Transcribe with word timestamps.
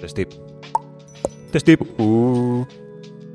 Testi. 0.00 0.28
Testi. 1.52 1.78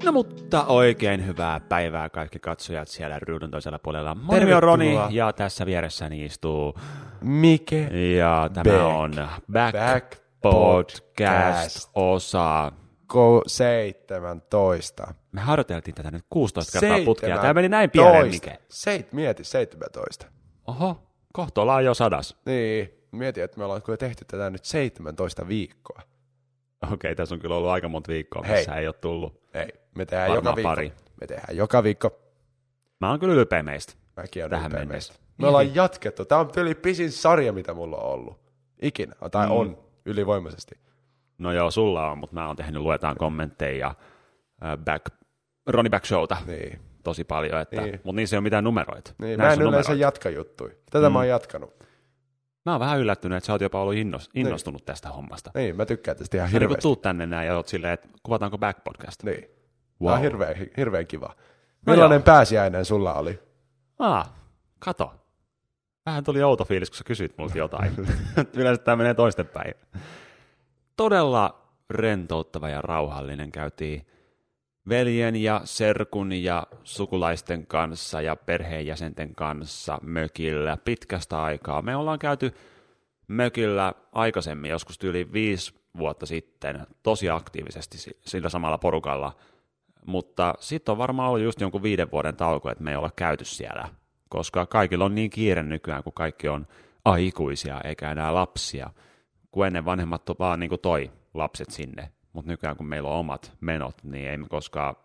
No 0.04 0.12
mutta 0.12 0.66
oikein 0.66 1.28
hyvää 1.28 1.60
päivää 1.60 2.10
kaikki 2.10 2.40
katsojat 2.40 2.88
siellä 2.88 3.20
ruudun 3.20 3.52
toisella 3.52 3.80
puolella. 3.80 4.18
Nimi 4.40 4.54
on 4.54 4.64
Roni 4.64 4.98
ja 5.10 5.34
tässä 5.34 5.66
vieressäni 5.66 6.26
istuu 6.26 6.74
Mike 7.22 7.82
ja 8.18 8.50
tämä 8.54 8.64
Back. 8.64 8.86
on 8.86 9.14
Back, 9.52 9.78
Back 9.78 10.16
Podcast 10.42 11.90
osa. 11.96 12.72
Go 13.08 13.42
17. 13.48 15.14
Me 15.32 15.42
harjoiteltiin 15.42 15.96
tätä 15.96 16.12
nyt 16.12 16.26
16 16.30 16.80
kertaa 16.80 17.06
putkea. 17.06 17.38
Tämä 17.38 17.54
meni 17.54 17.70
näin 17.70 17.90
pieleen, 17.90 18.28
Mike. 18.28 18.60
Seit, 18.70 19.14
mieti, 19.14 19.44
17. 19.44 20.26
Oho, 20.68 21.04
kohta 21.34 21.62
ollaan 21.62 21.86
jo 21.86 21.94
sadas. 21.94 22.38
Niin, 22.46 22.90
mieti, 23.12 23.42
että 23.42 23.58
me 23.58 23.64
ollaan 23.64 23.82
kyllä 23.82 23.98
tehty 23.98 24.26
tätä 24.26 24.50
nyt 24.50 24.66
17 24.66 25.48
viikkoa. 25.48 26.02
Okei, 26.92 27.16
tässä 27.16 27.36
on 27.36 27.40
kyllä 27.42 27.56
ollut 27.56 27.70
aika 27.70 27.90
monta 27.90 28.08
viikkoa, 28.08 28.44
Hei. 28.44 28.56
missä 28.58 28.76
ei 28.76 28.88
ole 28.88 28.94
tullut. 29.02 29.42
Ei, 29.54 29.68
me 29.96 30.06
tehdään 30.06 30.30
Varmaan 30.30 30.44
joka 30.52 30.56
viikko. 30.56 30.70
pari. 30.70 30.94
Me 31.22 31.28
tehdään 31.28 31.58
joka 31.58 31.84
viikko. 31.84 32.20
Mä 33.02 33.10
oon 33.10 33.20
kyllä 33.20 33.34
ylpeä 33.34 33.64
meistä. 33.64 33.94
Mäkin 34.18 34.44
on 34.44 34.50
Tähän 34.50 34.72
ylpeä 34.72 34.80
mennessä. 34.86 35.14
meistä. 35.14 35.26
Me 35.38 35.48
ollaan 35.48 35.76
jatkettu. 35.76 36.26
Tämä 36.26 36.42
on 36.42 36.52
yli 36.58 36.76
pisin 36.76 37.12
sarja, 37.12 37.54
mitä 37.54 37.74
mulla 37.74 37.98
on 37.98 38.10
ollut. 38.14 38.40
Ikinä. 38.82 39.14
Tai 39.32 39.46
Mm. 39.48 39.52
on 39.52 39.78
ylivoimaisesti. 40.06 40.76
No 41.38 41.52
joo, 41.54 41.72
sulla 41.72 42.12
on, 42.12 42.18
mutta 42.18 42.34
mä 42.34 42.48
oon 42.48 42.56
tehnyt, 42.56 42.82
luetaan 42.82 43.16
kommentteja 43.18 43.78
ja 43.78 43.88
äh, 44.72 44.78
back, 44.86 45.06
Ronnie 45.68 45.90
Back 45.90 46.06
Showta 46.06 46.38
Niin. 46.48 46.80
tosi 47.04 47.24
paljon, 47.24 47.60
että, 47.62 47.82
Niin. 47.82 48.02
mutta 48.04 48.16
niissä 48.16 48.36
ei 48.36 48.38
ole 48.38 48.44
mitään 48.44 48.64
numeroita. 48.64 49.12
niin 49.18 49.38
Näissä 49.40 49.60
mä 49.60 49.64
en 49.64 49.70
yleensä 49.70 49.92
numeroita. 49.92 50.02
jatka 50.06 50.30
juttui. 50.30 50.78
Tätä 50.92 51.10
Mm. 51.10 51.14
mä 51.14 51.20
oon 51.20 51.28
jatkanut. 51.28 51.83
Mä 52.66 52.72
oon 52.72 52.80
vähän 52.80 53.00
yllättynyt, 53.00 53.38
että 53.38 53.46
sä 53.48 53.54
oot 53.54 53.62
jopa 53.62 53.82
ollut 53.82 53.94
innos, 53.96 54.30
innostunut 54.34 54.86
tästä 54.86 55.10
hommasta. 55.10 55.52
Niin, 55.56 55.76
mä 55.76 55.86
tykkään 55.86 56.18
tästä 56.18 56.38
ihan 56.38 56.50
Sä 56.50 56.52
niin 56.52 56.60
kun 56.60 56.62
hirveästi. 56.62 56.82
tuut 56.82 57.02
tänne 57.02 57.26
näin 57.26 57.48
ja 57.48 57.56
oot 57.56 57.68
silleen, 57.68 57.94
että 57.94 58.08
kuvataanko 58.24 58.58
back 58.58 58.84
podcast. 58.84 59.24
Niin. 59.24 59.46
Wow. 60.02 60.08
Tämä 60.10 60.16
on 60.16 60.22
hirveän, 60.22 60.56
hirveän 60.78 61.08
kiva. 61.08 61.36
No 61.86 61.94
Millainen 61.94 62.16
joo. 62.16 62.24
pääsiäinen 62.24 62.86
sulla 62.86 63.14
oli? 63.14 63.40
Ah, 64.00 64.32
kato. 64.80 65.14
Vähän 66.06 66.24
tuli 66.24 66.44
outo 66.44 66.66
fiilis, 66.66 66.90
kun 66.90 66.98
sä 66.98 67.04
kysyit 67.04 67.38
multa 67.38 67.58
jotain. 67.58 67.92
Yleensä 68.58 68.84
tämä 68.84 68.96
menee 68.96 69.14
toistenpäin. 69.14 69.74
Todella 70.98 71.62
rentouttava 71.90 72.70
ja 72.70 72.82
rauhallinen 72.82 73.52
käytiin 73.52 74.08
veljen 74.90 75.36
ja 75.36 75.62
serkun 75.64 76.32
ja 76.32 76.68
sukulaisten 76.84 77.68
kanssa 77.68 78.22
ja 78.22 78.36
perheenjäsenten 78.36 79.36
kanssa 79.36 79.98
mökillä 80.02 80.78
pitkästä 80.78 81.42
aikaa. 81.44 81.82
Me 81.82 81.96
ollaan 81.96 82.20
käyty 82.20 82.54
mökillä 83.28 83.94
aikaisemmin, 84.12 84.72
joskus 84.72 85.04
yli 85.04 85.34
viisi 85.34 85.74
vuotta 85.98 86.26
sitten, 86.26 86.88
tosi 87.04 87.30
aktiivisesti 87.30 87.98
si- 87.98 88.18
sillä 88.22 88.50
samalla 88.50 88.78
porukalla, 88.78 89.36
mutta 90.06 90.54
sitten 90.60 90.92
on 90.92 90.98
varmaan 90.98 91.30
ollut 91.30 91.44
just 91.44 91.62
jonkun 91.62 91.84
viiden 91.84 92.12
vuoden 92.12 92.36
tauko, 92.36 92.72
että 92.72 92.84
me 92.84 92.92
ei 92.92 92.98
olla 92.98 93.12
käyty 93.16 93.46
siellä, 93.46 93.90
koska 94.30 94.66
kaikilla 94.66 95.06
on 95.06 95.16
niin 95.16 95.30
kiire 95.30 95.64
nykyään, 95.64 96.04
kun 96.04 96.14
kaikki 96.14 96.48
on 96.48 96.68
aikuisia 97.06 97.82
eikä 97.84 98.12
enää 98.12 98.34
lapsia, 98.34 98.90
kun 99.52 99.68
ennen 99.68 99.86
vanhemmat 99.86 100.22
vaan 100.40 100.60
niin 100.60 100.70
kuin 100.70 100.82
toi 100.82 101.12
lapset 101.34 101.70
sinne, 101.70 102.12
mutta 102.34 102.52
nykyään 102.52 102.78
kun 102.78 102.86
meillä 102.86 103.10
on 103.10 103.16
omat 103.20 103.54
menot, 103.62 104.04
niin 104.04 104.30
ei 104.30 104.38
me 104.38 104.48
koskaan 104.50 104.96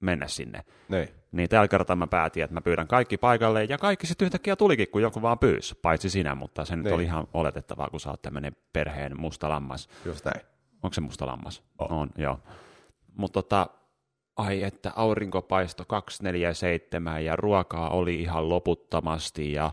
mennä 0.00 0.26
sinne. 0.28 0.64
Niin. 0.88 1.08
Niin 1.32 1.48
tällä 1.48 1.68
kertaa 1.68 1.96
mä 1.96 2.06
päätin, 2.06 2.42
että 2.42 2.54
mä 2.54 2.60
pyydän 2.60 2.86
kaikki 2.88 3.16
paikalle, 3.18 3.64
ja 3.64 3.78
kaikki 3.78 4.06
sitten 4.06 4.26
yhtäkkiä 4.26 4.56
tulikin, 4.56 4.88
kun 4.88 5.02
joku 5.02 5.22
vaan 5.22 5.38
pyysi, 5.38 5.74
paitsi 5.82 6.10
sinä, 6.10 6.34
mutta 6.34 6.64
se 6.64 6.76
nyt 6.76 6.84
Niin. 6.84 6.94
oli 6.94 7.04
ihan 7.04 7.28
oletettavaa, 7.34 7.90
kun 7.90 8.00
sä 8.00 8.10
oot 8.10 8.22
tämmöinen 8.22 8.56
perheen 8.72 9.20
musta 9.20 9.48
lammas. 9.48 9.88
Just 10.04 10.24
näin. 10.24 10.40
Onko 10.82 10.94
se 10.94 11.00
musta 11.00 11.26
lammas? 11.26 11.62
On. 11.78 11.92
On, 11.92 12.10
joo. 12.18 12.38
Mutta 13.16 13.42
tota, 13.42 13.66
ai 14.36 14.62
että 14.62 14.92
aurinko 14.96 15.42
paisto 15.42 15.84
247 15.84 17.24
ja 17.24 17.36
ruokaa 17.36 17.90
oli 17.90 18.20
ihan 18.20 18.48
loputtomasti 18.48 19.52
ja 19.52 19.72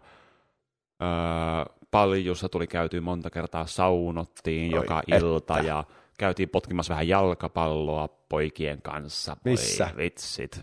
öö, 1.01 1.75
paljussa 1.91 2.49
tuli 2.49 2.67
käyty 2.67 2.99
monta 2.99 3.29
kertaa, 3.29 3.66
saunottiin 3.66 4.73
Oi 4.73 4.79
joka 4.79 4.99
että. 5.07 5.16
ilta 5.25 5.59
ja 5.59 5.83
käytiin 6.17 6.50
potkimassa 6.50 6.91
vähän 6.94 7.07
jalkapalloa 7.07 8.07
poikien 8.07 8.81
kanssa. 8.81 9.38
Voi 9.45 9.51
Missä? 9.51 9.89
vitsit. 9.97 10.61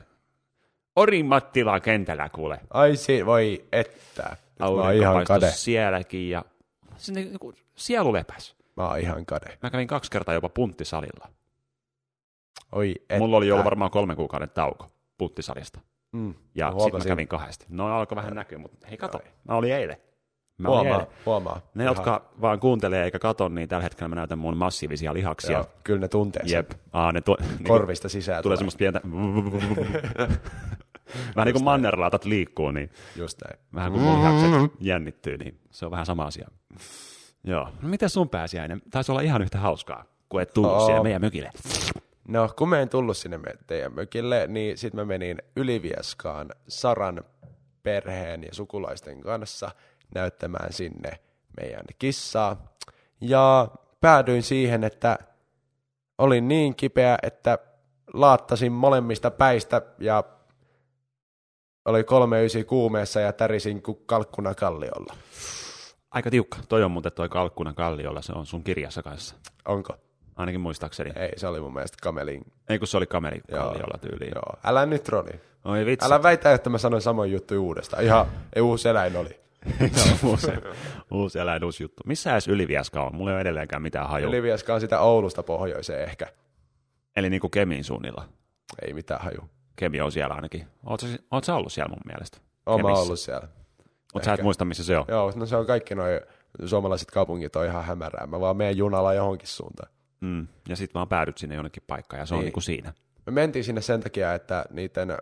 Orimattilaa 0.96 1.80
kentällä 1.80 2.28
kuule. 2.28 2.60
Ai 2.70 2.96
si- 2.96 3.26
voi 3.26 3.64
että. 3.72 4.28
Nyt 4.30 4.58
mä 4.58 4.66
oon 4.66 4.78
Aurinko 4.86 5.02
ihan 5.10 5.24
kade. 5.24 5.50
sielläkin 5.50 6.30
ja 6.30 6.44
sinne 6.96 7.20
niinku 7.24 7.52
sielu 7.76 8.12
lepäs. 8.12 8.56
Mä 8.76 8.88
oon 8.88 8.98
ihan 9.00 9.26
kade. 9.26 9.58
Mä 9.62 9.70
kävin 9.70 9.88
kaksi 9.88 10.10
kertaa 10.10 10.34
jopa 10.34 10.48
punttisalilla. 10.48 11.28
Oi 12.72 12.94
että. 13.00 13.18
Mulla 13.18 13.36
oli 13.36 13.52
ollut 13.52 13.64
varmaan 13.64 13.90
kolmen 13.90 14.16
kuukauden 14.16 14.50
tauko 14.50 14.90
punttisalista. 15.18 15.80
Mm. 16.12 16.34
Ja 16.54 16.72
sitten 16.78 17.00
mä 17.00 17.04
kävin 17.04 17.28
kahdesti. 17.28 17.66
No 17.68 17.96
alkoi 17.96 18.16
vähän 18.16 18.34
näkyä, 18.34 18.58
mutta 18.58 18.86
hei 18.86 18.96
kato, 18.96 19.20
mä 19.48 19.54
olin 19.54 19.72
eilen. 19.74 19.96
Mä 20.58 20.68
Huomaa, 20.68 21.06
huomaa. 21.26 21.60
Ne, 21.74 21.84
Ihan- 21.84 21.96
jotka 21.96 22.24
vaan 22.40 22.60
kuuntelee 22.60 23.04
eikä 23.04 23.18
kato, 23.18 23.48
niin 23.48 23.68
tällä 23.68 23.82
hetkellä 23.82 24.08
mä 24.08 24.14
näytän 24.14 24.38
mun 24.38 24.56
massiivisia 24.56 25.14
lihaksia. 25.14 25.52
Joo, 25.52 25.66
kyllä 25.84 26.00
ne 26.00 26.08
tuntee 26.08 26.42
sen. 26.48 26.56
Jep. 26.56 26.70
Aa, 26.92 27.12
ne 27.12 27.20
tu- 27.20 27.36
niinku 27.40 27.64
Korvista 27.64 28.08
sisään 28.08 28.42
tulee 28.42 28.56
semmoista 28.56 28.78
pientä... 28.78 29.00
vähän 31.36 31.46
niin 31.46 31.52
kuin 31.52 31.64
mannerlaatat 31.64 32.24
liikkuu, 32.24 32.70
niin 32.70 32.90
Just 33.16 33.38
näin. 33.44 33.60
vähän 33.74 33.92
kuin 33.92 34.02
mun 34.02 34.18
lihakset 34.18 34.72
jännittyy, 34.80 35.36
niin 35.38 35.60
se 35.70 35.84
on 35.84 35.90
vähän 35.90 36.06
sama 36.06 36.24
asia. 36.24 36.48
Joo. 37.44 37.68
No 37.82 37.88
miten 37.88 38.10
sun 38.10 38.28
pääsiäinen? 38.28 38.82
Taisi 38.90 39.12
olla 39.12 39.20
ihan 39.20 39.42
yhtä 39.42 39.58
hauskaa, 39.58 40.04
kun 40.28 40.42
et 40.42 40.52
tullut 40.54 40.72
Oo. 40.72 40.86
siellä 40.86 41.02
meidän 41.02 41.20
mökille. 41.22 41.50
No, 42.28 42.48
kun 42.58 42.68
mä 42.68 42.80
en 42.80 42.88
tullut 42.88 43.16
sinne 43.16 43.38
me- 43.38 43.54
teidän 43.66 43.94
mökille, 43.94 44.46
niin 44.46 44.78
sitten 44.78 45.00
mä 45.00 45.04
menin 45.04 45.38
Ylivieskaan 45.56 46.48
Saran 46.68 47.24
perheen 47.82 48.42
ja 48.42 48.48
sukulaisten 48.52 49.20
kanssa 49.20 49.70
näyttämään 50.14 50.72
sinne 50.72 51.18
meidän 51.60 51.84
kissaa. 51.98 52.74
Ja 53.20 53.68
päädyin 54.00 54.42
siihen, 54.42 54.84
että 54.84 55.18
olin 56.18 56.48
niin 56.48 56.74
kipeä, 56.74 57.18
että 57.22 57.58
laattasin 58.12 58.72
molemmista 58.72 59.30
päistä 59.30 59.82
ja 59.98 60.24
oli 61.84 62.04
kolme 62.04 62.44
ysi 62.44 62.64
kuumeessa 62.64 63.20
ja 63.20 63.32
tärisin 63.32 63.82
kuin 63.82 63.98
kalkkuna 64.06 64.54
kalliolla. 64.54 65.14
Aika 66.10 66.30
tiukka. 66.30 66.58
Toi 66.68 66.84
on 66.84 66.90
muuten 66.90 67.12
toi 67.12 67.28
kalkkuna 67.28 67.72
kalliolla, 67.72 68.22
se 68.22 68.32
on 68.32 68.46
sun 68.46 68.64
kirjassa 68.64 69.02
kanssa. 69.02 69.34
Onko? 69.64 69.96
Ainakin 70.36 70.60
muistaakseni. 70.60 71.10
Ei, 71.16 71.32
se 71.36 71.46
oli 71.46 71.60
mun 71.60 71.74
mielestä 71.74 71.96
kamelin. 72.02 72.44
Ei 72.68 72.78
kun 72.78 72.88
se 72.88 72.96
oli 72.96 73.06
kameri 73.06 73.40
Joo. 73.48 73.62
kalliolla 73.64 73.98
tyyliin. 73.98 74.32
Joo. 74.34 74.58
Älä 74.64 74.86
nyt, 74.86 75.08
Roni. 75.08 75.40
Oi 75.64 75.86
vitsi. 75.86 76.06
Älä 76.06 76.22
väitä, 76.22 76.52
että 76.52 76.70
mä 76.70 76.78
sanoin 76.78 77.02
samoin 77.02 77.32
juttu 77.32 77.54
uudestaan. 77.54 78.04
Ihan 78.04 78.26
ei 78.52 78.62
uusi 78.62 78.88
eläin 78.88 79.16
oli. 79.16 79.40
Uusi, 80.24 80.52
uusi 81.10 81.38
eläin, 81.38 81.64
uusi 81.64 81.82
juttu. 81.84 82.02
Missä 82.06 82.32
edes 82.32 82.48
Ylivieska 82.48 83.02
on? 83.02 83.14
Mulla 83.14 83.30
ei 83.30 83.34
ole 83.34 83.40
edelleenkään 83.40 83.82
mitään 83.82 84.08
hajua. 84.08 84.28
Ylivieska 84.28 84.74
on 84.74 84.80
sitä 84.80 85.00
Oulusta 85.00 85.42
pohjoiseen 85.42 86.02
ehkä. 86.02 86.26
Eli 87.16 87.30
niin 87.30 87.40
kuin 87.40 87.50
Kemin 87.50 87.84
suunnilla. 87.84 88.28
Ei 88.86 88.92
mitään 88.94 89.20
haju. 89.20 89.38
Kemi 89.76 90.00
on 90.00 90.12
siellä 90.12 90.34
ainakin. 90.34 90.66
Oletko 90.86 91.06
sä 91.42 91.54
ollut 91.54 91.72
siellä 91.72 91.88
mun 91.88 92.00
mielestä? 92.06 92.38
Oon 92.66 92.80
mä 92.80 92.86
Kemissä? 92.88 93.02
ollut 93.04 93.18
siellä. 93.20 93.48
Mutta 94.14 94.24
sä 94.26 94.32
et 94.34 94.42
muista, 94.42 94.64
missä 94.64 94.84
se 94.84 94.98
on. 94.98 95.04
Joo, 95.08 95.32
no 95.36 95.46
se 95.46 95.56
on 95.56 95.66
kaikki 95.66 95.94
noin 95.94 96.20
suomalaiset 96.64 97.10
kaupungit 97.10 97.56
on 97.56 97.66
ihan 97.66 97.84
hämärää. 97.84 98.26
Mä 98.26 98.40
vaan 98.40 98.56
menen 98.56 98.76
junalla 98.76 99.14
johonkin 99.14 99.48
suuntaan. 99.48 99.92
Mm. 100.20 100.46
Ja 100.68 100.76
sitten 100.76 100.94
vaan 100.94 101.08
päädyt 101.08 101.38
sinne 101.38 101.54
jonnekin 101.54 101.82
paikkaan 101.86 102.20
ja 102.20 102.26
se 102.26 102.34
on 102.34 102.38
Niin. 102.38 102.44
niin 102.44 102.52
kuin 102.52 102.62
siinä. 102.64 102.92
Me 103.26 103.32
mentiin 103.32 103.64
sinne 103.64 103.80
sen 103.80 104.00
takia, 104.00 104.34
että 104.34 104.64
niiden 104.70 105.10
äh, 105.10 105.16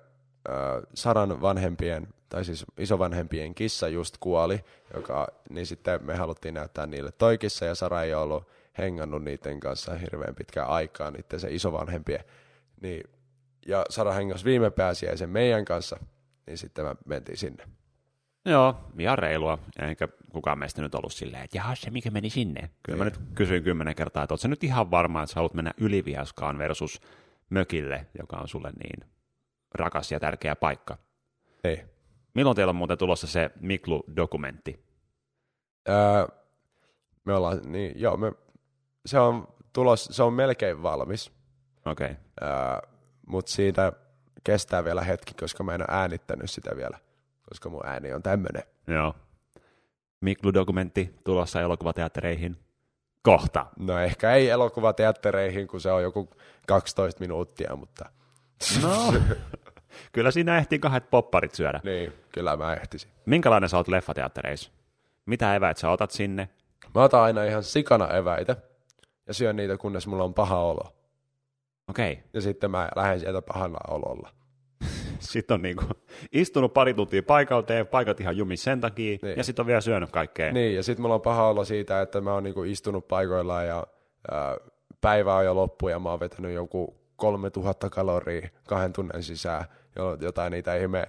Saran 0.94 1.40
vanhempien, 1.40 2.08
tai 2.32 2.44
siis 2.44 2.64
isovanhempien 2.78 3.54
kissa 3.54 3.88
just 3.88 4.16
kuoli, 4.20 4.64
joka, 4.94 5.28
niin 5.50 5.66
sitten 5.66 6.06
me 6.06 6.16
haluttiin 6.16 6.54
näyttää 6.54 6.86
niille 6.86 7.12
toi 7.12 7.38
kissa, 7.38 7.64
ja 7.64 7.74
Sara 7.74 8.02
ei 8.02 8.14
ollut 8.14 8.48
hengannut 8.78 9.24
niiden 9.24 9.60
kanssa 9.60 9.94
hirveän 9.94 10.34
pitkään 10.34 10.68
aikaa, 10.68 11.10
niiden 11.10 11.40
se 11.40 11.54
isovanhempien. 11.54 12.24
Niin, 12.80 13.04
ja 13.66 13.84
Sara 13.90 14.12
hengasi 14.12 14.44
viime 14.44 14.70
pääsiäisen 14.70 15.30
meidän 15.30 15.64
kanssa, 15.64 15.96
niin 16.46 16.58
sitten 16.58 16.84
me 16.84 16.96
mentiin 17.06 17.36
sinne. 17.38 17.64
Joo, 18.44 18.74
ihan 18.98 19.18
reilua. 19.18 19.58
Eikä 19.88 20.08
kukaan 20.32 20.58
meistä 20.58 20.82
nyt 20.82 20.94
ollut 20.94 21.12
silleen, 21.12 21.44
että 21.44 21.56
jaha, 21.56 21.74
se 21.74 21.90
mikä 21.90 22.10
meni 22.10 22.30
sinne. 22.30 22.70
Kyllä 22.82 22.98
mä 22.98 23.04
Niin. 23.04 23.14
nyt 23.18 23.28
kysyin 23.34 23.62
kymmenen 23.62 23.94
kertaa, 23.94 24.22
että 24.22 24.34
ootko 24.34 24.48
nyt 24.48 24.64
ihan 24.64 24.90
varma, 24.90 25.22
että 25.22 25.30
sä 25.32 25.36
haluat 25.36 25.54
mennä 25.54 25.72
Yliviaskaan 25.78 26.58
versus 26.58 27.00
mökille, 27.50 28.06
joka 28.18 28.36
on 28.36 28.48
sulle 28.48 28.70
niin 28.84 29.10
rakas 29.74 30.12
ja 30.12 30.20
tärkeä 30.20 30.56
paikka. 30.56 30.98
Ei. 31.64 31.91
Milloin 32.34 32.56
teillä 32.56 32.70
on 32.70 32.76
muuten 32.76 32.98
tulossa 32.98 33.26
se 33.26 33.50
Miklu-dokumentti? 33.60 34.84
Öö, 35.88 36.26
me 37.24 37.34
ollaan, 37.34 37.60
niin, 37.64 38.00
joo, 38.00 38.16
me, 38.16 38.32
se 39.06 39.18
on 39.18 39.48
tulos, 39.72 40.04
se 40.04 40.22
on 40.22 40.32
melkein 40.32 40.82
valmis. 40.82 41.32
Okei. 41.86 42.10
Okay. 42.10 42.16
Öö, 42.42 42.90
mutta 43.26 43.52
siitä 43.52 43.92
kestää 44.44 44.84
vielä 44.84 45.02
hetki, 45.02 45.34
koska 45.34 45.64
mä 45.64 45.74
en 45.74 45.80
ole 45.80 45.98
äänittänyt 46.00 46.50
sitä 46.50 46.76
vielä, 46.76 46.98
koska 47.48 47.68
mun 47.68 47.86
ääni 47.86 48.12
on 48.12 48.22
tämmönen. 48.22 48.62
Joo. 48.86 49.14
Miklu-dokumentti 50.20 51.14
tulossa 51.24 51.60
elokuvateattereihin. 51.60 52.56
kohta. 53.22 53.66
No 53.78 53.98
ehkä 53.98 54.32
ei 54.32 54.50
elokuvateattereihin, 54.50 55.68
kun 55.68 55.80
se 55.80 55.92
on 55.92 56.02
joku 56.02 56.30
12 56.66 57.20
minuuttia, 57.20 57.76
mutta 57.76 58.04
No, 58.82 59.14
kyllä 60.12 60.30
siinä 60.30 60.58
ehtii 60.58 60.78
kahdet 60.78 61.10
popparit 61.10 61.54
syödä. 61.54 61.80
niin, 61.84 62.12
kyllä 62.32 62.56
mä 62.56 62.74
ehtisin. 62.74 63.10
Minkälainen 63.26 63.68
sä 63.68 63.76
oot 63.76 63.88
leffateattereissa? 63.88 64.70
Mitä 65.26 65.54
eväät 65.54 65.76
sä 65.76 65.90
otat 65.90 66.10
sinne? 66.10 66.48
Mä 66.94 67.02
otan 67.02 67.20
aina 67.20 67.44
ihan 67.44 67.62
sikana 67.62 68.08
eväitä 68.08 68.56
ja 69.26 69.34
syön 69.34 69.56
niitä, 69.56 69.76
kunnes 69.76 70.06
mulla 70.06 70.24
on 70.24 70.34
paha 70.34 70.58
olo. 70.58 70.94
Okei, 71.88 72.12
okay. 72.12 72.24
Ja 72.32 72.40
sitten 72.40 72.70
mä 72.70 72.88
lähden 72.96 73.20
sieltä 73.20 73.42
pahalla 73.42 73.78
ololla. 73.90 74.28
sitten 75.18 75.54
on 75.54 75.62
niinku 75.62 75.84
istunut 76.32 76.72
pari 76.74 76.94
tuntia 76.94 77.22
paikalteen, 77.22 77.86
paikat 77.86 78.20
ihan 78.20 78.36
jumi 78.36 78.56
sen 78.56 78.80
takia, 78.80 79.18
Niin. 79.22 79.36
ja 79.36 79.44
sitten 79.44 79.62
on 79.62 79.66
vielä 79.66 79.80
syönyt 79.80 80.10
kaikkea. 80.10 80.52
Niin, 80.52 80.74
ja 80.76 80.82
sitten 80.82 81.02
mulla 81.02 81.14
on 81.14 81.20
paha 81.20 81.48
olo 81.48 81.64
siitä, 81.64 82.02
että 82.02 82.20
mä 82.20 82.32
oon 82.34 82.42
niinku 82.42 82.62
istunut 82.62 83.08
paikoillaan 83.08 83.66
ja 83.66 83.86
ää, 84.30 84.56
päivä 85.00 85.36
on 85.36 85.44
jo 85.44 85.54
loppu 85.54 85.88
ja 85.88 85.98
mä 85.98 86.10
oon 86.10 86.20
vetänyt 86.20 86.54
joku 86.54 86.96
3000 87.16 87.90
kaloria 87.90 88.48
kahden 88.68 88.92
tunnin 88.92 89.22
sisään, 89.22 89.64
jotain 90.20 90.50
niitä 90.50 90.74
ihme 90.74 91.08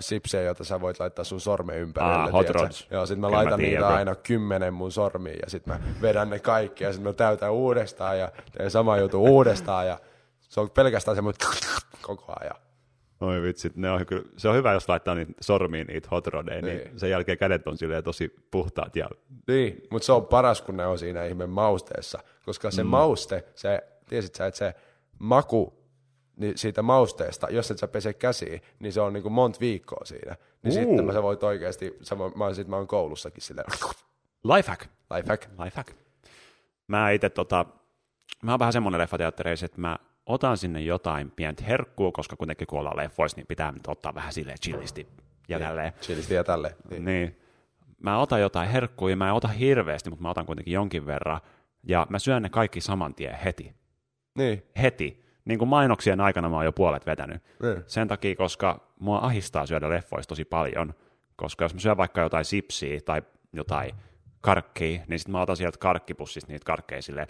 sipsejä, 0.00 0.44
joita 0.44 0.64
sä 0.64 0.80
voit 0.80 1.00
laittaa 1.00 1.24
sun 1.24 1.40
sormen 1.40 1.78
ympärille. 1.78 2.14
Ah, 2.14 2.32
hot 2.32 2.50
rods. 2.50 2.86
Joo, 2.90 3.06
sit 3.06 3.18
mä 3.18 3.26
Kyllä 3.26 3.36
mä 3.36 3.44
laitan 3.44 3.58
tiedän, 3.58 3.72
niitä 3.72 3.86
bro. 3.86 3.96
aina 3.96 4.14
kymmenen 4.14 4.74
mun 4.74 4.92
sormiin 4.92 5.38
ja 5.42 5.50
sit 5.50 5.66
mä 5.66 5.80
vedän 6.02 6.30
ne 6.30 6.38
kaikki 6.38 6.84
ja 6.84 6.92
sit 6.92 7.02
mä 7.02 7.12
täytän 7.12 7.52
uudestaan 7.52 8.18
ja 8.18 8.32
teen 8.52 8.70
sama 8.70 8.98
juttu 8.98 9.24
uudestaan 9.24 9.86
ja 9.86 9.98
se 10.40 10.60
on 10.60 10.70
pelkästään 10.70 11.14
semmoinen 11.14 11.48
koko 12.02 12.34
ajan. 12.40 12.56
Oi 13.20 13.42
vitsit, 13.42 13.76
ne 13.76 13.90
on 13.90 14.06
kyllä, 14.06 14.22
se 14.36 14.48
on 14.48 14.56
hyvä, 14.56 14.72
jos 14.72 14.88
laittaa 14.88 15.14
niitä 15.14 15.32
sormiin 15.40 15.86
niitä 15.86 16.08
hot 16.10 16.26
rodeja, 16.26 16.62
niin. 16.62 16.76
Niin. 16.76 16.98
sen 16.98 17.10
jälkeen 17.10 17.38
kädet 17.38 17.66
on 17.66 17.78
silleen 17.78 18.04
tosi 18.04 18.34
puhtaat 18.50 18.96
ja 18.96 19.08
Niin, 19.46 19.82
mutta 19.90 20.06
se 20.06 20.12
on 20.12 20.26
paras, 20.26 20.62
kun 20.62 20.76
ne 20.76 20.86
on 20.86 20.98
siinä 20.98 21.24
ihme 21.24 21.46
mausteessa, 21.46 22.18
koska 22.44 22.70
se 22.70 22.84
mm. 22.84 22.90
mauste, 22.90 23.44
se, 23.54 23.82
tiesit 24.08 24.34
sä, 24.34 24.46
että 24.46 24.58
se 24.58 24.74
maku 25.18 25.81
niin 26.42 26.58
siitä 26.58 26.82
mausteesta, 26.82 27.50
jos 27.50 27.70
et 27.70 27.78
sä 27.78 27.88
pese 27.88 28.12
käsiä, 28.12 28.60
niin 28.80 28.92
se 28.92 29.00
on 29.00 29.12
niinku 29.12 29.30
monta 29.30 29.60
viikkoa 29.60 30.04
siinä. 30.04 30.36
Niin 30.62 30.78
Uu. 30.78 30.84
sitten 30.84 31.04
mä 31.04 31.12
sä 31.12 31.22
voit 31.22 31.42
oikeasti, 31.42 31.96
sä 32.02 32.14
mä, 32.14 32.54
sit 32.54 32.68
mä 32.68 32.76
oon 32.76 32.86
koulussakin 32.86 33.42
silleen, 33.42 33.66
lifehack. 34.44 34.84
lifehack. 35.14 35.46
Lifehack. 35.64 35.90
Mä 36.86 37.10
itse 37.10 37.30
tota, 37.30 37.66
mä 38.42 38.52
oon 38.52 38.58
vähän 38.58 38.72
semmonen 38.72 39.00
leffateattereissa, 39.00 39.66
että 39.66 39.80
mä 39.80 39.98
otan 40.26 40.56
sinne 40.56 40.80
jotain 40.80 41.30
pientä 41.30 41.64
herkkua, 41.64 42.12
koska 42.12 42.36
kuitenkin 42.36 42.66
kun 42.66 42.78
ollaan 42.78 42.96
leffoissa, 42.96 43.36
niin 43.36 43.46
pitää 43.46 43.72
nyt 43.72 43.86
ottaa 43.86 44.14
vähän 44.14 44.32
silleen 44.32 44.58
chillisti 44.58 45.06
ja 45.48 45.58
tälleen. 45.58 45.92
Chilisti 46.00 46.34
ja 46.34 46.44
tälle. 46.44 46.76
Niin. 46.90 47.04
Niin. 47.04 47.38
Mä 47.98 48.18
otan 48.18 48.40
jotain 48.40 48.68
herkkua 48.68 49.10
ja 49.10 49.16
mä 49.16 49.28
en 49.28 49.34
ota 49.34 49.48
hirveästi, 49.48 50.10
mutta 50.10 50.22
mä 50.22 50.30
otan 50.30 50.46
kuitenkin 50.46 50.74
jonkin 50.74 51.06
verran. 51.06 51.40
Ja 51.82 52.06
mä 52.10 52.18
syön 52.18 52.42
ne 52.42 52.48
kaikki 52.48 52.80
saman 52.80 53.14
tien 53.14 53.34
heti. 53.34 53.74
Niin. 54.38 54.62
Heti. 54.82 55.21
Niin 55.44 55.58
kuin 55.58 55.68
mainoksien 55.68 56.20
aikana 56.20 56.48
mä 56.48 56.56
oon 56.56 56.64
jo 56.64 56.72
puolet 56.72 57.06
vetänyt. 57.06 57.42
niin. 57.62 57.84
Sen 57.86 58.08
takia, 58.08 58.36
koska 58.36 58.80
mua 58.98 59.18
ahistaa 59.18 59.66
syödä 59.66 59.88
leffoissa 59.88 60.28
tosi 60.28 60.44
paljon. 60.44 60.94
Koska 61.36 61.64
jos 61.64 61.74
mä 61.74 61.80
syön 61.80 61.96
vaikka 61.96 62.20
jotain 62.20 62.44
sipsiä 62.44 63.00
tai 63.04 63.22
jotain 63.52 63.94
karkkia, 64.40 65.00
niin 65.08 65.18
sitten 65.18 65.32
mä 65.32 65.40
otan 65.40 65.56
sieltä 65.56 65.78
karkkipussista 65.78 66.52
niitä 66.52 66.64
karkkeja 66.64 67.02
silleen. 67.02 67.26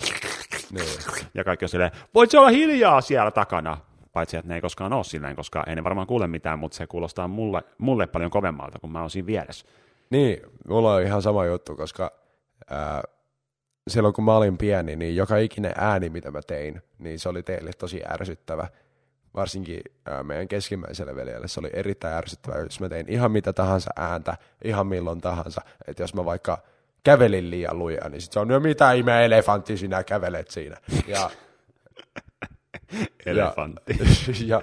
niin. 0.70 0.86
Ja 1.34 1.44
kaikki 1.44 1.64
on 1.64 1.68
silleen, 1.68 1.90
voit 2.14 2.30
se 2.30 2.38
olla 2.38 2.48
hiljaa 2.48 3.00
siellä 3.00 3.30
takana. 3.30 3.78
Paitsi, 4.12 4.36
että 4.36 4.48
ne 4.48 4.54
ei 4.54 4.60
koskaan 4.60 4.92
ole 4.92 5.04
silleen, 5.04 5.36
koska 5.36 5.64
ei 5.66 5.76
ne 5.76 5.84
varmaan 5.84 6.06
kuule 6.06 6.26
mitään, 6.26 6.58
mutta 6.58 6.76
se 6.76 6.86
kuulostaa 6.86 7.28
mulle, 7.28 7.62
mulle 7.78 8.06
paljon 8.06 8.30
kovemmalta, 8.30 8.78
kun 8.78 8.92
mä 8.92 9.00
oon 9.00 9.10
siinä 9.10 9.26
vieressä. 9.26 9.66
Niin, 10.10 10.40
mulla 10.68 10.94
on 10.94 11.02
ihan 11.02 11.22
sama 11.22 11.44
juttu, 11.44 11.76
koska 11.76 12.12
ää, 12.70 13.02
silloin 13.88 14.14
kun 14.14 14.24
mä 14.24 14.36
olin 14.36 14.58
pieni, 14.58 14.96
niin 14.96 15.16
joka 15.16 15.36
ikinen 15.36 15.72
ääni, 15.76 16.10
mitä 16.10 16.30
mä 16.30 16.40
tein, 16.46 16.82
niin 16.98 17.18
se 17.18 17.28
oli 17.28 17.42
teille 17.42 17.70
tosi 17.78 18.02
ärsyttävä. 18.12 18.68
Varsinkin 19.34 19.80
ää, 20.06 20.22
meidän 20.22 20.48
keskimmäiselle 20.48 21.16
veljelle 21.16 21.48
se 21.48 21.60
oli 21.60 21.70
erittäin 21.72 22.14
ärsyttävä, 22.14 22.58
jos 22.58 22.80
mä 22.80 22.88
tein 22.88 23.08
ihan 23.08 23.32
mitä 23.32 23.52
tahansa 23.52 23.90
ääntä, 23.96 24.36
ihan 24.64 24.86
milloin 24.86 25.20
tahansa. 25.20 25.60
Että 25.86 26.02
jos 26.02 26.14
mä 26.14 26.24
vaikka 26.24 26.58
kävelin 27.04 27.50
liian 27.50 27.78
lujaa, 27.78 28.08
niin 28.08 28.20
sit 28.20 28.32
se 28.32 28.40
on, 28.40 28.48
no 28.48 28.60
mitä 28.60 28.92
ihme 28.92 29.24
elefantti 29.24 29.76
sinä 29.76 30.04
kävelet 30.04 30.50
siinä. 30.50 30.76
Ja, 31.06 31.30
Elefantti. 33.26 33.98
ja, 34.46 34.46
ja, 34.46 34.62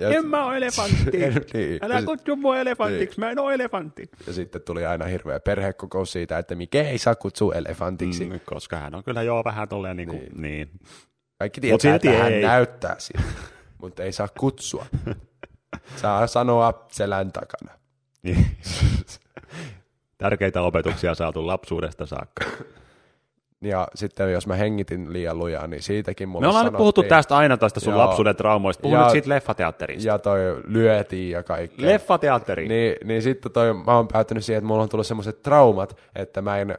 en 0.00 0.26
mä 0.26 0.44
ole 0.44 0.56
elefantti. 0.56 1.10
niin, 1.54 1.78
Älä 1.82 2.02
kutsu 2.02 2.36
mua 2.36 2.58
elefantiksi, 2.58 3.20
mä 3.20 3.30
en 3.30 3.38
ole 3.38 3.54
elefantti. 3.54 4.10
ja 4.26 4.32
sitten 4.32 4.62
tuli 4.62 4.86
aina 4.86 5.04
hirveä 5.04 5.40
perhekokous 5.40 6.12
siitä, 6.12 6.38
että 6.38 6.54
mikä 6.54 6.82
ei 6.82 6.98
saa 6.98 7.14
kutsua 7.14 7.54
elefantiksi. 7.54 8.24
Mm, 8.24 8.40
koska 8.44 8.76
hän 8.76 8.94
on 8.94 9.04
kyllä 9.04 9.22
joo 9.22 9.44
vähän 9.44 9.68
tolleen 9.68 9.96
niin 9.96 10.08
kuin, 10.08 10.20
niin. 10.20 10.42
niin. 10.42 10.70
Kaikki 11.38 11.60
Mut 11.60 11.80
tietää, 11.80 11.92
silti 11.92 12.08
että 12.08 12.22
hän 12.22 12.32
ei. 12.32 12.42
näyttää 12.42 12.96
siltä, 12.98 13.28
mutta 13.78 14.02
ei 14.02 14.12
saa 14.12 14.28
kutsua. 14.38 14.86
Saa 15.96 16.26
sanoa 16.26 16.86
selän 16.92 17.32
takana. 17.32 17.72
niin. 18.22 18.46
Tärkeitä 20.18 20.62
opetuksia 20.62 21.14
saatu 21.14 21.46
lapsuudesta 21.46 22.06
saakka. 22.06 22.44
Ja 23.64 23.88
sitten 23.94 24.32
jos 24.32 24.46
mä 24.46 24.56
hengitin 24.56 25.12
liian 25.12 25.38
lujaa, 25.38 25.66
niin 25.66 25.82
siitäkin 25.82 26.28
mulle 26.28 26.44
Me 26.44 26.48
ollaan 26.48 26.64
nyt 26.64 26.68
sanottiin. 26.68 26.78
puhuttu 26.78 27.02
tästä 27.02 27.36
aina 27.36 27.56
tästä 27.56 27.80
sun 27.80 27.92
Joo. 27.92 28.02
lapsuuden 28.06 28.36
traumoista. 28.36 28.82
Puhu 28.82 28.94
Ja- 28.94 29.00
nyt 29.02 29.10
siitä 29.10 29.28
leffateatterista. 29.28 30.08
Ja 30.08 30.18
toi 30.18 30.38
lyötiin 30.66 31.30
ja 31.30 31.42
kaikkea. 31.42 31.86
Leffateatteri. 31.88 32.68
Niin, 32.68 32.96
niin 33.04 33.22
sitten 33.22 33.52
toi, 33.52 33.74
mä 33.74 33.96
oon 33.96 34.08
päätynyt 34.08 34.44
siihen, 34.44 34.58
että 34.58 34.68
mulla 34.68 34.82
on 34.82 34.88
tullut 34.88 35.06
semmoiset 35.06 35.42
traumat, 35.42 35.96
että 36.14 36.42
mä 36.42 36.58
en, 36.58 36.78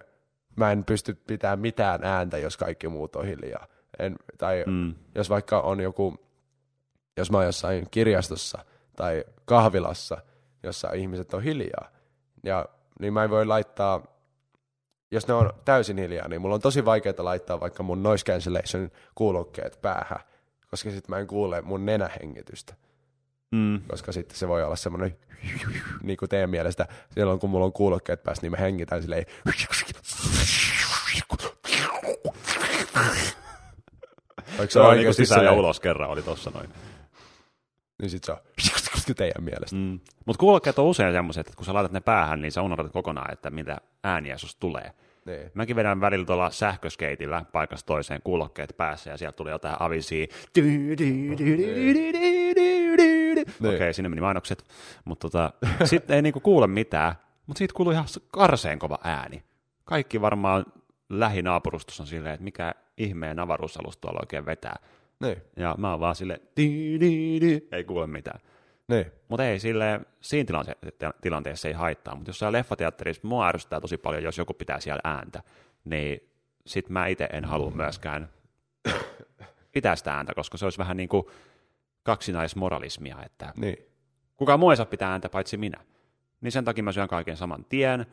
mä 0.56 0.72
en 0.72 0.84
pysty 0.84 1.14
pitämään 1.28 1.60
mitään 1.60 2.04
ääntä, 2.04 2.38
jos 2.38 2.58
kaikki 2.58 2.88
muut 2.88 3.16
on 3.16 3.26
hiljaa. 3.26 3.68
En, 4.00 4.16
tai 4.38 4.64
Mm. 4.68 4.94
jos 5.16 5.30
vaikka 5.30 5.60
on 5.60 5.80
joku, 5.80 6.16
jos 7.18 7.32
mä 7.32 7.38
oon 7.38 7.46
jossain 7.46 7.88
kirjastossa 7.92 8.66
tai 8.96 9.24
kahvilassa, 9.46 10.18
jossa 10.64 10.92
ihmiset 10.94 11.34
on 11.34 11.44
hiljaa, 11.44 11.88
ja, 12.44 12.66
niin 13.00 13.14
mä 13.14 13.24
en 13.24 13.30
voi 13.30 13.46
laittaa, 13.46 14.02
jos 15.16 15.28
ne 15.28 15.34
on 15.34 15.54
täysin 15.66 15.98
hiljaa, 15.98 16.28
niin 16.28 16.42
mulla 16.42 16.56
on 16.56 16.62
tosi 16.62 16.86
vaikeaa 16.86 17.16
laittaa 17.18 17.60
vaikka 17.60 17.84
mun 17.84 18.04
noise 18.04 18.26
cancellation 18.26 18.92
kuulokkeet 19.16 19.80
päähän, 19.82 20.20
koska 20.70 20.92
sitten 20.92 21.16
mä 21.16 21.20
en 21.20 21.28
kuule 21.28 21.62
mun 21.62 21.86
nenähengitystä 21.86 22.74
Mm. 23.52 23.82
koska 23.88 24.12
sitten 24.12 24.38
se 24.38 24.48
voi 24.48 24.64
olla 24.64 24.76
semmoinen, 24.76 25.18
niin 26.04 26.18
kuin 26.18 26.30
teidän 26.30 26.50
mielestä, 26.50 26.88
silloin 27.14 27.40
kun 27.40 27.50
mulla 27.50 27.66
on 27.66 27.74
kuulokkeet 27.74 28.24
päässä, 28.24 28.42
niin 28.42 28.52
mä 28.52 28.58
hengitän 28.58 29.02
silleen, 29.02 29.26
Oliko 34.60 34.72
Se 34.72 34.80
on 34.80 34.86
niin 34.86 34.98
oikeasti 34.98 35.26
sisään 35.26 35.46
ja 35.46 35.52
ulos 35.52 35.80
kerran 35.80 36.10
oli 36.10 36.22
tossa 36.22 36.52
noin. 36.54 36.70
Niin 38.02 38.10
sit 38.10 38.24
se 38.24 38.32
on 38.32 38.38
teidän 39.16 39.44
mielestä. 39.44 39.76
Mm. 39.76 40.00
Mutta 40.26 40.40
kuulokkeet 40.40 40.80
on 40.80 40.86
usein 40.86 41.14
semmoiset, 41.14 41.48
että 41.48 41.58
kun 41.58 41.66
sä 41.66 41.74
laitat 41.74 41.92
ne 41.92 42.00
päähän, 42.00 42.42
niin 42.42 42.52
sä 42.52 42.62
unohdat 42.62 42.92
kokonaan, 42.92 43.34
että 43.34 43.50
mitä 43.50 43.78
ääniä 44.04 44.38
susta 44.38 44.60
tulee. 44.60 44.92
Niin. 45.26 45.52
Mäkin 45.54 45.76
vedän 45.76 46.02
välillä 46.02 46.26
tuolla 46.26 46.50
sähköskeitillä 46.50 47.46
paikasta 47.52 47.86
toiseen 47.86 48.22
kuulokkeet 48.24 48.74
päässä 48.78 49.10
ja 49.10 49.18
sieltä 49.18 49.36
tuli 49.36 49.50
jotain 49.50 49.76
avisia. 49.80 50.28
Okei, 53.60 53.76
okay, 53.76 53.94
sinne 53.94 54.10
meni 54.10 54.22
mainokset. 54.22 54.64
Mutta 55.06 55.30
tota, 55.30 55.54
sitten 55.84 56.16
ei 56.16 56.22
niinku 56.22 56.40
kuule 56.40 56.68
mitään, 56.68 57.16
mutta 57.48 57.58
siitä 57.58 57.74
kuuluu 57.74 57.94
ihan 57.94 58.06
karseen 58.32 58.80
kova 58.80 59.00
ääni. 59.04 59.44
Kaikki 59.86 60.22
varmaan 60.22 60.66
lähinaapurustus 61.10 62.00
on 62.00 62.08
silleen, 62.08 62.34
että 62.34 62.44
mikä 62.44 62.74
ihmeen 62.98 63.40
avaruusalus 63.40 63.98
tuolla 63.98 64.20
oikein 64.22 64.46
vetää. 64.46 64.76
Niin. 65.20 65.38
Ja 65.56 65.76
mä 65.78 65.92
oon 65.92 66.00
vaan 66.00 66.16
silleen, 66.16 66.40
ei 67.72 67.84
kuule 67.84 68.08
mitään. 68.08 68.40
Niin. 68.88 69.12
Mutta 69.28 69.46
ei 69.46 69.60
sille 69.60 70.02
siinä 70.22 70.48
tilante- 70.48 71.14
tilanteessa 71.22 71.68
ei 71.68 71.74
haittaa, 71.74 72.16
mutta 72.16 72.30
jos 72.30 72.40
sä 72.40 72.52
leffateatterissa, 72.52 73.28
mua 73.28 73.48
ärsyttää 73.48 73.82
tosi 73.82 73.98
paljon, 73.98 74.24
jos 74.24 74.38
joku 74.38 74.54
pitää 74.54 74.80
siellä 74.80 75.02
ääntä, 75.04 75.44
niin 75.86 76.30
sit 76.66 76.90
mä 76.90 77.08
itse 77.08 77.28
en 77.34 77.46
halua 77.46 77.72
myöskään 77.72 78.30
pitää 79.72 79.96
sitä 79.96 80.14
ääntä, 80.14 80.34
koska 80.36 80.58
se 80.58 80.66
olisi 80.66 80.78
vähän 80.78 80.98
niin 80.98 81.10
kuin 81.10 81.24
kaksinaismoralismia, 82.04 83.18
että 83.26 83.54
Niin. 83.58 83.78
kukaan 84.38 84.60
muu 84.60 84.70
ei 84.72 84.78
saa 84.78 84.86
pitää 84.86 85.12
ääntä 85.12 85.30
paitsi 85.30 85.58
minä. 85.58 85.84
Niin 86.42 86.52
sen 86.52 86.66
takia 86.66 86.84
mä 86.84 86.92
syön 86.92 87.08
kaiken 87.08 87.38
saman 87.38 87.66
tien, 87.66 88.06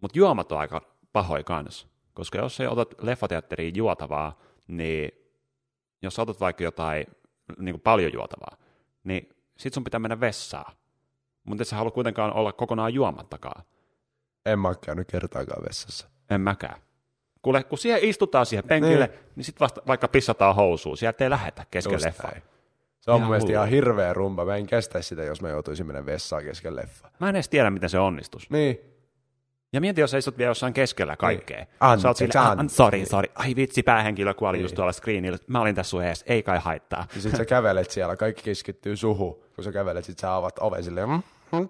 mutta 0.00 0.18
juomat 0.18 0.52
on 0.52 0.58
aika 0.58 0.80
pahoja 1.12 1.44
kans, 1.44 1.88
koska 2.14 2.38
jos 2.38 2.56
sä 2.56 2.70
otat 2.70 2.94
leffateatteriin 3.02 3.76
juotavaa, 3.76 4.38
niin 4.68 5.10
jos 6.02 6.18
otat 6.18 6.40
vaikka 6.40 6.64
jotain 6.64 7.06
niin 7.58 7.72
kuin 7.72 7.80
paljon 7.82 8.12
juotavaa, 8.12 8.56
niin 9.04 9.35
sit 9.56 9.74
sun 9.74 9.84
pitää 9.84 10.00
mennä 10.00 10.20
vessaan. 10.20 10.72
Mutta 11.44 11.62
et 11.62 11.68
sä 11.68 11.76
halua 11.76 11.90
kuitenkaan 11.90 12.32
olla 12.32 12.52
kokonaan 12.52 12.94
juomattakaan. 12.94 13.64
En 14.46 14.58
mä 14.58 14.68
oo 14.68 14.74
käynyt 14.74 15.08
kertaakaan 15.10 15.64
vessassa. 15.68 16.08
En 16.30 16.40
mäkään. 16.40 16.80
Kuule, 17.42 17.64
kun 17.64 17.78
siihen 17.78 18.04
istutaan 18.04 18.46
siihen 18.46 18.64
penkille, 18.68 19.06
niin, 19.06 19.18
niin 19.36 19.44
sit 19.44 19.60
vasta 19.60 19.82
vaikka 19.86 20.08
pissataan 20.08 20.54
housuun, 20.54 20.96
sieltä 20.96 21.24
ei 21.24 21.30
lähetä 21.30 21.66
kesken 21.70 22.00
leffaa. 22.04 22.30
näin. 22.30 22.42
Se 23.00 23.10
on 23.10 23.16
Ihan 23.16 23.20
mun 23.26 23.30
mielestä 23.30 23.46
hullua. 23.46 23.62
ihan 23.64 23.68
hirveä 23.70 24.12
rumba. 24.14 24.44
Mä 24.44 24.56
en 24.56 24.66
kestä 24.66 25.02
sitä, 25.02 25.22
jos 25.24 25.42
mä 25.42 25.48
joutuisin 25.48 25.86
mennä 25.86 26.06
vessaan 26.06 26.44
kesken 26.44 26.76
leffa. 26.76 27.10
Mä 27.20 27.28
en 27.28 27.36
edes 27.36 27.48
tiedä, 27.48 27.70
miten 27.70 27.90
se 27.90 27.98
onnistus. 27.98 28.50
Niin. 28.50 28.78
Ja 29.72 29.80
mieti, 29.80 30.00
jos 30.00 30.14
istut 30.14 30.38
vielä 30.38 30.50
jossain 30.50 30.72
keskellä 30.72 31.16
kaikkea. 31.16 31.56
Niin. 31.56 31.68
Anteeksi, 31.80 32.02
Sä 32.02 32.08
oot 32.08 32.16
silleen, 32.16 32.38
"Ah, 32.40 32.50
anteeksi." 32.50 32.76
sorry, 32.76 33.06
sorry. 33.06 33.28
Ai 33.34 33.56
vitsi, 33.56 33.82
päähenkilö 33.82 34.34
kuoli 34.34 34.60
just 34.60 34.74
tuolla 34.74 34.92
screenillä. 34.92 35.38
Mä 35.46 35.60
olin 35.60 35.74
tässä 35.74 35.90
sun 35.90 36.04
ees, 36.04 36.24
ei 36.26 36.42
kai 36.42 36.58
haittaa. 36.58 37.06
Ja 37.14 37.20
sit 37.20 37.36
sä 37.36 37.44
kävelet 37.44 37.90
siellä, 37.90 38.16
kaikki 38.16 38.42
keskittyy 38.42 38.96
suhu, 38.96 39.44
kun 39.54 39.64
sä 39.64 39.72
kävelet, 39.72 40.04
sit 40.04 40.18
sä 40.18 40.34
avaat 40.36 40.58
oven 40.58 40.84
silleen, 40.84 41.08
mm, 41.08 41.68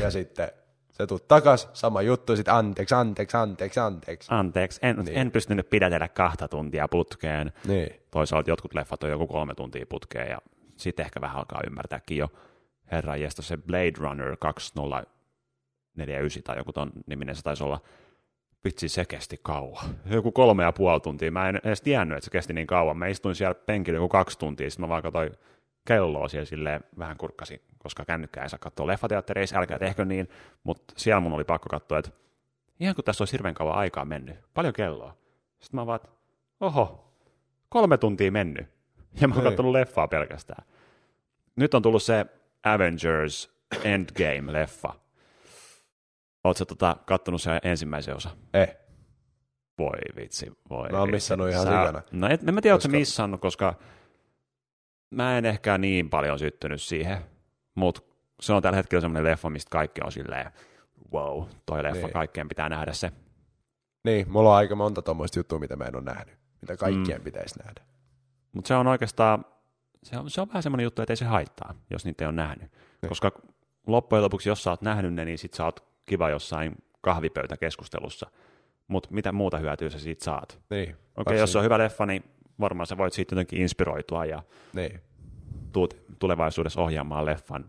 ja 0.00 0.10
sitten 0.10 0.50
sä 0.90 1.06
tuut 1.06 1.28
takas, 1.28 1.68
sama 1.72 2.02
juttu, 2.02 2.36
sit 2.36 2.48
anteeksi, 2.48 2.94
anteeksi, 2.94 3.36
anteeksi, 3.36 3.80
anteeksi. 3.80 4.28
Anteeksi, 4.34 4.80
en, 4.82 4.96
Niin. 4.96 5.18
en 5.18 5.30
pystynyt 5.30 5.70
pidätellä 5.70 6.08
kahta 6.08 6.48
tuntia 6.48 6.88
putkeen. 6.88 7.52
Niin, 7.66 8.00
Toisaalta 8.10 8.50
jotkut 8.50 8.74
leffat 8.74 9.02
on 9.04 9.10
joku 9.10 9.26
kolme 9.26 9.54
tuntia 9.54 9.86
putkeen 9.88 10.30
ja 10.30 10.38
sitten 10.76 11.04
ehkä 11.04 11.20
vähän 11.20 11.36
alkaa 11.36 11.60
ymmärtääkin 11.66 12.16
jo. 12.18 12.28
Herra 12.92 13.14
se 13.40 13.56
Blade 13.56 13.92
Runner 13.98 14.36
2049 15.98 16.42
tai 16.42 16.56
joku 16.56 16.72
ton 16.72 16.90
niminen 17.06 17.36
se 17.36 17.42
taisi 17.42 17.64
olla. 17.64 17.80
Vitsi, 18.64 18.88
se 18.88 19.04
kesti 19.04 19.40
kauan. 19.42 19.84
Joku 20.06 20.32
kolme 20.32 20.62
ja 20.62 20.72
puoli 20.72 21.00
tuntia. 21.00 21.30
Mä 21.30 21.48
en 21.48 21.60
edes 21.64 21.80
tiennyt, 21.80 22.16
että 22.18 22.24
se 22.24 22.30
kesti 22.30 22.52
niin 22.52 22.66
kauan. 22.66 22.96
Mä 22.96 23.06
istuin 23.06 23.34
siellä 23.34 23.54
penkillä 23.54 23.96
joku 23.96 24.08
kaksi 24.08 24.38
tuntia, 24.38 24.70
sitten 24.70 24.84
mä 24.84 24.88
vaan 24.88 25.02
katsoin 25.02 25.30
kelloa 25.86 26.28
siellä 26.28 26.44
silleen 26.44 26.80
vähän 26.98 27.16
kurkkasi, 27.16 27.62
koska 27.78 28.04
kännykkää 28.04 28.42
ei 28.42 28.48
saa 28.50 28.58
katsoa 28.58 28.86
leffateattereissa, 28.86 29.58
älkää 29.58 29.78
tehkö 29.78 30.04
niin, 30.04 30.28
mutta 30.64 30.94
siellä 30.96 31.20
mun 31.20 31.32
oli 31.32 31.44
pakko 31.44 31.68
katsoa, 31.70 31.98
että 31.98 32.10
ihan 32.80 32.94
kun 32.94 33.04
tässä 33.04 33.22
olisi 33.22 33.32
hirveän 33.32 33.54
kauan 33.54 33.78
aikaa 33.78 34.04
mennyt, 34.04 34.36
paljon 34.54 34.72
kelloa. 34.74 35.16
Sitten 35.60 35.80
mä 35.80 35.86
vaan, 35.86 35.96
että 35.96 36.08
oho, 36.60 37.12
kolme 37.68 37.98
tuntia 37.98 38.32
mennyt. 38.32 38.66
Ja 39.20 39.28
mä 39.28 39.34
oon 39.34 39.44
Niin. 39.44 39.50
katsonut 39.50 39.72
leffaa 39.72 40.08
pelkästään. 40.08 40.64
Nyt 41.56 41.74
on 41.74 41.82
tullut 41.82 42.02
se 42.02 42.26
Avengers 42.64 43.50
Endgame-leffa. 43.74 44.92
Oletko 46.48 46.64
tota, 46.64 46.96
kattonut 47.06 47.42
se 47.42 47.60
ensimmäisen 47.62 48.16
osa? 48.16 48.30
eh. 48.54 48.76
Voi 49.78 49.98
vitsi, 50.16 50.52
voi 50.70 50.88
Mä 50.88 51.00
oon 51.00 51.10
missannut 51.10 51.48
ihan 51.48 51.64
Sä- 51.64 51.70
sikana. 51.70 52.02
No 52.12 52.28
et, 52.30 52.48
en 52.48 52.54
mä 52.54 52.60
tiedä, 52.60 52.76
koska... 52.76 52.88
Missannut, 52.88 53.40
koska 53.40 53.74
mä 55.10 55.38
en 55.38 55.44
ehkä 55.44 55.78
niin 55.78 56.10
paljon 56.10 56.38
syttynyt 56.38 56.82
siihen, 56.82 57.18
mutta 57.74 58.00
se 58.40 58.52
on 58.52 58.62
tällä 58.62 58.76
hetkellä 58.76 59.00
semmoinen 59.00 59.30
leffa, 59.32 59.50
mistä 59.50 59.70
kaikki 59.70 60.00
on 60.04 60.12
silleen, 60.12 60.50
wow, 61.12 61.44
toi 61.66 61.82
leffa, 61.82 62.00
Niin. 62.06 62.12
kaikkeen 62.12 62.48
pitää 62.48 62.68
nähdä 62.68 62.92
se. 62.92 63.12
Niin, 64.04 64.32
mulla 64.32 64.50
on 64.50 64.56
aika 64.56 64.74
monta 64.76 65.02
tommoista 65.02 65.38
juttua, 65.38 65.58
mitä 65.58 65.76
mä 65.76 65.84
en 65.84 65.96
ole 65.96 66.04
nähnyt, 66.04 66.38
mitä 66.60 66.76
kaikkien 66.76 67.20
mm. 67.20 67.24
pitäisi 67.24 67.58
nähdä. 67.58 67.82
Mutta 68.52 68.68
se 68.68 68.74
on 68.74 68.86
oikeastaan, 68.86 69.44
se 70.02 70.18
on, 70.18 70.30
se 70.30 70.40
on 70.40 70.48
vähän 70.48 70.62
semmoinen 70.62 70.84
juttu, 70.84 71.02
että 71.02 71.12
ei 71.12 71.16
se 71.16 71.24
haittaa, 71.24 71.74
jos 71.90 72.04
niitä 72.04 72.24
ei 72.24 72.26
ole 72.26 72.34
nähnyt. 72.36 72.72
Niin. 73.02 73.08
Koska 73.08 73.32
loppujen 73.86 74.22
lopuksi, 74.24 74.48
jos 74.48 74.62
sä 74.62 74.70
oot 74.70 74.82
nähnyt 74.82 75.14
ne, 75.14 75.24
niin 75.24 75.38
sit 75.38 75.54
sä 75.54 75.64
oot 75.64 75.88
kiva 76.08 76.30
jossain 76.30 76.76
kahvipöytäkeskustelussa. 77.00 78.30
Mutta 78.88 79.08
mitä 79.12 79.32
muuta 79.32 79.58
hyötyä 79.58 79.90
sä 79.90 79.98
siitä 79.98 80.24
saat? 80.24 80.60
Niin, 80.70 80.88
Okei, 80.90 80.96
okay, 81.16 81.36
jos 81.36 81.56
on 81.56 81.64
hyvä 81.64 81.78
leffa, 81.78 82.06
niin 82.06 82.24
varmaan 82.60 82.86
sä 82.86 82.98
voit 82.98 83.12
siitä 83.12 83.34
jotenkin 83.34 83.60
inspiroitua 83.60 84.24
ja 84.24 84.42
Niin, 84.72 85.00
tuut 85.72 85.96
tulevaisuudessa 86.18 86.80
ohjaamaan 86.80 87.26
leffan 87.26 87.64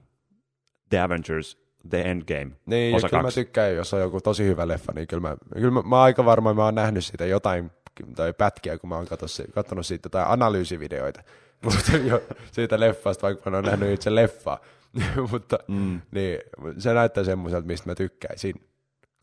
The 0.90 1.00
Avengers, 1.00 1.58
The 1.90 2.02
Endgame, 2.02 2.52
niin 2.66 2.92
ja 2.92 2.98
osa 2.98 3.10
kyllä 3.10 3.24
mä 3.24 3.32
tykkään, 3.32 3.76
jos 3.76 3.94
on 3.94 4.00
joku 4.00 4.22
tosi 4.22 4.44
hyvä 4.44 4.68
leffa, 4.68 4.92
niin 4.96 5.08
kyllä 5.08 5.22
mä, 5.22 5.38
kyllä 5.54 5.72
mä, 5.72 5.82
mä 5.82 5.96
oon 5.96 6.04
aika 6.04 6.26
varma, 6.26 6.50
että 6.50 6.62
mä 6.62 6.66
oon 6.66 6.76
nähnyt 6.76 7.06
siitä 7.06 7.26
jotain 7.26 7.72
tai 8.16 8.34
pätkiä, 8.34 8.78
kun 8.78 8.90
mä 8.90 8.96
oon 8.96 9.08
katsonut 9.54 9.86
siitä 9.86 10.06
jotain 10.06 10.28
analyysivideoita 10.28 11.24
Mutta 11.64 11.98
jo, 11.98 12.22
siitä 12.52 12.80
leffasta, 12.80 13.22
vaikka 13.22 13.50
mä 13.50 13.58
oon 13.58 13.66
nähnyt 13.66 13.94
itse 13.94 14.16
leffaa. 14.16 14.60
Mutta 15.32 15.60
Mm. 15.68 16.02
niin, 16.12 16.40
se 16.78 16.94
näyttää 16.94 17.24
semmoiselta, 17.24 17.68
mistä 17.68 17.90
mä 17.90 17.96
tykkäisin, 17.96 18.56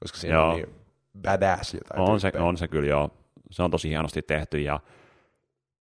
koska 0.00 0.18
siinä 0.18 0.34
Joo. 0.36 0.48
on 0.48 0.56
niin 0.56 0.68
badass 1.22 1.74
jotain 1.74 2.00
On 2.00 2.20
se, 2.20 2.32
on 2.38 2.56
se 2.56 2.68
kyllä 2.68 2.88
joo. 2.88 3.10
Se 3.50 3.62
on 3.62 3.70
tosi 3.70 3.88
hienosti 3.88 4.22
tehty 4.22 4.60
ja 4.60 4.80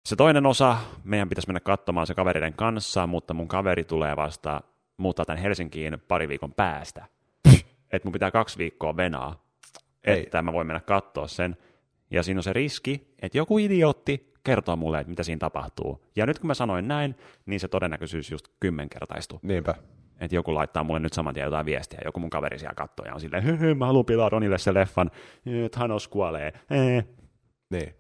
se 0.07 0.17
toinen 0.17 0.47
osa, 0.47 0.77
meidän 1.05 1.29
pitäisi 1.29 1.49
mennä 1.49 1.61
katsomaan 1.61 2.07
se 2.07 2.15
kavereiden 2.15 2.55
kanssa, 2.55 3.07
mutta 3.07 3.35
mun 3.35 3.49
kaveri 3.49 3.85
tulee 3.85 4.17
vasta 4.17 4.61
muuttaa 4.97 5.25
tämän 5.25 5.43
Helsinkiin 5.43 5.99
pari 6.09 6.29
viikon 6.29 6.55
päästä. 6.55 7.05
että 7.93 8.07
mun 8.07 8.13
pitää 8.13 8.31
kaksi 8.31 8.59
viikkoa 8.59 8.97
venaa, 8.97 9.45
Ei. 10.05 10.23
että 10.23 10.43
mä 10.43 10.53
voin 10.53 10.67
mennä 10.67 10.81
katsoa 10.81 11.27
sen. 11.27 11.57
Ja 12.11 12.23
siinä 12.23 12.39
on 12.39 12.43
se 12.43 12.53
riski, 12.53 13.15
että 13.23 13.39
joku 13.39 13.59
idiootti 13.59 14.33
kertoo 14.49 14.77
mulle, 14.77 14.99
että 15.01 15.11
mitä 15.11 15.23
siinä 15.23 15.39
tapahtuu. 15.39 16.05
Ja 16.17 16.27
nyt 16.27 16.39
kun 16.39 16.47
mä 16.47 16.55
sanoin 16.55 16.89
näin, 16.89 17.15
niin 17.47 17.61
se 17.61 17.69
todennäköisyys 17.69 18.31
just 18.31 18.49
kymmenkertaistuu. 18.61 19.39
Niinpä. 19.43 19.75
Että 20.21 20.37
joku 20.37 20.55
laittaa 20.55 20.85
mulle 20.85 21.01
nyt 21.01 21.13
saman 21.13 21.35
tien 21.35 21.45
jotain 21.45 21.67
viestiä, 21.67 22.01
joku 22.05 22.21
mun 22.21 22.31
kaveri 22.31 22.59
siellä 22.59 22.75
katsoo 22.75 23.07
ja 23.07 23.15
on 23.15 23.21
silleen, 23.21 23.43
"Hö, 23.43 23.57
hö, 23.57 23.75
mä 23.75 23.87
haluan 23.87 24.05
pilaa 24.05 24.29
Ronille 24.29 24.59
sen 24.59 24.75
leffan, 24.75 25.11
Thanos 25.71 26.09
kuolee. 26.09 26.53
Eh. 26.71 27.05
Niin. 27.71 27.95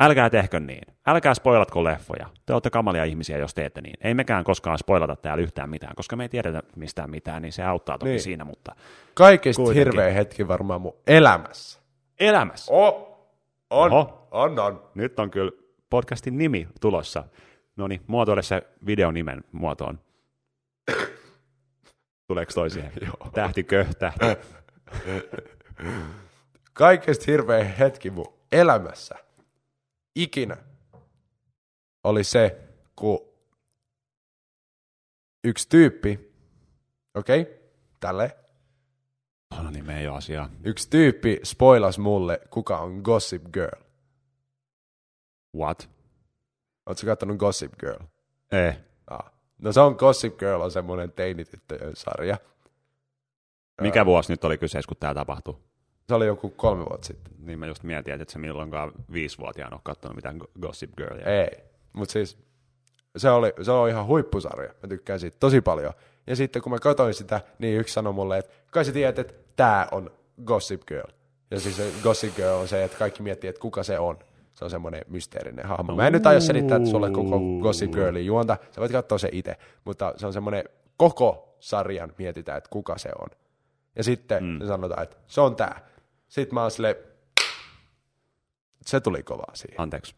Älkää 0.00 0.30
tehkö 0.30 0.60
niin. 0.60 0.94
Älkää 1.06 1.34
spoilatko 1.34 1.84
leffoja. 1.84 2.26
Te 2.46 2.52
olette 2.52 2.70
kamalia 2.70 3.04
ihmisiä, 3.04 3.38
jos 3.38 3.54
teette 3.54 3.80
niin. 3.80 3.94
Ei 4.00 4.14
mekään 4.14 4.44
koskaan 4.44 4.78
spoilata 4.78 5.16
täällä 5.16 5.42
yhtään 5.42 5.70
mitään, 5.70 5.94
koska 5.96 6.16
me 6.16 6.24
ei 6.24 6.28
tiedetä 6.28 6.62
mistään 6.76 7.10
mitään, 7.10 7.42
niin 7.42 7.52
se 7.52 7.62
auttaa 7.62 7.98
toki 7.98 8.10
Niin. 8.10 8.20
siinä, 8.20 8.44
mutta 8.44 8.74
Kaikista 9.14 9.62
Kuitenkin. 9.62 9.86
hirveä 9.92 10.12
hetki 10.12 10.48
varmaan 10.48 10.80
mun 10.80 10.94
elämässä. 11.06 11.80
elämässä. 12.20 12.72
Oh, 12.74 13.10
on, 13.70 13.92
Oho. 13.92 14.28
on, 14.30 14.58
on. 14.58 14.82
Nyt 14.94 15.18
on 15.18 15.30
kyllä 15.30 15.52
podcastin 15.90 16.38
nimi 16.38 16.68
tulossa. 16.80 17.24
No 17.76 17.88
niin, 17.88 18.00
muotoile 18.06 18.42
se 18.42 18.62
videonimen 18.86 19.44
muotoon. 19.52 20.00
Tuleeko 22.26 22.52
toi 22.52 22.70
siihen? 22.70 22.92
Joo. 23.06 23.30
Tähtikö, 23.32 23.86
tähti. 23.98 24.24
Kaikista 26.72 27.24
hirveä 27.26 27.64
hetki 27.64 28.10
mun 28.10 28.34
elämässä 28.52 29.14
ikinä 30.14 30.56
oli 32.04 32.24
se, 32.24 32.60
kun 32.96 33.18
yksi 35.44 35.68
tyyppi, 35.68 36.32
okei, 37.14 37.40
okay, 37.40 37.54
tälle, 38.00 38.36
No 39.62 39.70
niin, 39.70 39.84
me 39.84 40.00
ei 40.00 40.08
ole 40.08 40.16
asiaa. 40.16 40.50
yksi 40.64 40.90
tyyppi 40.90 41.40
spoilas 41.44 41.98
mulle, 41.98 42.40
kuka 42.50 42.78
on 42.78 43.00
Gossip 43.04 43.42
Girl. 43.52 43.82
What? 45.56 45.90
Oletko 46.86 47.06
kattonut 47.06 47.36
Gossip 47.36 47.72
Girl? 47.80 48.04
Ei. 48.52 48.72
Ah. 49.10 49.32
No 49.58 49.72
se 49.72 49.80
on 49.80 49.96
Gossip 49.98 50.38
Girl, 50.38 50.60
on 50.60 50.70
semmoinen 50.70 51.12
teinityttöjen 51.12 51.96
sarja. 51.96 52.36
Mikä 53.80 54.06
vuosi 54.06 54.32
nyt 54.32 54.44
oli 54.44 54.58
kyseessä, 54.58 54.88
kun 54.88 54.96
tämä 55.00 55.14
tapahtui? 55.14 55.56
Se 56.08 56.14
oli 56.14 56.26
joku 56.26 56.50
kolme 56.50 56.84
vuotta 56.84 57.06
sitten. 57.06 57.32
Niin 57.38 57.58
mä 57.58 57.66
just 57.66 57.82
mietin, 57.82 58.20
että 58.20 58.32
se 58.32 58.38
milloinkaan 58.38 58.92
viisivuotiaana 59.12 59.76
ole 59.76 59.80
katsonut 59.84 60.16
mitään 60.16 60.36
Go- 60.36 60.50
Gossip 60.60 60.90
Girlia. 60.96 61.26
Ei, 61.26 61.50
mutta 61.92 62.12
siis 62.12 62.38
se 63.16 63.30
oli, 63.30 63.52
se 63.62 63.70
oli 63.70 63.90
ihan 63.90 64.06
huippusarja. 64.06 64.74
Mä 64.82 64.88
tykkään 64.88 65.20
siitä 65.20 65.36
tosi 65.40 65.60
paljon. 65.60 65.92
Ja 66.26 66.36
sitten 66.36 66.62
kun 66.62 66.72
mä 66.72 66.78
katsoin 66.78 67.14
sitä, 67.14 67.40
niin 67.58 67.80
yksi 67.80 67.94
sanoi 67.94 68.12
mulle, 68.12 68.38
että 68.38 68.52
kai 68.70 68.84
sä 68.84 68.92
tiedät, 68.92 69.18
että 69.18 69.34
tää 69.56 69.88
on 69.92 70.10
Gossip 70.44 70.82
Girl. 70.86 71.10
Ja 71.50 71.60
siis 71.60 71.76
se 71.76 71.92
Gossip 72.02 72.36
Girl 72.36 72.54
on 72.54 72.68
se, 72.68 72.84
että 72.84 72.98
kaikki 72.98 73.22
miettii, 73.22 73.50
että 73.50 73.60
kuka 73.60 73.82
se 73.82 73.98
on. 73.98 74.18
Se 74.60 74.64
on 74.64 74.70
semmoinen 74.70 75.02
mysteerinen 75.08 75.66
hahmo. 75.66 75.96
Mä 75.96 76.06
en 76.06 76.12
nyt 76.12 76.26
aio 76.26 76.40
selittää 76.40 76.86
sulle 76.86 77.10
koko 77.10 77.40
Gossip 77.62 77.92
Girlin 77.92 78.26
juonta. 78.26 78.56
Sä 78.70 78.80
voit 78.80 78.92
katsoa 78.92 79.18
se 79.18 79.28
itse. 79.32 79.56
Mutta 79.84 80.14
se 80.16 80.26
on 80.26 80.32
semmoinen 80.32 80.64
koko 80.96 81.56
sarjan 81.60 82.12
mietitään, 82.18 82.58
että 82.58 82.70
kuka 82.70 82.98
se 82.98 83.08
on. 83.18 83.28
Ja 83.96 84.04
sitten 84.04 84.44
mm. 84.44 84.66
sanotaan, 84.66 85.02
että 85.02 85.16
se 85.26 85.40
on 85.40 85.56
tää. 85.56 85.80
Sitten 86.28 86.54
mä 86.54 86.62
oon 86.62 86.70
silleen, 86.70 86.96
se 88.86 89.00
tuli 89.00 89.22
kovaa 89.22 89.50
siihen. 89.54 89.80
Anteeksi. 89.80 90.14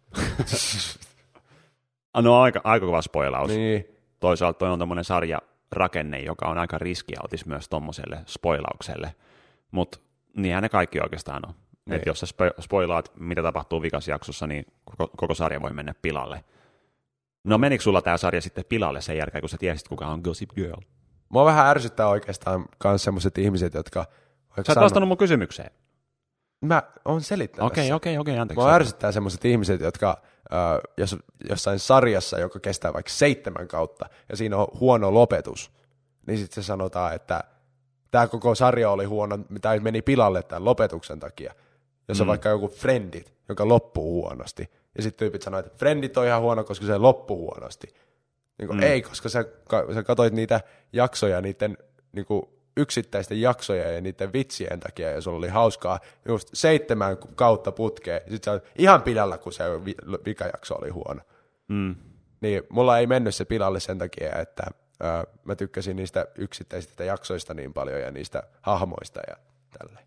no 2.22 2.40
aika, 2.40 2.60
aika 2.64 2.86
kova 2.86 3.02
spoilaus. 3.02 3.48
Niin, 3.48 3.86
Toisaalta 4.20 4.58
toi 4.58 4.70
on 4.70 4.78
tommonen 4.78 5.04
sarja 5.04 5.38
rakenne, 5.72 6.20
joka 6.20 6.48
on 6.48 6.58
aika 6.58 6.78
riskialtis 6.78 7.46
myös 7.46 7.68
tommoselle 7.68 8.20
spoilaukselle. 8.26 9.14
Mutta 9.70 9.98
niinhän 10.36 10.62
ne 10.62 10.68
kaikki 10.68 11.00
oikeastaan 11.00 11.42
on. 11.48 11.54
Niin. 11.86 11.96
Et 12.00 12.06
jos 12.06 12.20
sä 12.20 12.26
spo- 12.26 12.62
spoilaat, 12.62 13.12
mitä 13.18 13.42
tapahtuu 13.42 13.82
vikasjaksossa, 13.82 14.46
niin 14.46 14.66
koko, 14.84 15.12
koko 15.16 15.34
sarja 15.34 15.62
voi 15.62 15.72
mennä 15.72 15.94
pilalle. 16.02 16.44
No 17.44 17.58
menikö 17.58 17.84
sulla 17.84 18.02
tämä 18.02 18.16
sarja 18.16 18.40
sitten 18.40 18.64
pilalle 18.68 19.00
sen 19.00 19.16
jälkeen, 19.16 19.42
kun 19.42 19.48
sä 19.48 19.56
tiesit, 19.58 19.88
kuka 19.88 20.06
on 20.06 20.20
Gossip 20.24 20.50
Girl? 20.50 20.80
Mua 21.28 21.44
vähän 21.44 21.66
ärsyttää 21.66 22.08
oikeastaan 22.08 22.64
myös 22.84 23.04
sellaiset 23.04 23.38
ihmiset, 23.38 23.74
jotka... 23.74 24.04
Sä 24.66 24.72
et 24.72 24.80
vastannut 24.80 25.08
mun 25.08 25.18
kysymykseen. 25.18 25.70
Mä 26.60 26.82
oon 27.04 27.20
selittämässä. 27.20 27.66
Okei, 27.66 27.92
okei, 27.92 28.18
okei, 28.18 28.38
anteeksi. 28.38 28.60
Mua 28.60 28.74
ärsyttää 28.74 29.12
sellaiset 29.12 29.44
ihmiset, 29.44 29.80
jotka 29.80 30.22
äh, 30.52 30.80
jos, 30.96 31.16
jossain 31.48 31.78
sarjassa, 31.78 32.38
joka 32.38 32.60
kestää 32.60 32.92
vaikka 32.92 33.10
seitsemän 33.10 33.68
kautta, 33.68 34.06
ja 34.28 34.36
siinä 34.36 34.56
on 34.56 34.66
huono 34.80 35.14
lopetus, 35.14 35.72
niin 36.26 36.38
sitten 36.38 36.62
se 36.62 36.66
sanotaan, 36.66 37.14
että 37.14 37.44
tämä 38.10 38.26
koko 38.26 38.54
sarja 38.54 38.90
oli 38.90 39.04
huono, 39.04 39.38
tai 39.60 39.80
meni 39.80 40.02
pilalle 40.02 40.42
tämän 40.42 40.64
lopetuksen 40.64 41.20
takia. 41.20 41.54
Jos 42.08 42.20
on 42.20 42.26
Mm. 42.26 42.28
vaikka 42.28 42.48
joku 42.48 42.68
Friendit, 42.68 43.32
joka 43.48 43.68
loppuu 43.68 44.12
huonosti, 44.22 44.70
ja 44.96 45.02
sitten 45.02 45.18
tyypit 45.18 45.42
sanoo, 45.42 45.60
että 45.60 45.78
Friendit 45.78 46.16
on 46.16 46.26
ihan 46.26 46.40
huono, 46.42 46.64
koska 46.64 46.86
se 46.86 46.98
loppuu 46.98 47.38
huonosti. 47.50 47.94
Niin 48.58 48.66
kuin, 48.66 48.76
Mm. 48.76 48.82
Ei, 48.82 49.02
koska 49.02 49.28
sä, 49.28 49.44
ka- 49.44 49.94
sä 49.94 50.02
katsoit 50.02 50.32
niitä 50.34 50.60
jaksoja 50.92 51.40
niiden 51.40 51.78
niin 52.12 52.26
kuin, 52.26 52.42
yksittäisten 52.76 53.40
jaksojen 53.40 53.94
ja 53.94 54.00
niiden 54.00 54.32
vitsien 54.32 54.80
takia, 54.80 55.10
ja 55.10 55.20
sulla 55.20 55.38
oli 55.38 55.48
hauskaa 55.48 56.00
just 56.28 56.48
seitsemän 56.52 57.16
kautta 57.34 57.72
putkeen, 57.72 58.20
sit 58.30 58.44
sä 58.44 58.60
ihan 58.78 59.02
pidällä, 59.02 59.38
kun 59.38 59.52
se 59.52 59.64
vi- 59.84 59.96
vikajakso 60.26 60.74
oli 60.74 60.90
huono. 60.90 61.20
Mm. 61.68 61.94
Niin 62.40 62.62
mulla 62.68 62.98
ei 62.98 63.06
mennyt 63.06 63.34
se 63.34 63.44
pilalle 63.44 63.80
sen 63.80 63.98
takia, 63.98 64.38
että 64.38 64.62
ö, 65.02 65.26
mä 65.44 65.54
tykkäsin 65.56 65.96
niistä 65.96 66.26
yksittäisistä 66.38 67.04
jaksoista 67.04 67.54
niin 67.54 67.72
paljon 67.72 68.00
ja 68.00 68.10
niistä 68.10 68.42
hahmoista 68.62 69.20
ja 69.28 69.36
tälleen. 69.78 70.06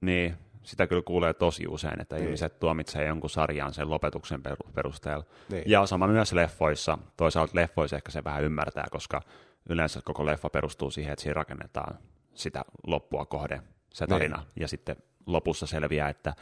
Niin, 0.00 0.36
sitä 0.64 0.86
kyllä 0.86 1.02
kuulee 1.02 1.32
tosi 1.34 1.66
usein, 1.68 2.00
että 2.00 2.16
niin. 2.16 2.24
ihmiset 2.24 2.60
tuomitsee 2.60 3.06
jonkun 3.06 3.30
sarjan 3.30 3.74
sen 3.74 3.90
lopetuksen 3.90 4.42
peru- 4.42 4.72
perusteella. 4.74 5.24
Niin. 5.50 5.62
Ja 5.66 5.86
sama 5.86 6.06
myös 6.06 6.32
leffoissa. 6.32 6.98
Toisaalta 7.16 7.52
leffoissa 7.54 7.96
ehkä 7.96 8.10
se 8.10 8.24
vähän 8.24 8.44
ymmärtää, 8.44 8.86
koska 8.90 9.22
yleensä 9.68 10.00
koko 10.04 10.26
leffa 10.26 10.50
perustuu 10.50 10.90
siihen, 10.90 11.12
että 11.12 11.22
siinä 11.22 11.34
rakennetaan 11.34 11.98
sitä 12.34 12.64
loppua 12.86 13.26
kohde, 13.26 13.60
se 13.92 14.06
tarina. 14.06 14.36
Niin. 14.36 14.46
Ja 14.56 14.68
sitten 14.68 14.96
lopussa 15.26 15.66
selviää, 15.66 16.08
että 16.08 16.34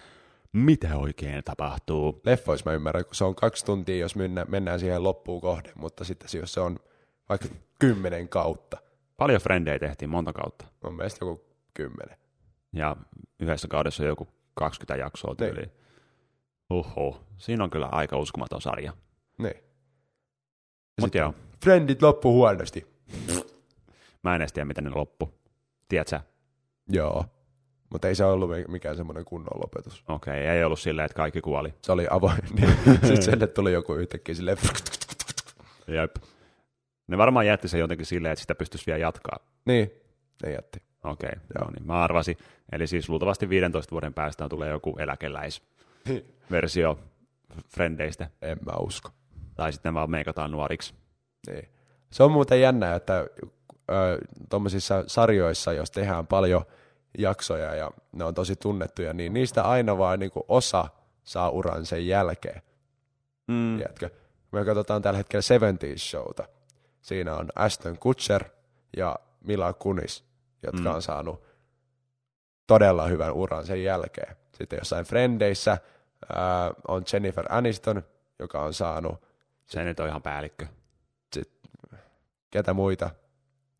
mitä 0.53 0.97
oikein 0.97 1.45
tapahtuu. 1.45 2.21
Leffoissa 2.25 2.71
mä 2.71 2.75
ymmärrän, 2.75 3.05
kun 3.05 3.15
se 3.15 3.25
on 3.25 3.35
kaksi 3.35 3.65
tuntia, 3.65 3.97
jos 3.97 4.17
mennään, 4.17 4.47
mennään 4.51 4.81
siihen 4.81 5.03
loppuun 5.03 5.41
kohde, 5.41 5.73
mutta 5.75 6.05
sitten 6.05 6.29
jos 6.41 6.53
se 6.53 6.61
on 6.61 6.79
vaikka 7.29 7.49
kymmenen 7.79 8.29
kautta, 8.29 8.77
Paljon 9.17 9.41
frendejä 9.41 9.79
tehtiin 9.79 10.09
monta 10.09 10.33
kautta. 10.33 10.65
on 10.85 10.95
mielestä 10.95 11.25
joku 11.25 11.45
kymmenen. 11.75 12.22
Ja 12.73 12.97
yhdessä 13.41 13.69
kaudessa 13.69 14.05
joku 14.05 14.29
20 14.55 14.97
jaksoa 15.05 15.31
Niin. 15.31 15.37
tyyliin. 15.37 15.71
Uhu. 16.71 17.17
Siinä 17.37 17.65
on 17.65 17.71
kyllä 17.71 17.87
aika 17.93 18.17
uskomaton 18.19 18.61
sarja. 18.63 18.93
Niin. 19.39 19.57
Mutta 21.01 21.19
joo, 21.19 21.35
Friendit 21.65 22.03
loppu 22.03 22.33
huonosti. 22.33 22.87
mä 24.23 24.35
en 24.35 24.41
edes 24.43 24.53
tiedä, 24.53 24.65
miten 24.65 24.85
ne 24.85 24.91
loppu. 24.91 25.35
Tiedätkö? 25.89 26.21
Joo. 26.89 27.25
Mutta 27.91 28.09
ei 28.09 28.15
se 28.15 28.25
ollut 28.25 28.51
mi- 28.51 28.65
mikään 28.69 28.97
semmoinen 28.97 29.25
kunnon 29.25 29.61
lopetus. 29.61 30.05
Okei, 30.09 30.47
ei 30.47 30.65
ollut 30.65 30.81
silleen, 30.81 31.07
että 31.07 31.17
kaikki 31.17 31.41
kuoli. 31.41 31.75
Se 31.83 31.93
oli 31.93 32.07
avoin, 32.11 32.37
sitten 33.07 33.23
sinne 33.23 33.47
tuli 33.47 33.73
joku 33.73 33.95
yhtäkkiä 33.95 34.35
silleen, 34.35 34.57
Jep. 35.89 36.17
Ne 37.07 37.19
varmaan 37.19 37.47
jätti 37.47 37.69
sen 37.69 37.81
jotenkin 37.81 38.07
silleen, 38.07 38.33
että 38.33 38.41
sitä 38.41 38.55
pystyisi 38.55 38.87
vielä 38.87 38.99
jatkaa. 38.99 39.37
niin, 39.65 39.91
ne 40.43 40.53
jätti. 40.53 40.83
Okei, 41.05 41.33
joo. 41.59 41.71
niin 41.71 41.87
mä 41.87 42.03
arvasin. 42.03 42.37
Eli 42.73 42.87
siis 42.87 43.09
luultavasti 43.09 43.49
15 43.49 43.91
vuoden 43.91 44.15
päästä 44.15 44.49
tulee 44.49 44.71
joku 44.71 44.97
eläkeläisversio 44.99 46.99
Frendeistä. 47.69 48.31
En 48.43 48.59
mä 48.67 48.73
usko. 48.81 49.11
Tai 49.55 49.73
sitten 49.73 49.95
vaan 49.95 50.11
meikataan 50.11 50.51
nuoriksi. 50.51 50.95
Niin. 51.47 51.69
Se 52.11 52.23
on 52.23 52.33
muuten 52.33 52.61
jännä, 52.61 52.95
että 52.95 53.27
tuommoisissa 54.51 55.05
sarjoissa, 55.07 55.73
jos 55.73 55.91
tehdään 55.91 56.27
paljon 56.27 56.65
jaksoja 57.19 57.75
ja 57.75 57.91
ne 58.13 58.25
on 58.25 58.35
tosi 58.35 58.57
tunnettuja, 58.57 59.13
niin 59.13 59.33
niistä 59.33 59.63
aina 59.63 59.99
vaan 59.99 60.19
niinku 60.19 60.45
osa 60.49 60.89
saa 61.25 61.51
uran 61.51 61.87
sen 61.87 62.07
jälkeen. 62.07 62.63
Mm. 63.49 63.77
Tiedätkö? 63.77 64.11
Me 64.53 64.65
katsotaan 64.65 65.03
tällä 65.03 65.17
hetkellä 65.17 65.43
70 65.43 65.99
showta. 65.99 66.49
Siinä 67.01 67.37
on 67.37 67.49
Aston 67.55 67.99
Kutcher 67.99 68.45
ja 68.97 69.17
Mila 69.41 69.73
Kunis, 69.73 70.25
jotka 70.63 70.81
Mm. 70.91 70.95
on 70.95 71.03
saanut 71.03 71.43
todella 72.67 73.07
hyvän 73.07 73.33
uran 73.33 73.67
sen 73.67 73.85
jälkeen. 73.85 74.37
Sitten 74.59 74.77
jossain 74.79 75.05
Frendeissä 75.05 75.79
ää, 76.35 76.71
on 76.89 77.03
Jennifer 77.13 77.47
Aniston, 77.49 78.03
joka 78.39 78.63
on 78.63 78.75
saanut 78.75 79.25
Se 79.67 79.85
nyt 79.85 80.01
on 80.01 80.09
ihan 80.09 80.23
päällikkö. 80.23 80.67
ketä 82.51 82.73
muita. 82.73 83.11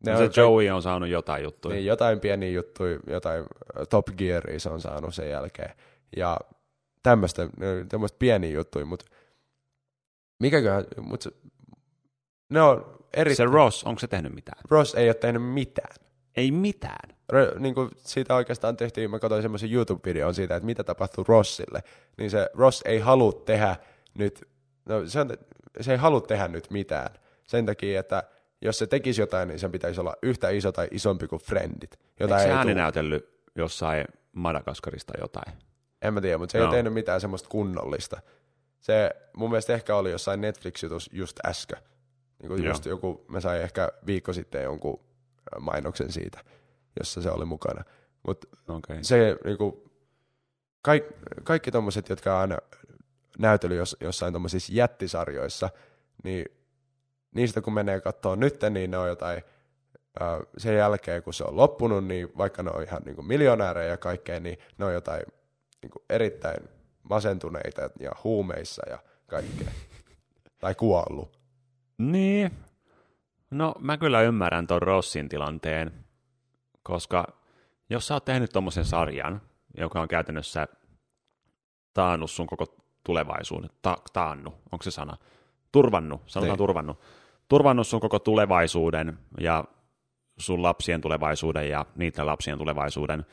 Ne 0.05 0.17
se 0.17 0.41
Joey 0.41 0.69
on 0.69 0.81
saanut 0.81 1.09
jotain 1.09 1.43
juttuja. 1.43 1.75
Niin, 1.75 1.85
jotain 1.85 2.19
pieniä 2.19 2.49
juttuja, 2.49 2.99
jotain 3.07 3.39
äh, 3.41 3.87
Top 3.89 4.07
Gearia 4.17 4.59
se 4.59 4.69
on 4.69 4.81
saanut 4.81 5.15
sen 5.15 5.29
jälkeen. 5.29 5.75
Ja 6.17 6.37
tämmöistä, 7.03 7.47
tämmöistä 7.89 8.15
pieniä 8.19 8.49
juttuja, 8.51 8.85
mutta 8.85 9.05
mikäköhän, 10.39 10.85
mutta 11.01 11.23
se, 11.23 11.31
ne 12.49 12.61
on 12.61 12.97
eri... 13.13 13.35
Se 13.35 13.45
Ross, 13.45 13.83
onko 13.83 13.99
se 13.99 14.07
tehnyt 14.07 14.35
mitään? 14.35 14.61
Ross 14.69 14.95
ei 14.95 15.07
ole 15.07 15.13
tehnyt 15.13 15.43
mitään. 15.43 15.95
Ei 16.35 16.51
mitään. 16.51 17.09
Ro- 17.33 17.59
niin 17.59 17.75
kuin 17.75 17.89
siitä 17.95 18.35
oikeastaan 18.35 18.77
tehtiin, 18.77 19.11
mä 19.11 19.19
katsoin 19.19 19.41
semmoisen 19.41 19.73
YouTube-videon 19.73 20.33
siitä, 20.33 20.55
että 20.55 20.65
mitä 20.65 20.83
tapahtui 20.83 21.25
Rossille, 21.27 21.83
niin 22.17 22.29
se 22.29 22.49
Ross 22.53 22.81
ei 22.85 22.99
halua 22.99 23.31
tehdä 23.45 23.75
nyt, 24.13 24.47
no 24.85 25.07
se, 25.07 25.19
on, 25.19 25.37
se 25.81 25.91
ei 25.91 25.97
halua 25.97 26.21
tehdä 26.21 26.47
nyt 26.47 26.71
mitään. 26.71 27.09
Sen 27.47 27.65
takia, 27.65 27.99
että 27.99 28.23
jos 28.61 28.77
se 28.77 28.87
tekisi 28.87 29.21
jotain, 29.21 29.47
niin 29.47 29.59
sen 29.59 29.71
pitäisi 29.71 30.01
olla 30.01 30.15
yhtä 30.21 30.49
iso 30.49 30.71
tai 30.71 30.87
isompi 30.91 31.27
kuin 31.27 31.41
Friendit. 31.41 31.99
Jota 32.19 32.35
Eikö 32.35 32.43
se 32.43 32.49
ei 32.49 32.57
ääni 32.57 32.73
näytellyt 32.73 33.29
jossain 33.55 34.05
Madagaskarista 34.31 35.13
jotain? 35.21 35.53
En 36.01 36.13
mä 36.13 36.21
tiedä, 36.21 36.37
mutta 36.37 36.51
se 36.51 36.57
Joo. 36.57 36.67
ei 36.67 36.71
tehnyt 36.71 36.93
mitään 36.93 37.21
semmoista 37.21 37.49
kunnollista. 37.49 38.21
Se 38.79 39.11
mun 39.37 39.49
mielestä 39.49 39.73
ehkä 39.73 39.95
oli 39.95 40.11
jossain 40.11 40.41
Netflix-jutus 40.41 41.09
just 41.13 41.39
äsken. 41.45 41.77
Niin 42.39 42.47
kuin 42.47 42.63
just 42.63 42.85
joku, 42.85 43.25
mä 43.27 43.39
sain 43.39 43.61
ehkä 43.61 43.89
viikko 44.05 44.33
sitten 44.33 44.63
jonkun 44.63 44.99
mainoksen 45.59 46.11
siitä, 46.11 46.43
jossa 46.99 47.21
se 47.21 47.31
oli 47.31 47.45
mukana. 47.45 47.83
Mutta 48.27 48.47
Okei. 48.67 49.03
se 49.03 49.37
niinku, 49.45 49.91
kaik, 50.81 51.03
kaikki 51.43 51.71
tommoset, 51.71 52.09
jotka 52.09 52.35
on 52.35 52.41
aina 52.41 52.57
näytellyt 53.39 53.77
jos, 53.77 53.97
jossain 53.99 54.33
tommosissa 54.33 54.73
jättisarjoissa, 54.73 55.69
niin 56.23 56.45
niistä 57.35 57.61
kun 57.61 57.73
menee 57.73 58.01
katsoa 58.01 58.35
nyt, 58.35 58.59
niin 58.69 58.91
ne 58.91 58.97
on 58.97 59.07
jotain, 59.07 59.43
ää, 60.19 60.41
sen 60.57 60.77
jälkeen 60.77 61.23
kun 61.23 61.33
se 61.33 61.43
on 61.43 61.57
loppunut, 61.57 62.05
niin 62.05 62.37
vaikka 62.37 62.63
ne 62.63 62.71
on 62.71 62.83
ihan 62.83 63.01
niinku 63.05 63.21
miljonäärejä 63.21 63.89
ja 63.89 63.97
kaikkea, 63.97 64.39
niin 64.39 64.57
ne 64.77 64.85
on 64.85 64.93
jotain 64.93 65.23
niinku 65.81 66.03
erittäin 66.09 66.69
masentuneita 67.03 67.89
ja 67.99 68.11
huumeissa 68.23 68.89
ja 68.89 68.99
kaikkea. 69.27 69.71
tai 70.59 70.75
kuollut. 70.75 71.39
Niin. 71.97 72.51
No 73.53 73.73
mä 73.79 73.97
kyllä 73.97 74.21
ymmärrän 74.21 74.67
ton 74.67 74.81
Rossin 74.81 75.29
tilanteen, 75.29 75.91
koska 76.83 77.27
jos 77.89 78.07
sä 78.07 78.13
oot 78.13 78.25
tehnyt 78.25 78.49
tommosen 78.53 78.85
sarjan, 78.85 79.41
joka 79.77 80.01
on 80.01 80.07
käytännössä 80.07 80.67
taannut 81.93 82.31
sun 82.31 82.47
koko 82.47 82.65
tulevaisuuden, 83.03 83.69
ta- 83.81 83.97
taannu, 84.13 84.53
onko 84.71 84.83
se 84.83 84.91
sana? 84.91 85.17
Turvannut, 85.71 86.21
sanotaan 86.25 86.49
Niin. 86.51 86.57
turvannut. 86.57 86.99
Turvannut 87.49 87.87
sun 87.87 87.99
koko 87.99 88.19
tulevaisuuden 88.19 89.19
ja 89.39 89.63
sun 90.37 90.63
lapsien 90.63 91.01
tulevaisuuden 91.01 91.69
ja 91.69 91.85
niiden 91.95 92.25
lapsien 92.25 92.57
tulevaisuuden. 92.57 93.25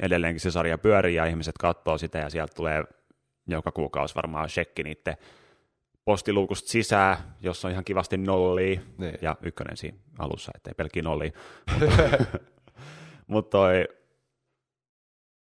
Edelleenkin 0.00 0.40
se 0.40 0.50
sarja 0.50 0.78
pyörii 0.78 1.14
ja 1.14 1.24
ihmiset 1.24 1.54
katsoo 1.58 1.98
sitä 1.98 2.18
ja 2.18 2.30
sieltä 2.30 2.54
tulee 2.56 2.84
joka 3.46 3.72
kuukausi 3.72 4.14
varmaan 4.14 4.48
shekki 4.50 4.82
niiden 4.82 5.16
postiluukusta 6.04 6.68
sisään, 6.68 7.16
jossa 7.40 7.68
on 7.68 7.72
ihan 7.72 7.84
kivasti 7.84 8.16
nollia, 8.16 8.80
Niin. 8.98 9.18
ja 9.22 9.36
ykkönen 9.42 9.76
siinä 9.76 9.98
alussa, 10.18 10.52
ettei 10.54 10.74
pelkkiä 10.74 11.02
nollia. 11.02 11.30
Mutta 13.26 13.50
toi, 13.50 13.88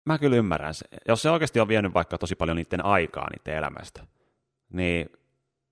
mä 0.06 0.17
kyllä 0.17 0.36
ymmärrän 0.36 0.74
se. 0.74 0.86
Jos 1.08 1.22
se 1.22 1.30
oikeasti 1.30 1.60
on 1.60 1.67
vienyt 1.67 1.93
vaikka 1.93 2.17
tosi 2.17 2.36
paljon 2.36 2.58
niiden 2.58 2.86
aikaa 2.86 3.28
niiden 3.30 3.58
elämästä, 3.58 4.06
niin 4.74 5.10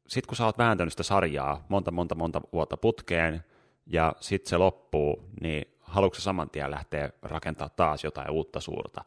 sit 0.08 0.26
kun 0.26 0.38
sä 0.38 0.46
oot 0.46 0.58
vääntänyt 0.58 0.94
sitä 0.94 1.04
sarjaa 1.04 1.66
monta, 1.70 1.92
monta, 1.92 2.16
monta 2.16 2.42
vuotta 2.54 2.78
putkeen, 2.78 3.44
ja 3.86 4.14
sit 4.20 4.46
se 4.46 4.58
loppuu, 4.58 5.30
niin 5.42 5.66
haluatko 5.82 6.20
saman 6.20 6.50
tien 6.50 6.72
lähteä 6.72 7.10
rakentaa 7.22 7.70
taas 7.70 8.04
jotain 8.04 8.30
uutta 8.30 8.60
suurta, 8.60 9.04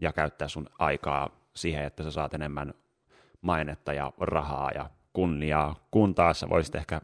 ja 0.00 0.12
käyttää 0.12 0.48
sun 0.48 0.66
aikaa 0.78 1.28
siihen, 1.56 1.84
että 1.84 2.02
sä 2.02 2.10
saat 2.10 2.34
enemmän 2.34 2.74
mainetta 3.40 3.92
ja 3.92 4.12
rahaa 4.20 4.70
ja 4.74 4.90
kunniaa, 5.12 5.86
kun 5.90 6.14
taas 6.14 6.44
voisit 6.50 6.74
ehkä 6.74 7.00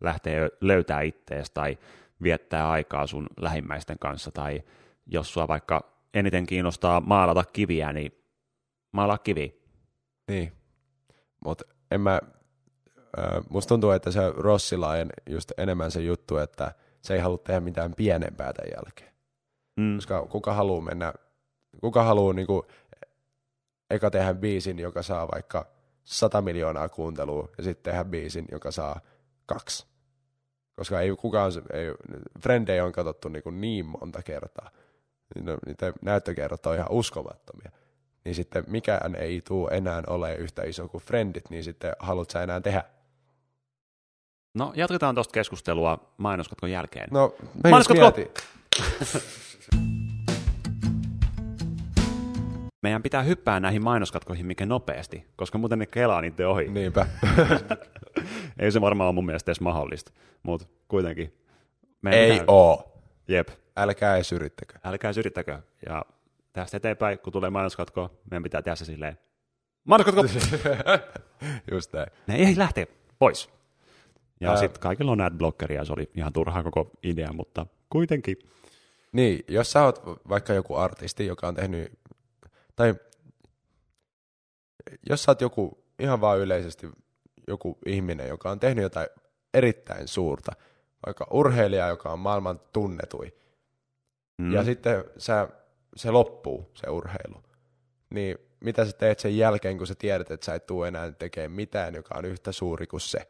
lähteä 0.00 0.48
löytää 0.60 1.00
ittees 1.00 1.50
tai 1.50 1.78
viettää 2.22 2.70
aikaa 2.70 3.06
sun 3.06 3.26
lähimmäisten 3.40 3.98
kanssa, 3.98 4.30
tai 4.30 4.62
jos 5.06 5.32
sua 5.32 5.48
vaikka 5.48 5.92
eniten 6.14 6.46
kiinnostaa 6.46 7.00
maalata 7.00 7.44
kiviä, 7.52 7.92
niin 7.92 8.12
maalaa 8.92 9.18
kivi. 9.18 9.62
Niin. 10.28 10.52
Mutta 11.44 11.64
en 11.90 12.00
mä, 12.00 12.20
äh, 13.18 13.42
musta 13.50 13.68
tuntuu, 13.68 13.90
että 13.90 14.10
se 14.10 14.20
Rossilla 14.36 14.88
on 14.88 15.10
just 15.30 15.52
enemmän 15.58 15.90
se 15.90 16.00
juttu, 16.00 16.36
että 16.36 16.74
se 17.02 17.14
ei 17.14 17.20
halua 17.20 17.38
tehdä 17.38 17.60
mitään 17.60 17.94
pienempää 17.94 18.52
tämän 18.52 18.70
jälkeen. 18.76 19.12
Mm. 19.76 19.96
Koska 19.96 20.26
kuka 20.26 20.54
haluaa 20.54 20.80
mennä, 20.80 21.12
kuka 21.80 22.02
haluaa 22.02 22.34
niinku 22.34 22.66
eka 23.90 24.10
tehdä 24.10 24.34
biisin, 24.34 24.78
joka 24.78 25.02
saa 25.02 25.28
vaikka 25.28 25.66
100 26.08 26.42
miljoonaa 26.42 26.88
kuuntelua, 26.88 27.48
ja 27.58 27.64
sitten 27.64 27.92
tehdä 27.92 28.04
biisin, 28.04 28.44
joka 28.52 28.70
saa 28.70 29.00
kaksi. 29.46 29.86
Koska 30.76 31.00
ei 31.00 31.16
kukaan, 31.16 31.52
ei, 31.72 31.86
Frendejä 32.42 32.84
on 32.84 32.92
katsottu 32.92 33.28
niinku 33.28 33.50
niin 33.50 33.86
monta 33.86 34.22
kertaa. 34.22 34.70
No, 35.42 35.56
niitä 35.66 35.92
näyttökerrat 36.02 36.66
on 36.66 36.74
ihan 36.74 36.90
uskomattomia. 36.90 37.70
Niin 38.24 38.34
sitten 38.34 38.64
mikään 38.66 39.14
ei 39.14 39.40
tule 39.40 39.70
enää 39.70 40.02
ole 40.06 40.34
yhtä 40.34 40.62
iso 40.62 40.88
kuin 40.88 41.04
Friendit, 41.04 41.50
niin 41.50 41.64
sitten 41.64 41.92
haluat 41.98 42.30
sä 42.30 42.42
enää 42.42 42.60
tehdä. 42.60 42.84
No, 44.54 44.72
jatketaan 44.76 45.14
tuosta 45.14 45.32
keskustelua 45.32 46.12
mainoskatkon 46.16 46.70
jälkeen. 46.70 47.08
No, 47.10 47.34
Mainoskatko? 47.62 48.12
Meidän 52.82 53.02
pitää 53.02 53.22
hyppää 53.22 53.60
näihin 53.60 53.84
mainoskatkoihin 53.84 54.46
mikä 54.46 54.66
nopeasti, 54.66 55.26
koska 55.36 55.58
muuten 55.58 55.78
ne 55.78 55.86
kelaa 55.86 56.20
niiden 56.20 56.48
ohi. 56.48 56.68
Niinpä. 56.68 57.06
Ei 58.58 58.72
se 58.72 58.80
varmaan 58.80 59.08
ole 59.08 59.14
mun 59.14 59.26
mielestä 59.26 59.50
edes 59.50 59.60
mahdollista, 59.60 60.12
mutta 60.42 60.66
kuitenkin. 60.88 61.34
Meidän 62.02 62.20
Ei 62.20 62.30
pitää- 62.30 62.44
oo. 62.48 62.92
Jep, 63.28 63.48
Älkää 63.76 64.14
edes 64.16 64.32
yrittäkö. 64.32 64.74
älkää 64.84 65.12
yrittäkö. 65.18 65.58
Ja 65.86 66.04
tästä 66.52 66.76
eteenpäin, 66.76 67.18
kun 67.18 67.32
tulee 67.32 67.50
mainoskatko, 67.50 68.10
meidän 68.30 68.42
pitää 68.42 68.62
tehdä 68.62 68.76
se 68.76 68.84
silleen, 68.84 69.18
mainoskatko! 69.84 70.22
Just 71.72 71.92
näin. 71.92 72.06
ne 72.26 72.34
ei 72.36 72.54
lähtee 72.58 72.86
pois. 73.18 73.50
Ja 74.40 74.50
Ää. 74.50 74.56
sitten 74.56 74.80
kaikilla 74.80 75.12
on 75.12 75.20
adblockeri 75.20 75.74
ja 75.74 75.84
se 75.84 75.92
oli 75.92 76.10
ihan 76.14 76.32
turha 76.32 76.62
koko 76.62 76.90
idea, 77.02 77.32
mutta 77.32 77.66
kuitenkin. 77.90 78.36
Niin, 79.12 79.44
jos 79.48 79.72
sä 79.72 79.84
oot 79.84 80.02
vaikka 80.28 80.52
joku 80.52 80.74
artisti, 80.74 81.26
joka 81.26 81.48
on 81.48 81.54
tehnyt, 81.54 81.92
tai 82.78 82.94
jos 85.08 85.22
sä 85.22 85.30
oot 85.30 85.40
joku 85.40 85.84
ihan 85.98 86.20
vaan 86.20 86.38
yleisesti 86.38 86.88
joku 87.48 87.78
ihminen, 87.86 88.28
joka 88.28 88.50
on 88.50 88.60
tehnyt 88.60 88.82
jotain 88.82 89.08
erittäin 89.54 90.08
suurta, 90.08 90.52
vaikka 91.06 91.26
urheilija, 91.30 91.88
joka 91.88 92.12
on 92.12 92.18
maailman 92.18 92.60
tunnetui, 92.72 93.34
Mm. 94.42 94.52
ja 94.52 94.64
sitten 94.64 95.04
sä, 95.16 95.48
se 95.96 96.10
loppuu, 96.10 96.70
se 96.74 96.90
urheilu, 96.90 97.42
niin 98.10 98.38
mitä 98.60 98.84
sä 98.84 98.92
teet 98.92 99.18
sen 99.18 99.38
jälkeen, 99.38 99.78
kun 99.78 99.86
sä 99.86 99.94
tiedät, 99.94 100.30
että 100.30 100.46
sä 100.46 100.54
et 100.54 100.66
tule 100.66 100.88
enää 100.88 101.12
tekemään 101.12 101.52
mitään, 101.52 101.94
joka 101.94 102.14
on 102.18 102.24
yhtä 102.24 102.52
suuri 102.52 102.86
kuin 102.86 103.00
se? 103.00 103.28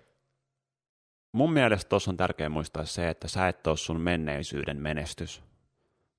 Mun 1.33 1.53
mielestä 1.53 1.89
tuossa 1.89 2.11
on 2.11 2.17
tärkeää 2.17 2.49
muistaa 2.49 2.85
se, 2.85 3.09
että 3.09 3.29
sä 3.29 3.49
et 3.49 3.67
ole 3.67 3.77
sun 3.77 4.01
menneisyyden 4.01 4.77
menestys. 4.77 5.43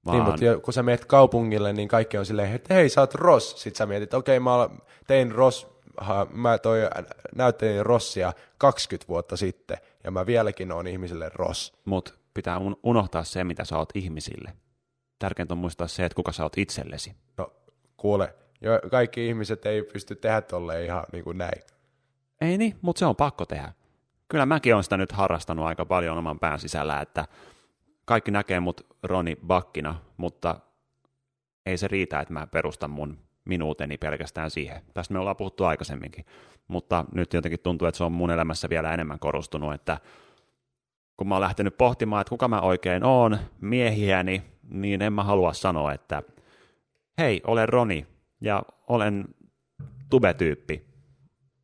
Vaan 0.05 0.17
Niin, 0.17 0.25
mutta 0.25 0.45
jo- 0.45 0.59
kun 0.59 0.73
sä 0.73 0.83
meet 0.83 1.05
kaupungille, 1.05 1.73
niin 1.73 1.87
kaikki 1.87 2.17
on 2.17 2.25
silleen, 2.25 2.53
että 2.53 2.73
hei, 2.73 2.89
sä 2.89 3.01
oot 3.01 3.15
Ross. 3.15 3.51
Sitten 3.63 3.77
sä 3.77 3.85
mietit, 3.85 4.13
okei, 4.13 4.37
okay, 4.37 4.43
mä 4.43 4.69
tein 5.07 5.31
Ross, 5.31 5.67
mä 6.31 6.57
toi, 6.57 6.79
näyttelin 7.35 7.85
Rossia 7.85 8.33
20 8.57 9.07
vuotta 9.07 9.37
sitten, 9.37 9.77
ja 10.03 10.11
mä 10.11 10.25
vieläkin 10.25 10.71
on 10.71 10.87
ihmisille 10.87 11.31
Ross. 11.35 11.73
mut 11.85 12.19
pitää 12.33 12.57
un- 12.57 12.79
unohtaa 12.83 13.23
se, 13.23 13.43
mitä 13.43 13.65
sä 13.65 13.77
oot 13.77 13.89
ihmisille. 13.95 14.53
Tärkeintä 15.19 15.53
on 15.53 15.57
muistaa 15.57 15.87
se, 15.87 16.05
että 16.05 16.15
kuka 16.15 16.31
sä 16.31 16.43
oot 16.43 16.57
itsellesi. 16.57 17.15
No, 17.37 17.53
kuule, 17.97 18.33
jo, 18.61 18.71
kaikki 18.91 19.27
ihmiset 19.27 19.65
ei 19.65 19.83
pysty 19.83 20.15
tehdä 20.15 20.41
tolleen 20.41 20.85
ihan 20.85 21.03
niin 21.11 21.23
kuin 21.23 21.37
näin. 21.37 21.61
Ei 22.41 22.57
niin, 22.57 22.75
mutta 22.81 22.99
se 22.99 23.05
on 23.05 23.15
pakko 23.15 23.45
tehdä. 23.45 23.73
Kyllä 24.27 24.45
mäkin 24.45 24.73
olen 24.73 24.83
sitä 24.83 24.97
nyt 24.97 25.11
harrastanut 25.11 25.65
aika 25.65 25.85
paljon 25.85 26.17
oman 26.17 26.39
pään 26.39 26.59
sisällä, 26.59 27.01
että 27.01 27.25
kaikki 28.09 28.31
näkee 28.31 28.59
mut 28.59 28.87
Roni 29.03 29.35
Bakkina, 29.47 29.95
mutta 30.17 30.59
ei 31.65 31.77
se 31.77 31.87
riitä, 31.87 32.19
että 32.19 32.33
mä 32.33 32.47
perustan 32.47 32.89
mun 32.89 33.17
minuuteni 33.45 33.97
pelkästään 33.97 34.51
siihen. 34.51 34.81
Tästä 34.93 35.13
me 35.13 35.19
ollaan 35.19 35.35
puhuttu 35.35 35.63
aikaisemminkin, 35.63 36.25
mutta 36.67 37.05
nyt 37.13 37.33
jotenkin 37.33 37.59
tuntuu, 37.59 37.87
että 37.87 37.97
se 37.97 38.03
on 38.03 38.11
mun 38.11 38.31
elämässä 38.31 38.69
vielä 38.69 38.93
enemmän 38.93 39.19
korostunut, 39.19 39.73
että 39.73 39.97
kun 41.17 41.27
mä 41.27 41.35
oon 41.35 41.41
lähtenyt 41.41 41.77
pohtimaan, 41.77 42.21
että 42.21 42.29
kuka 42.29 42.47
mä 42.47 42.61
oikein 42.61 43.03
oon, 43.03 43.37
miehiäni, 43.61 44.43
niin 44.69 45.01
en 45.01 45.13
mä 45.13 45.23
halua 45.23 45.53
sanoa, 45.53 45.93
että 45.93 46.23
hei, 47.17 47.41
olen 47.47 47.69
Roni 47.69 48.07
ja 48.41 48.63
olen 48.87 49.25
tube-tyyppi. 50.09 50.85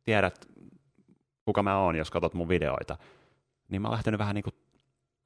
Tiedät, 0.04 0.48
kuka 1.44 1.62
mä 1.62 1.78
oon, 1.78 1.96
jos 1.96 2.10
katsot 2.10 2.34
mun 2.34 2.48
videoita. 2.48 2.96
Niin 3.68 3.82
mä 3.82 3.88
oon 3.88 3.92
lähtenyt 3.92 4.18
vähän 4.18 4.34
niin 4.34 4.44
kuin 4.44 4.65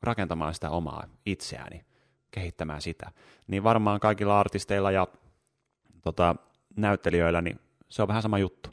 rakentamaan 0.03 0.55
sitä 0.55 0.71
omaa 0.71 1.05
itseäni, 1.27 1.85
kehittämään 2.31 2.83
sitä. 2.83 3.11
Niin 3.47 3.65
varmaan 3.65 4.01
kaikilla 4.01 4.41
artisteilla 4.41 4.91
ja 4.91 5.07
tota, 6.03 6.37
näyttelijöillä, 6.77 7.43
niin 7.43 7.61
se 7.89 8.03
on 8.03 8.09
vähän 8.09 8.23
sama 8.23 8.39
juttu. 8.39 8.71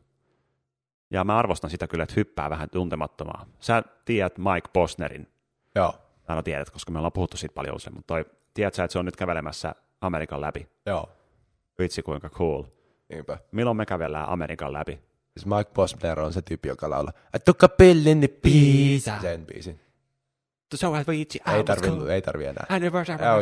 Ja 1.11 1.23
mä 1.23 1.37
arvostan 1.37 1.69
sitä 1.69 1.87
kyllä, 1.87 2.03
että 2.03 2.15
hyppää 2.17 2.49
vähän 2.49 2.69
tuntemattomaa. 2.69 3.45
Sä 3.59 3.83
tiedät 4.05 4.37
Mike 4.37 4.69
Posnerin, 4.73 5.27
Joo, 5.75 5.95
tai 6.25 6.35
no 6.35 6.41
tiedät, 6.41 6.69
koska 6.69 6.91
me 6.91 6.99
ollaan 6.99 7.11
puhuttu 7.11 7.37
siitä 7.37 7.53
paljon 7.55 7.75
usein, 7.75 7.95
mutta 7.95 8.07
toi, 8.13 8.25
tiedät 8.53 8.73
sä, 8.73 8.83
että 8.83 8.91
se 8.93 8.99
on 8.99 9.05
nyt 9.05 9.15
kävelemässä 9.15 9.75
Amerikan 10.01 10.41
läpi? 10.41 10.67
joo, 10.85 11.09
Vitsi 11.79 12.01
kuinka 12.03 12.29
cool. 12.29 12.63
niinpä. 13.09 13.37
Milloin 13.51 13.77
me 13.77 13.85
kävellään 13.85 14.29
Amerikan 14.29 14.73
läpi? 14.73 14.99
Siis 15.37 15.45
Mike 15.45 15.71
Posner 15.73 16.19
on 16.19 16.33
se 16.33 16.41
tyyppi, 16.41 16.67
joka 16.67 16.89
laulaa 16.89 17.13
I 17.35 17.39
took 17.39 17.63
a 17.63 17.69
pill 17.69 18.05
in 18.05 18.19
the 18.19 18.27
Pizza. 18.27 19.11
pizza. 19.11 19.21
Sen 19.21 19.45
biisin. 19.45 19.79
So 20.75 20.95
I 20.95 21.03
vitsi, 21.07 21.39
Ei 21.55 21.63
tarvi, 21.63 22.11
ei 22.13 22.21
tarvi 22.21 22.45
enää. 22.45 22.65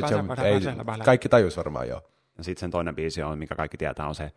Se 0.07 0.15
on- 0.15 0.99
kaikki 1.05 1.29
tajus 1.29 1.57
varmaan 1.57 1.87
joo. 1.87 2.01
Ja 2.37 2.43
sitten 2.43 2.59
sen 2.59 2.71
toinen 2.71 2.95
biisi 2.95 3.23
on, 3.23 3.37
mikä 3.39 3.55
kaikki 3.55 3.77
tietää, 3.77 4.07
on 4.07 4.15
se... 4.15 4.31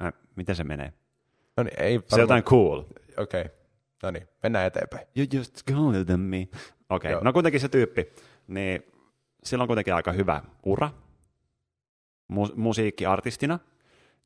Mä- 0.00 0.12
Miten 0.36 0.56
se 0.56 0.64
menee? 0.64 0.92
No 1.56 1.62
niin, 1.62 1.80
ei 1.80 1.92
Se 1.92 1.96
on 1.98 2.02
varmaan. 2.10 2.20
jotain 2.20 2.42
cool. 2.44 2.78
Okei, 3.16 3.40
okay. 3.40 3.44
no 4.02 4.10
niin, 4.10 4.28
mennään 4.42 4.66
eteenpäin. 4.66 5.06
You 5.16 5.26
just 5.32 5.62
called 5.70 6.04
them 6.04 6.20
me. 6.20 6.36
Okei, 6.38 6.56
okay. 6.90 7.10
Joo. 7.10 7.20
no 7.24 7.32
kuitenkin 7.32 7.60
se 7.60 7.68
tyyppi, 7.68 8.06
niin 8.48 8.82
sillä 9.44 9.62
on 9.62 9.68
kuitenkin 9.68 9.94
aika 9.94 10.12
hyvä 10.12 10.42
ura 10.62 10.90
mu- 12.32 12.52
musiikkiartistina. 12.56 13.58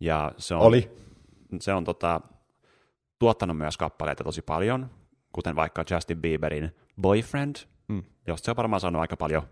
Ja 0.01 0.33
se 0.38 0.55
on, 0.55 0.61
Oli. 0.61 0.90
se 1.61 1.72
on 1.72 1.85
tota, 1.85 2.20
tuottanut 3.19 3.57
myös 3.59 3.77
kappaleita 3.77 4.25
tosi 4.25 4.43
paljon, 4.43 4.91
kuten 5.33 5.57
vaikka 5.57 5.85
Justin 5.91 6.21
Bieberin 6.21 6.77
Boyfriend, 7.01 7.57
Mm. 7.89 8.03
josta 8.27 8.45
se 8.45 8.51
on 8.51 8.57
varmaan 8.57 8.81
saanut 8.81 9.01
aika 9.01 9.17
paljon 9.17 9.43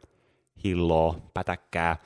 hilloa, 0.64 1.20
pätäkkää, 1.34 1.96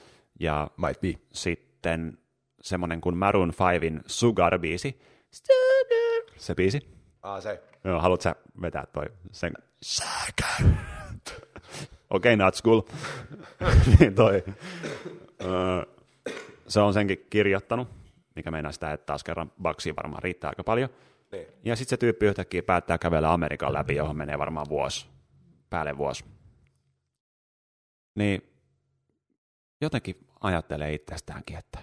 ja 0.40 0.70
Might 0.76 1.00
be. 1.00 1.14
sitten 1.32 2.18
semmonen 2.62 3.00
kuin 3.00 3.16
Maroon 3.16 3.50
5in 3.50 4.00
Sugar-biisi. 4.06 5.00
Sugar. 5.30 6.36
Se 6.36 6.54
biisi. 6.54 6.80
Ah, 7.22 7.42
se. 7.42 7.62
Joo, 7.84 8.00
haluatko 8.00 8.22
sä 8.22 8.34
vetää 8.62 8.86
toi 8.92 9.04
sen? 9.32 9.52
Sugar. 9.82 10.72
Okei, 12.10 12.34
okay, 12.34 12.36
not 12.36 12.54
school. 12.54 12.80
niin 14.00 14.14
toi. 14.14 14.44
Se 16.68 16.80
on 16.80 16.92
senkin 16.94 17.26
kirjoittanut, 17.30 17.88
mikä 18.36 18.50
meinaa 18.50 18.72
sitä, 18.72 18.92
että 18.92 19.06
taas 19.06 19.24
kerran 19.24 19.52
baksia 19.62 19.96
varmaan 19.96 20.22
riittää 20.22 20.48
aika 20.50 20.64
paljon. 20.64 20.88
Niin. 21.32 21.46
Ja 21.64 21.76
sitten 21.76 21.90
se 21.90 21.96
tyyppi 21.96 22.26
yhtäkkiä 22.26 22.62
päättää 22.62 22.98
kävellä 22.98 23.32
Amerikan 23.32 23.72
läpi, 23.72 23.94
johon 23.94 24.16
menee 24.16 24.38
varmaan 24.38 24.66
vuosi, 24.68 25.06
päälle 25.70 25.98
vuosi. 25.98 26.24
Niin 28.14 28.42
jotenkin 29.80 30.26
ajattelee 30.40 30.94
itsestäänkin, 30.94 31.58
että 31.58 31.78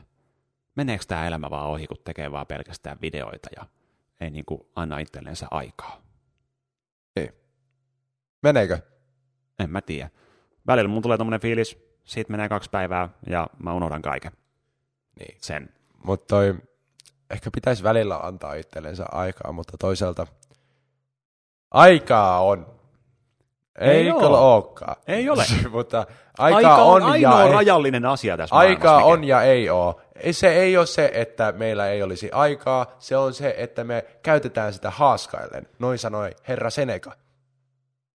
meneekö 0.75 1.03
tämä 1.07 1.27
elämä 1.27 1.49
vaan 1.49 1.67
ohi, 1.67 1.87
kun 1.87 1.97
tekee 2.03 2.31
vaan 2.31 2.47
pelkästään 2.47 2.97
videoita 3.01 3.49
ja 3.55 3.65
ei 4.21 4.29
niin 4.31 4.45
kuin 4.45 4.61
anna 4.75 4.99
itsellensä 4.99 5.47
aikaa. 5.51 6.05
Meneekö? 8.43 8.79
En 9.59 9.69
mä 9.69 9.81
tiedä. 9.81 10.09
Välillä 10.67 10.87
mun 10.87 11.01
tulee 11.01 11.17
tommonen 11.17 11.39
fiilis, 11.41 11.77
siitä 12.03 12.31
menee 12.31 12.49
kaksi 12.49 12.69
päivää 12.69 13.09
ja 13.29 13.47
mä 13.63 13.73
unohdan 13.73 14.01
kaiken 14.01 14.31
Niin. 15.19 15.37
sen. 15.41 15.69
Mutta 16.03 16.25
toi, 16.35 16.55
ehkä 17.29 17.51
pitäisi 17.51 17.83
välillä 17.83 18.17
antaa 18.17 18.53
itsellensä 18.53 19.05
aikaa, 19.11 19.51
mutta 19.51 19.77
toisaalta 19.77 20.27
aikaa 21.71 22.41
on. 22.41 22.75
Ei, 23.79 23.89
Ei 23.89 24.13
kyllä 24.13 24.37
olekaan. 24.37 24.95
Ei 25.07 25.29
ole. 25.29 25.43
mutta 25.71 26.07
aikaa 26.37 26.83
on, 26.83 27.03
ainoa 27.03 27.39
ja 27.39 27.43
ei, 27.45 27.51
rajallinen 27.51 28.05
asia 28.05 28.37
tässä 28.37 28.55
aikaa 28.55 29.03
on 29.03 29.23
ja 29.23 29.41
ei 29.41 29.69
ole. 29.69 29.95
Se 30.31 30.47
ei 30.47 30.77
ole 30.77 30.85
se, 30.85 31.11
että 31.13 31.51
meillä 31.51 31.87
ei 31.89 32.03
olisi 32.03 32.31
aikaa, 32.31 32.87
se 32.99 33.17
on 33.17 33.33
se, 33.33 33.55
että 33.57 33.83
me 33.83 34.05
käytetään 34.23 34.73
sitä 34.73 34.89
haaskaillen. 34.89 35.67
Noin 35.79 35.97
sanoi 35.99 36.31
herra 36.47 36.69
Seneca. 36.69 37.11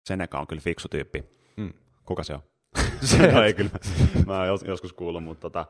Seneca 0.06 0.40
on 0.40 0.48
kyllä 0.48 0.62
fiksu 0.62 0.88
tyyppi. 0.88 1.24
Mm. 1.58 1.74
Kuka 2.06 2.24
se 2.24 2.34
on? 2.34 2.42
Se- 3.02 3.32
no 3.32 3.44
ei 3.44 3.54
kyllä. 3.54 3.72
Mä 4.28 4.38
oon 4.38 4.48
jos- 4.48 4.64
joskus 4.68 4.94
kuullut, 4.94 5.24
mutta 5.24 5.42
tota, 5.42 5.66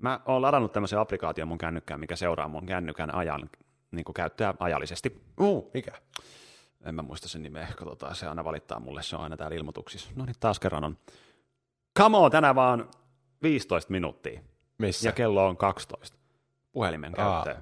mä 0.00 0.20
oon 0.26 0.42
ladannut 0.42 0.72
tämmöisen 0.72 0.98
applikaation 0.98 1.48
mun 1.48 1.58
kännykkään, 1.58 2.00
mikä 2.00 2.16
seuraa 2.16 2.48
mun 2.48 2.66
kännykän 2.66 3.14
ajan 3.14 3.50
niin 3.90 4.04
kuin 4.04 4.14
käyttöä 4.14 4.54
ajallisesti. 4.58 5.22
Uh, 5.40 5.70
mikä? 5.74 5.92
En 6.84 6.94
mä 6.94 7.02
muista 7.02 7.28
sen 7.28 7.42
nimeä, 7.42 7.68
katsotaan, 7.76 8.14
se 8.14 8.26
aina 8.26 8.44
valittaa 8.44 8.80
mulle, 8.80 9.02
se 9.02 9.16
on 9.16 9.22
aina 9.22 9.36
täällä 9.36 9.56
ilmoituksissa. 9.56 10.10
No 10.16 10.24
niin, 10.24 10.36
taas 10.40 10.60
kerran 10.60 10.84
on. 10.84 10.98
Come 11.98 12.16
on, 12.16 12.30
tänään 12.30 12.54
vaan 12.54 12.90
15 13.42 13.92
minuuttia 13.92 14.40
Missä? 14.78 15.08
ja 15.08 15.12
kello 15.12 15.46
on 15.46 15.56
12. 15.56 16.18
Puhelimen 16.72 17.12
käyttöön. 17.12 17.56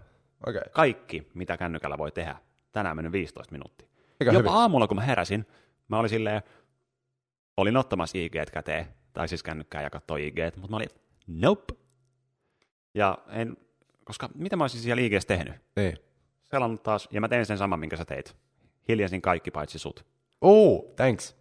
Okei. 0.46 0.58
Okay. 0.58 0.72
Kaikki, 0.72 1.30
mitä 1.34 1.56
kännykällä 1.56 1.98
voi 1.98 2.12
tehdä. 2.12 2.36
Tänään 2.72 2.96
mennyt 2.96 3.12
15 3.12 3.52
minuuttia. 3.52 3.88
Eikä 4.20 4.32
Jopa 4.32 4.38
hyvin. 4.38 4.52
aamulla, 4.52 4.86
kun 4.86 4.96
mä 4.96 5.02
heräsin, 5.02 5.46
mä 5.88 5.98
olin 5.98 6.08
silleen, 6.08 6.42
olin 7.56 7.76
ottamassa 7.76 8.18
IG 8.18 8.32
käteen, 8.52 8.86
tai 9.12 9.28
siis 9.28 9.42
kännykkää 9.42 9.82
ja 9.82 9.90
katsoi 9.90 10.26
IG, 10.26 10.38
mutta 10.56 10.70
mä 10.70 10.76
olin, 10.76 10.88
nope. 11.26 11.85
Ja 12.96 13.18
en, 13.28 13.56
koska 14.04 14.28
mitä 14.34 14.56
mä 14.56 14.64
olisin 14.64 14.80
siellä 14.80 15.02
IGssä 15.02 15.28
tehnyt? 15.28 15.54
Niin. 15.76 15.98
Selannut 16.42 16.82
taas, 16.82 17.08
ja 17.10 17.20
mä 17.20 17.28
tein 17.28 17.46
sen 17.46 17.58
saman, 17.58 17.80
minkä 17.80 17.96
sä 17.96 18.04
teit. 18.04 18.36
Hiljasin 18.88 19.22
kaikki 19.22 19.50
paitsi 19.50 19.78
sut. 19.78 20.06
Uh, 20.42 20.94
thanks. 20.94 21.36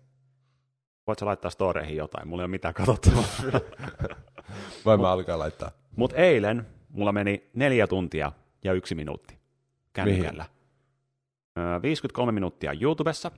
Voit 1.08 1.20
sä 1.20 1.26
laittaa 1.26 1.52
storeihin 1.52 1.98
jotain, 1.98 2.28
mulla 2.28 2.41
ei 2.41 2.46
ole 2.46 2.52
mitään 2.52 2.74
katsottavaa. 2.74 3.24
Voin 4.86 5.02
mä 5.02 5.12
alkaa 5.12 5.39
laittaa. 5.39 5.72
Mutta 5.96 6.15
eilen 6.15 6.68
mulla 6.89 7.12
meni 7.12 7.50
neljä 7.54 7.88
tuntia 7.88 8.32
ja 8.63 8.74
yksi 8.74 8.96
minuutti 8.96 9.38
kännykällä. 9.94 10.46
Öö, 11.60 11.82
53 11.82 12.32
minuuttia 12.32 12.74
YouTubessa. 12.82 13.32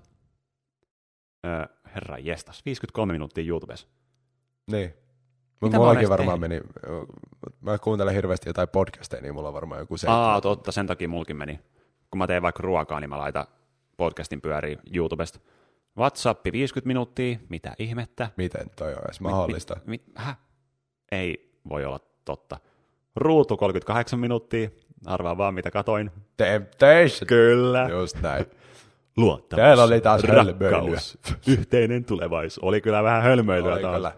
Herra 1.95 2.17
jestas, 2.17 2.65
53 2.65 3.13
minuuttia 3.13 3.43
YouTubessa. 3.43 3.88
Niin. 4.71 4.93
Mitä 5.61 5.77
mullakin 5.77 6.09
varmaan 6.09 6.39
meni, 6.39 6.61
mä 7.61 7.77
kuuntelen 7.77 8.13
hirveästi 8.13 8.49
jotain 8.49 8.69
podcasteja, 8.69 9.21
niin 9.21 9.33
mulla 9.33 9.47
on 9.47 9.53
varmaan 9.53 9.79
joku 9.81 9.97
se. 9.97 10.07
Aa, 10.09 10.41
totta, 10.41 10.71
sen 10.71 10.87
takia 10.87 11.07
mulkin 11.07 11.35
meni. 11.37 11.59
Kun 12.11 12.17
mä 12.17 12.27
teen 12.27 12.41
vaikka 12.41 12.63
ruokaa, 12.63 12.99
niin 12.99 13.09
mä 13.09 13.17
laitan 13.17 13.45
podcastin 13.97 14.41
pyöriin 14.41 14.79
YouTubesta. 14.93 15.39
WhatsApp 15.97 16.45
50 16.51 16.87
minuuttia, 16.87 17.37
mitä 17.49 17.73
ihmettä? 17.79 18.29
Miten 18.37 18.67
toi 18.75 18.93
on 18.93 19.01
edes 19.05 19.19
mahdollista? 19.21 19.75
Mi, 19.85 19.91
mi, 19.97 20.03
häh? 20.15 20.37
Ei 21.11 21.51
voi 21.69 21.85
olla 21.85 21.99
totta. 22.25 22.57
Ruutu 23.15 23.57
38 23.57 24.19
minuuttia, 24.19 24.69
arvaa 25.05 25.37
vaan 25.37 25.53
mitä 25.53 25.71
katoin. 25.71 26.11
Temptation! 26.37 27.27
Kyllä. 27.27 27.87
Just 27.89 28.21
näin. 28.21 28.45
Luottamus, 29.17 29.61
Täällä 29.61 29.83
oli 29.83 30.01
taas 30.01 30.23
hölmöilyä. 30.27 30.69
rakkaus, 30.69 31.17
yhteinen 31.47 32.05
tulevaisuus. 32.05 32.59
Oli 32.63 32.81
kyllä 32.81 33.03
vähän 33.03 33.23
hölmöilyä 33.23 33.73
Oli 33.73 33.81
taas. 33.81 33.95
kyllä. 33.95 34.11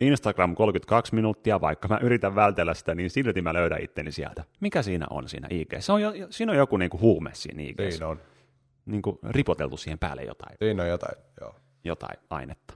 Instagram 0.00 0.54
32 0.54 1.14
minuuttia, 1.14 1.60
vaikka 1.60 1.88
mä 1.88 1.98
yritän 2.02 2.34
vältellä 2.34 2.74
sitä, 2.74 2.94
niin 2.94 3.10
silti 3.10 3.42
mä 3.42 3.54
löydän 3.54 3.82
itteni 3.82 4.12
sieltä. 4.12 4.44
Mikä 4.60 4.82
siinä 4.82 5.06
on 5.10 5.28
siinä 5.28 5.48
IG? 5.50 5.72
Se 5.78 5.92
on 5.92 6.02
jo, 6.02 6.12
siinä 6.30 6.52
on 6.52 6.58
joku 6.58 6.76
niinku 6.76 6.98
huume 6.98 7.30
siinä 7.32 7.62
IG. 7.62 7.90
Siinä 7.90 8.08
on. 8.08 8.20
Niinku 8.86 9.18
ripoteltu 9.30 9.76
siihen 9.76 9.98
päälle 9.98 10.22
jotain, 10.22 10.56
Siinä 10.58 10.82
on 10.82 10.88
jotain, 10.88 11.18
joo. 11.40 11.54
jotain 11.84 12.18
ainetta. 12.30 12.74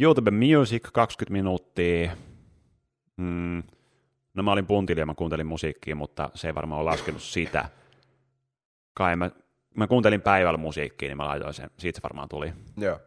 YouTube 0.00 0.30
Music 0.30 0.82
20 0.92 1.32
minuuttia. 1.32 2.10
Mm. 3.16 3.62
No 4.34 4.42
mä 4.42 4.52
olin 4.52 4.66
puntilija, 4.66 5.06
mä 5.06 5.14
kuuntelin 5.14 5.46
musiikkia, 5.46 5.96
mutta 5.96 6.30
se 6.34 6.48
ei 6.48 6.54
varmaan 6.54 6.80
ole 6.80 6.90
laskenut 6.90 7.22
sitä. 7.22 7.68
Kai 8.94 9.16
mä, 9.16 9.30
mä 9.76 9.86
kuuntelin 9.86 10.20
päivällä 10.20 10.58
musiikkia, 10.58 11.08
niin 11.08 11.16
mä 11.16 11.24
laitoin 11.24 11.54
sen. 11.54 11.70
Siitä 11.78 11.96
se 11.96 12.02
varmaan 12.02 12.28
tuli. 12.28 12.52
Joo. 12.76 13.00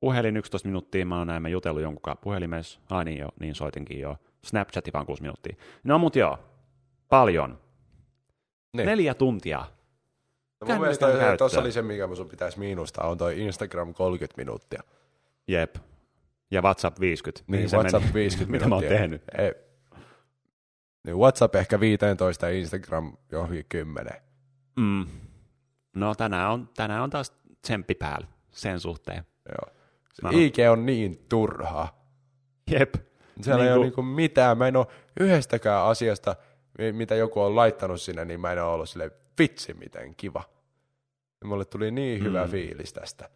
Puhelin 0.00 0.36
11 0.36 0.68
minuuttia, 0.68 1.06
mä 1.06 1.18
oon 1.18 1.26
näin 1.26 1.42
mä 1.42 1.48
jutellut 1.48 1.82
jonkun 1.82 2.02
kanssa 2.02 2.22
puhelimessa. 2.22 2.80
Ai 2.90 3.04
niin 3.04 3.18
jo, 3.18 3.28
niin 3.40 3.54
soitinkin 3.54 4.00
jo. 4.00 4.16
Snapchati 4.44 4.90
vaan 4.92 5.06
6 5.06 5.22
minuuttia. 5.22 5.56
No 5.84 5.98
mut 5.98 6.16
joo, 6.16 6.38
paljon. 7.08 7.58
Niin. 8.76 8.86
Neljä 8.86 9.14
tuntia. 9.14 9.64
No 10.60 10.66
mun 10.66 10.80
mielestä 10.80 11.06
käyttöä. 11.06 11.36
tuossa 11.36 11.60
oli 11.60 11.72
se, 11.72 11.82
mikä 11.82 12.14
sun 12.14 12.28
pitäisi 12.28 12.58
miinustaa, 12.58 13.08
on 13.08 13.18
toi 13.18 13.40
Instagram 13.40 13.94
30 13.94 14.34
minuuttia. 14.36 14.82
Jep. 15.48 15.76
Ja 16.50 16.62
WhatsApp 16.62 17.00
50. 17.00 17.44
Niin, 17.46 17.68
se 17.68 17.76
WhatsApp 17.76 18.04
meni? 18.04 18.14
50 18.14 18.52
Mitä 18.52 18.68
mä 18.68 18.74
oon 18.74 18.84
minuuttia. 18.84 19.00
tehnyt? 19.00 19.22
Ei. 19.38 19.52
Niin 21.04 21.16
WhatsApp 21.16 21.54
ehkä 21.54 21.80
15 21.80 22.46
ja 22.46 22.58
Instagram 22.58 23.16
johonkin 23.32 23.64
10. 23.68 24.12
Mm. 24.76 25.06
No 25.96 26.14
tänään 26.14 26.50
on, 26.50 26.68
tänään 26.76 27.02
on 27.02 27.10
taas 27.10 27.32
tsemppi 27.62 27.94
päällä 27.94 28.26
sen 28.50 28.80
suhteen. 28.80 29.24
Joo. 29.48 29.77
Se 30.22 30.28
IG 30.32 30.54
on 30.70 30.86
niin 30.86 31.24
turha. 31.28 31.88
Jep. 32.70 32.94
Siellä 33.40 33.64
ei 33.64 33.68
Niinku- 33.68 33.78
ole 33.80 33.84
niinku 33.86 34.02
mitään. 34.02 34.58
Mä 34.58 34.68
en 34.68 34.76
ole 34.76 34.86
yhdestäkään 35.20 35.84
asiasta, 35.84 36.36
mi- 36.78 36.92
mitä 36.92 37.14
joku 37.14 37.40
on 37.42 37.56
laittanut 37.56 38.00
sinne, 38.00 38.24
niin 38.24 38.40
mä 38.40 38.52
en 38.52 38.62
ole 38.64 38.72
ollut 38.72 38.88
silleen, 38.88 39.10
vitsi 39.38 39.74
miten 39.74 40.14
kiva. 40.14 40.42
Ja 41.40 41.48
mulle 41.48 41.64
tuli 41.64 41.90
niin 41.90 42.22
hyvä 42.24 42.44
Mm. 42.44 42.50
fiilis 42.50 42.92
tästä. 42.92 43.30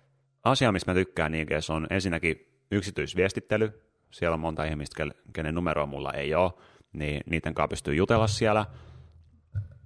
Asia, 0.44 0.72
mistä 0.72 0.90
mä 0.90 0.94
tykkään 0.94 1.34
IGS 1.34 1.70
on 1.70 1.86
ensinnäkin 1.90 2.60
yksityisviestittely. 2.70 3.82
Siellä 4.10 4.34
on 4.34 4.40
monta 4.40 4.64
ihmistä, 4.64 5.06
kenen 5.32 5.54
numeroa 5.54 5.86
mulla 5.86 6.12
ei 6.12 6.34
ole, 6.34 6.52
niin 6.92 7.20
niiden 7.30 7.54
kanssa 7.54 7.68
pystyy 7.68 7.94
jutella 7.94 8.26
siellä. 8.26 8.66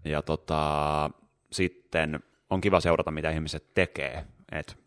Ja 0.05 0.23
tota, 0.23 1.11
sitten 1.53 2.21
on 2.51 2.61
kiva 2.61 2.81
seurata, 2.81 3.11
mitä 3.11 3.31
ihmiset 3.31 3.75
tekee. 3.75 4.25
Et 4.53 4.79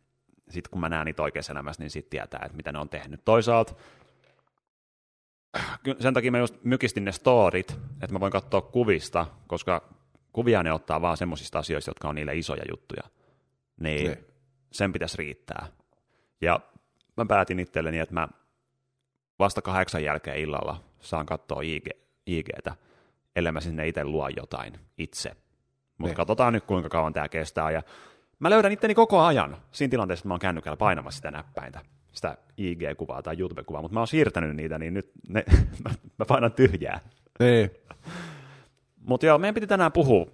sitten 0.49 0.71
kun 0.71 0.81
mä 0.81 0.89
näen 0.89 1.05
niitä 1.05 1.23
oikeassa 1.23 1.53
elämässä, 1.53 1.83
niin 1.83 1.89
sitten 1.89 2.09
tietää, 2.09 2.41
että 2.45 2.57
mitä 2.57 2.71
ne 2.71 2.79
on 2.79 2.89
tehnyt. 2.89 3.25
Toisaalta 3.25 3.73
ky- 5.83 5.95
sen 5.99 6.13
takia 6.13 6.31
mä 6.31 6.37
just 6.39 6.63
mykistin 6.63 7.05
ne 7.05 7.11
storit, 7.11 7.71
että 8.01 8.13
mä 8.13 8.19
voin 8.19 8.31
katsoa 8.31 8.61
kuvista, 8.61 9.25
koska 9.47 9.93
kuvia 10.33 10.63
ne 10.63 10.73
ottaa 10.73 11.01
vaan 11.01 11.17
semmoisista 11.17 11.59
asioista, 11.59 11.89
jotka 11.89 12.09
on 12.09 12.15
niille 12.15 12.35
isoja 12.37 12.63
juttuja. 12.69 13.03
Niin, 13.79 14.03
Niin. 14.07 14.25
sen 14.71 14.93
pitäisi 14.93 15.17
riittää. 15.17 15.67
Ja 16.41 16.59
mä 17.17 17.25
päätin 17.25 17.59
itselleni, 17.59 17.99
että 17.99 18.13
mä 18.13 18.27
vasta 19.39 19.61
kahdeksan 19.61 20.03
jälkeen 20.03 20.37
illalla 20.37 20.83
saan 20.99 21.25
katsoa 21.25 21.61
IG, 21.61 21.87
IGtä, 22.25 22.75
ellei 23.35 23.51
mä 23.51 23.61
sinne 23.61 23.87
itse 23.87 24.03
luo 24.03 24.29
jotain 24.29 24.79
itse. 24.97 25.29
Mutta 25.29 26.09
Niin. 26.09 26.15
katsotaan 26.15 26.53
nyt, 26.53 26.63
kuinka 26.65 26.89
kauan 26.89 27.13
tämä 27.13 27.29
kestää. 27.29 27.71
Ja 27.71 27.83
mä 28.39 28.49
löydän 28.49 28.71
itteni 28.71 28.95
koko 28.95 29.21
ajan 29.21 29.57
siinä 29.71 29.91
tilanteessa, 29.91 30.21
että 30.21 30.27
mä 30.27 30.33
oon 30.33 30.39
kännykällä 30.39 30.77
painamassa 30.77 31.15
sitä 31.17 31.31
näppäintä, 31.31 31.81
sitä 32.11 32.37
IG-kuvaa 32.57 33.21
tai 33.21 33.35
YouTube-kuvaa, 33.39 33.81
mutta 33.81 33.93
mä 33.93 33.99
oon 33.99 34.07
siirtänyt 34.07 34.55
niitä, 34.55 34.79
niin 34.79 34.93
nyt 34.93 35.11
ne, 35.29 35.43
mä, 35.83 35.89
mä 36.19 36.25
painan 36.25 36.51
tyhjää. 36.51 36.99
Niin. 37.39 37.71
Mutta 39.05 39.25
joo, 39.25 39.37
meidän 39.37 39.55
piti 39.55 39.67
tänään 39.67 39.91
puhua 39.91 40.25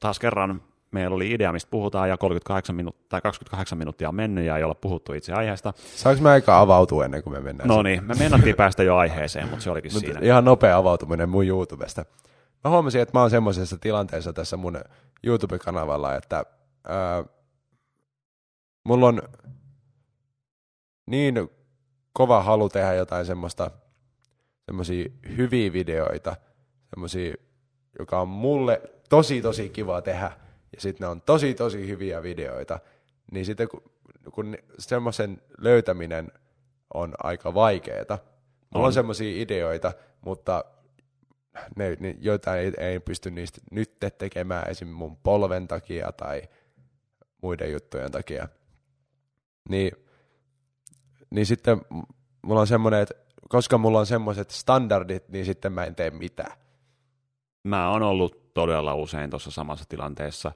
taas 0.00 0.18
kerran. 0.18 0.62
Meillä 0.90 1.16
oli 1.16 1.30
idea, 1.30 1.52
mistä 1.52 1.70
puhutaan, 1.70 2.08
ja 2.08 2.16
38 2.16 2.76
minuuttia, 2.76 3.06
tai 3.08 3.20
28 3.20 3.78
minuuttia 3.78 4.08
on 4.08 4.14
mennyt, 4.14 4.44
ja 4.44 4.56
ei 4.56 4.64
olla 4.64 4.74
puhuttu 4.74 5.12
itse 5.12 5.32
aiheesta. 5.32 5.72
Saanko 5.76 6.22
mä 6.22 6.30
aika 6.30 6.60
avautua 6.60 7.04
ennen 7.04 7.22
kuin 7.22 7.34
me 7.34 7.40
mennään? 7.40 7.68
No 7.68 7.82
niin, 7.82 8.04
me 8.04 8.14
mennattiin 8.18 8.56
päästä 8.56 8.82
jo 8.82 8.96
aiheeseen, 8.96 9.48
mutta 9.48 9.64
se 9.64 9.70
olikin 9.70 9.92
Mut 9.92 10.00
siinä. 10.00 10.20
ihan 10.22 10.44
nopea 10.44 10.76
avautuminen 10.76 11.28
mun 11.28 11.46
YouTubesta. 11.46 12.04
Mä 12.64 12.70
huomasin, 12.70 13.00
että 13.00 13.18
mä 13.18 13.20
oon 13.20 13.30
semmoisessa 13.30 13.78
tilanteessa 13.78 14.32
tässä 14.32 14.56
mun 14.56 14.80
YouTube-kanavalla, 15.24 16.14
että 16.14 16.44
ää, 16.88 17.24
mulla 18.84 19.06
on 19.06 19.22
niin 21.06 21.48
kova 22.12 22.42
halu 22.42 22.68
tehdä 22.68 22.94
jotain 22.94 23.26
semmoista, 23.26 23.70
semmoisia 24.66 25.10
hyviä 25.36 25.72
videoita, 25.72 26.36
semmoisia, 26.90 27.34
joka 27.98 28.20
on 28.20 28.28
mulle 28.28 28.82
tosi 29.08 29.42
tosi 29.42 29.68
kiva 29.68 30.02
tehdä, 30.02 30.32
ja 30.74 30.80
sitten 30.80 31.04
ne 31.04 31.08
on 31.10 31.22
tosi 31.22 31.54
tosi 31.54 31.88
hyviä 31.88 32.22
videoita, 32.22 32.78
niin 33.32 33.46
sitten 33.46 33.68
kun, 33.68 33.82
kun 34.32 34.56
semmoisen 34.78 35.42
löytäminen 35.58 36.32
on 36.94 37.14
aika 37.18 37.54
vaikeeta. 37.54 38.18
Mulla 38.74 38.84
on, 38.84 38.88
On. 38.88 38.92
semmoisia 38.92 39.42
ideoita, 39.42 39.92
mutta 40.20 40.64
ne, 41.76 41.96
ne, 42.00 42.16
joita 42.20 42.56
ei, 42.56 42.72
ei 42.78 43.00
pysty 43.00 43.30
niistä 43.30 43.60
nyt 43.70 43.98
tekemään 44.18 44.70
esim. 44.70 44.88
mun 44.88 45.16
polven 45.16 45.68
takia 45.68 46.12
tai 46.12 46.42
muiden 47.42 47.72
juttujen 47.72 48.12
takia. 48.12 48.48
Niin, 49.68 49.92
niin 51.30 51.46
sitten 51.46 51.80
mulla 52.42 52.60
on 52.60 52.66
semmoinen, 52.66 53.00
että 53.00 53.14
koska 53.48 53.78
mulla 53.78 53.98
on 53.98 54.06
semmoiset 54.06 54.50
standardit, 54.50 55.28
niin 55.28 55.44
sitten 55.44 55.72
mä 55.72 55.84
en 55.84 55.94
tee 55.94 56.10
mitään. 56.10 56.56
Mä 57.64 57.90
oon 57.90 58.02
ollut 58.02 58.54
todella 58.54 58.94
usein 58.94 59.30
tuossa 59.30 59.50
samassa 59.50 59.84
tilanteessa. 59.88 60.52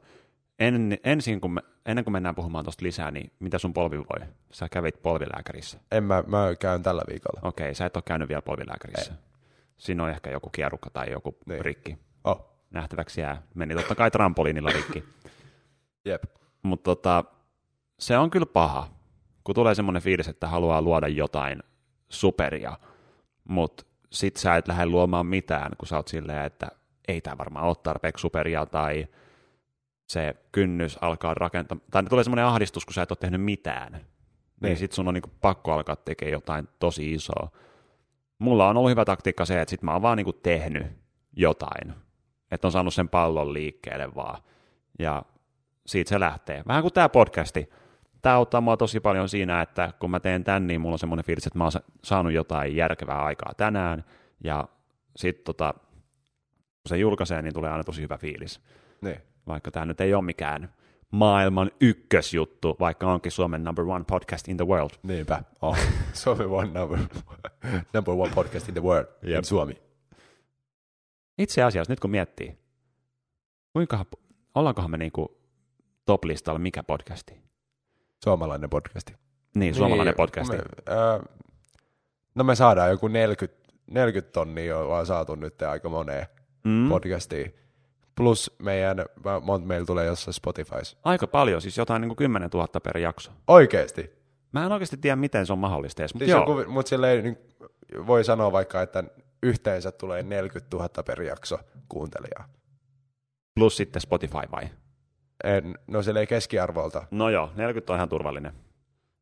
En, 0.58 0.98
ensin, 1.04 1.40
kun 1.40 1.50
me, 1.50 1.62
ennen 1.86 2.04
kuin 2.04 2.12
mennään 2.12 2.34
puhumaan 2.34 2.64
tuosta 2.64 2.84
lisää, 2.84 3.10
niin 3.10 3.32
mitä 3.38 3.58
sun 3.58 3.72
polvi 3.72 3.98
voi? 3.98 4.26
Sä 4.52 4.68
kävit 4.68 5.02
polvilääkärissä. 5.02 5.80
En 5.92 6.04
mä, 6.04 6.24
mä 6.26 6.54
käyn 6.60 6.82
tällä 6.82 7.02
viikolla. 7.08 7.40
Okei, 7.48 7.74
sä 7.74 7.86
et 7.86 7.96
ole 7.96 8.02
käynyt 8.06 8.28
vielä 8.28 8.42
polvilääkärissä. 8.42 9.12
Siinä 9.76 10.04
on 10.04 10.10
ehkä 10.10 10.30
joku 10.30 10.50
kierrukka 10.50 10.90
tai 10.90 11.10
joku 11.10 11.38
Niin. 11.46 11.64
rikki. 11.64 11.98
Oh, 12.24 12.52
Nähtäväksi 12.70 13.20
jää. 13.20 13.42
Meni 13.54 13.74
totta 13.74 13.94
kai 13.94 14.10
trampoliinilla 14.10 14.70
rikki. 14.70 15.04
jep. 16.04 16.24
Mutta 16.62 16.84
tota, 16.84 17.24
se 17.98 18.18
on 18.18 18.30
kyllä 18.30 18.46
paha, 18.46 18.88
kun 19.46 19.54
tulee 19.54 19.74
semmoinen 19.74 20.02
fiilis, 20.02 20.28
että 20.28 20.48
haluaa 20.48 20.82
luoda 20.82 21.08
jotain 21.08 21.62
superia, 22.08 22.78
mutta 23.48 23.84
sit 24.12 24.36
sä 24.36 24.56
et 24.56 24.68
lähde 24.68 24.86
luomaan 24.86 25.26
mitään, 25.26 25.72
kun 25.78 25.88
sä 25.88 25.96
oot 25.96 26.08
silleen, 26.08 26.44
että 26.44 26.68
ei 27.08 27.20
tämä 27.20 27.38
varmaan 27.38 27.66
ole 27.66 27.76
tarpeeksi 27.82 28.20
superia, 28.20 28.66
tai 28.66 29.06
se 30.06 30.34
kynnys 30.52 30.98
alkaa 31.00 31.34
rakentaa, 31.34 31.78
tai 31.90 32.02
tulee 32.04 32.24
semmoinen 32.24 32.44
ahdistus, 32.44 32.84
kun 32.84 32.94
sä 32.94 33.02
et 33.02 33.10
ole 33.10 33.18
tehnyt 33.20 33.42
mitään, 33.42 33.92
niin, 33.92 34.04
Niin. 34.60 34.76
sit 34.76 34.92
sun 34.92 35.08
on 35.08 35.14
niinku 35.14 35.30
pakko 35.40 35.72
alkaa 35.72 35.96
tekemään 35.96 36.32
jotain 36.32 36.68
tosi 36.78 37.12
isoa. 37.12 37.50
Mulla 38.38 38.68
on 38.68 38.76
ollut 38.76 38.90
hyvä 38.90 39.04
taktiikka 39.04 39.44
se, 39.44 39.60
että 39.60 39.70
sit 39.70 39.82
mä 39.82 39.92
oon 39.92 40.02
vaan 40.02 40.16
niinku 40.16 40.32
tehnyt 40.32 40.86
jotain, 41.36 41.94
että 42.50 42.68
on 42.68 42.72
saanut 42.72 42.94
sen 42.94 43.08
pallon 43.08 43.52
liikkeelle 43.52 44.14
vaan, 44.14 44.42
ja 44.98 45.22
siitä 45.86 46.08
se 46.08 46.20
lähtee. 46.20 46.62
Vähän 46.68 46.82
kuin 46.82 46.94
tämä 46.94 47.08
podcasti. 47.08 47.68
Tämä 48.26 48.36
auttaa 48.36 48.60
mua 48.60 48.76
tosi 48.76 49.00
paljon 49.00 49.28
siinä, 49.28 49.62
että 49.62 49.92
kun 49.98 50.10
mä 50.10 50.20
teen 50.20 50.44
tän, 50.44 50.66
niin 50.66 50.80
mulla 50.80 50.94
on 50.94 50.98
semmoinen 50.98 51.24
fiilis, 51.24 51.46
että 51.46 51.58
mä 51.58 51.64
oon 51.64 51.72
sa- 51.72 51.82
saanut 52.04 52.32
jotain 52.32 52.76
järkevää 52.76 53.24
aikaa 53.24 53.52
tänään, 53.56 54.04
ja 54.44 54.68
sitten 55.16 55.44
tota, 55.44 55.74
kun 55.74 56.88
se 56.88 56.96
julkaisee, 56.96 57.42
niin 57.42 57.54
tulee 57.54 57.70
aina 57.70 57.84
tosi 57.84 58.02
hyvä 58.02 58.18
fiilis. 58.18 58.60
Niin. 59.00 59.16
Vaikka 59.46 59.70
tämä 59.70 59.86
nyt 59.86 60.00
ei 60.00 60.14
ole 60.14 60.24
mikään 60.24 60.74
maailman 61.10 61.70
ykkösjuttu, 61.80 62.76
vaikka 62.80 63.12
onkin 63.12 63.32
Suomen 63.32 63.64
number 63.64 63.84
one 63.84 64.04
podcast 64.04 64.48
in 64.48 64.56
the 64.56 64.66
world. 64.66 64.90
Niinpä. 65.02 65.42
Oh. 65.62 65.78
Suomi 66.12 66.44
one 66.44 66.80
number, 66.80 66.98
number 67.94 68.14
one 68.14 68.32
podcast 68.34 68.68
in 68.68 68.74
the 68.74 68.82
world. 68.82 69.06
Jep. 69.22 69.38
In 69.38 69.44
Suomi. 69.44 69.74
Itse 71.38 71.62
asiassa, 71.62 71.92
nyt 71.92 72.00
kun 72.00 72.10
miettii, 72.10 72.58
kuinka, 73.72 74.04
ollaankohan 74.54 74.90
me 74.90 74.96
niinku 74.96 75.40
top-listalla 76.06 76.58
mikä 76.58 76.82
podcasti? 76.82 77.45
Suomalainen 78.24 78.70
podcasti. 78.70 79.14
Niin, 79.54 79.74
suomalainen 79.74 80.14
podcasti. 80.14 80.56
Me, 80.56 80.62
äh, 80.88 81.20
no 82.34 82.44
me 82.44 82.54
saadaan 82.54 82.90
joku 82.90 83.08
40, 83.08 83.72
40 83.90 84.32
tonnia 84.32 84.78
ollaan 84.78 85.06
saatu 85.06 85.34
nyt 85.34 85.62
aika 85.62 85.88
moneen 85.88 86.26
Mm. 86.64 86.88
podcastiin. 86.88 87.54
Plus 88.14 88.56
meidän, 88.62 89.04
monta 89.42 89.66
meillä 89.66 89.86
tulee 89.86 90.06
jossain 90.06 90.34
Spotifys. 90.34 90.96
Aika 91.04 91.26
paljon, 91.26 91.60
siis 91.62 91.78
jotain 91.78 92.00
niin 92.00 92.08
kuin 92.08 92.16
10 92.16 92.50
000 92.54 92.80
per 92.82 92.98
jakso. 92.98 93.30
Oikeesti. 93.48 94.10
Mä 94.52 94.66
en 94.66 94.72
oikeasti 94.72 94.96
tiedä, 94.96 95.16
miten 95.16 95.46
se 95.46 95.52
on 95.52 95.58
mahdollista 95.58 96.02
edes, 96.02 96.14
mutta 96.14 96.24
Siis 96.24 96.30
joo. 96.30 96.58
joku, 96.58 96.70
mutta 96.72 96.88
silleen, 96.88 97.24
niin 97.24 97.38
voi 98.06 98.24
sanoa 98.24 98.52
vaikka, 98.52 98.82
että 98.82 99.04
yhteensä 99.42 99.92
tulee 99.92 100.22
40 100.22 100.76
000 100.76 100.88
per 101.06 101.22
jakso 101.22 101.58
kuuntelijaa. 101.88 102.48
Plus 103.54 103.76
sitten 103.76 104.02
Spotify 104.02 104.38
vai? 104.52 104.68
En, 105.44 105.74
no 105.86 106.02
silleen 106.02 106.26
keskiarvolta 106.28 107.04
No 107.10 107.28
joo, 107.30 107.50
40 107.56 107.92
on 107.92 107.96
ihan 107.96 108.08
turvallinen. 108.08 108.52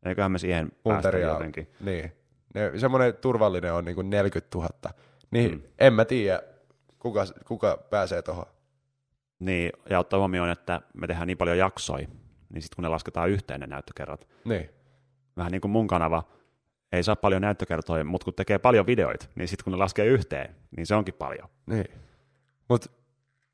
Eiköhän 0.04 0.32
me 0.32 0.38
siihen 0.38 0.66
päästä 0.66 0.80
kuuntelijaa. 0.82 1.32
jotenkin. 1.32 1.68
Niin. 1.80 2.12
Ne, 2.54 2.72
semmoinen 2.78 3.14
turvallinen 3.16 3.72
on 3.72 3.84
niin 3.84 3.94
kuin 3.94 4.10
40 4.10 4.58
000. 4.58 4.68
Niin 5.30 5.50
mm. 5.52 5.62
en 5.78 5.92
mä 5.92 6.04
tiedä, 6.04 6.42
kuka, 6.98 7.24
kuka 7.46 7.76
pääsee 7.90 8.22
tuohon. 8.22 8.46
Niin, 9.38 9.72
ja 9.90 9.98
ottaa 9.98 10.18
huomioon, 10.18 10.50
että 10.50 10.80
me 10.94 11.06
tehdään 11.06 11.26
niin 11.26 11.38
paljon 11.38 11.58
jaksoja, 11.58 12.06
niin 12.48 12.62
sitten 12.62 12.76
kun 12.76 12.82
ne 12.82 12.88
lasketaan 12.88 13.30
yhteen 13.30 13.60
ne 13.60 13.66
näyttökerrat, 13.66 14.28
Niin. 14.44 14.70
vähän 15.36 15.52
niin 15.52 15.60
kuin 15.60 15.70
mun 15.70 15.86
kanava, 15.86 16.22
ei 16.92 17.02
saa 17.02 17.16
paljon 17.16 17.42
näyttökertoja, 17.42 18.04
mutta 18.04 18.24
kun 18.24 18.34
tekee 18.34 18.58
paljon 18.58 18.86
videoita, 18.86 19.26
niin 19.34 19.48
sitten 19.48 19.64
kun 19.64 19.70
ne 19.72 19.76
laskee 19.76 20.06
yhteen, 20.06 20.54
niin 20.76 20.86
se 20.86 20.94
onkin 20.94 21.14
paljon. 21.14 21.48
niin. 21.66 21.84
Mutta 22.68 22.90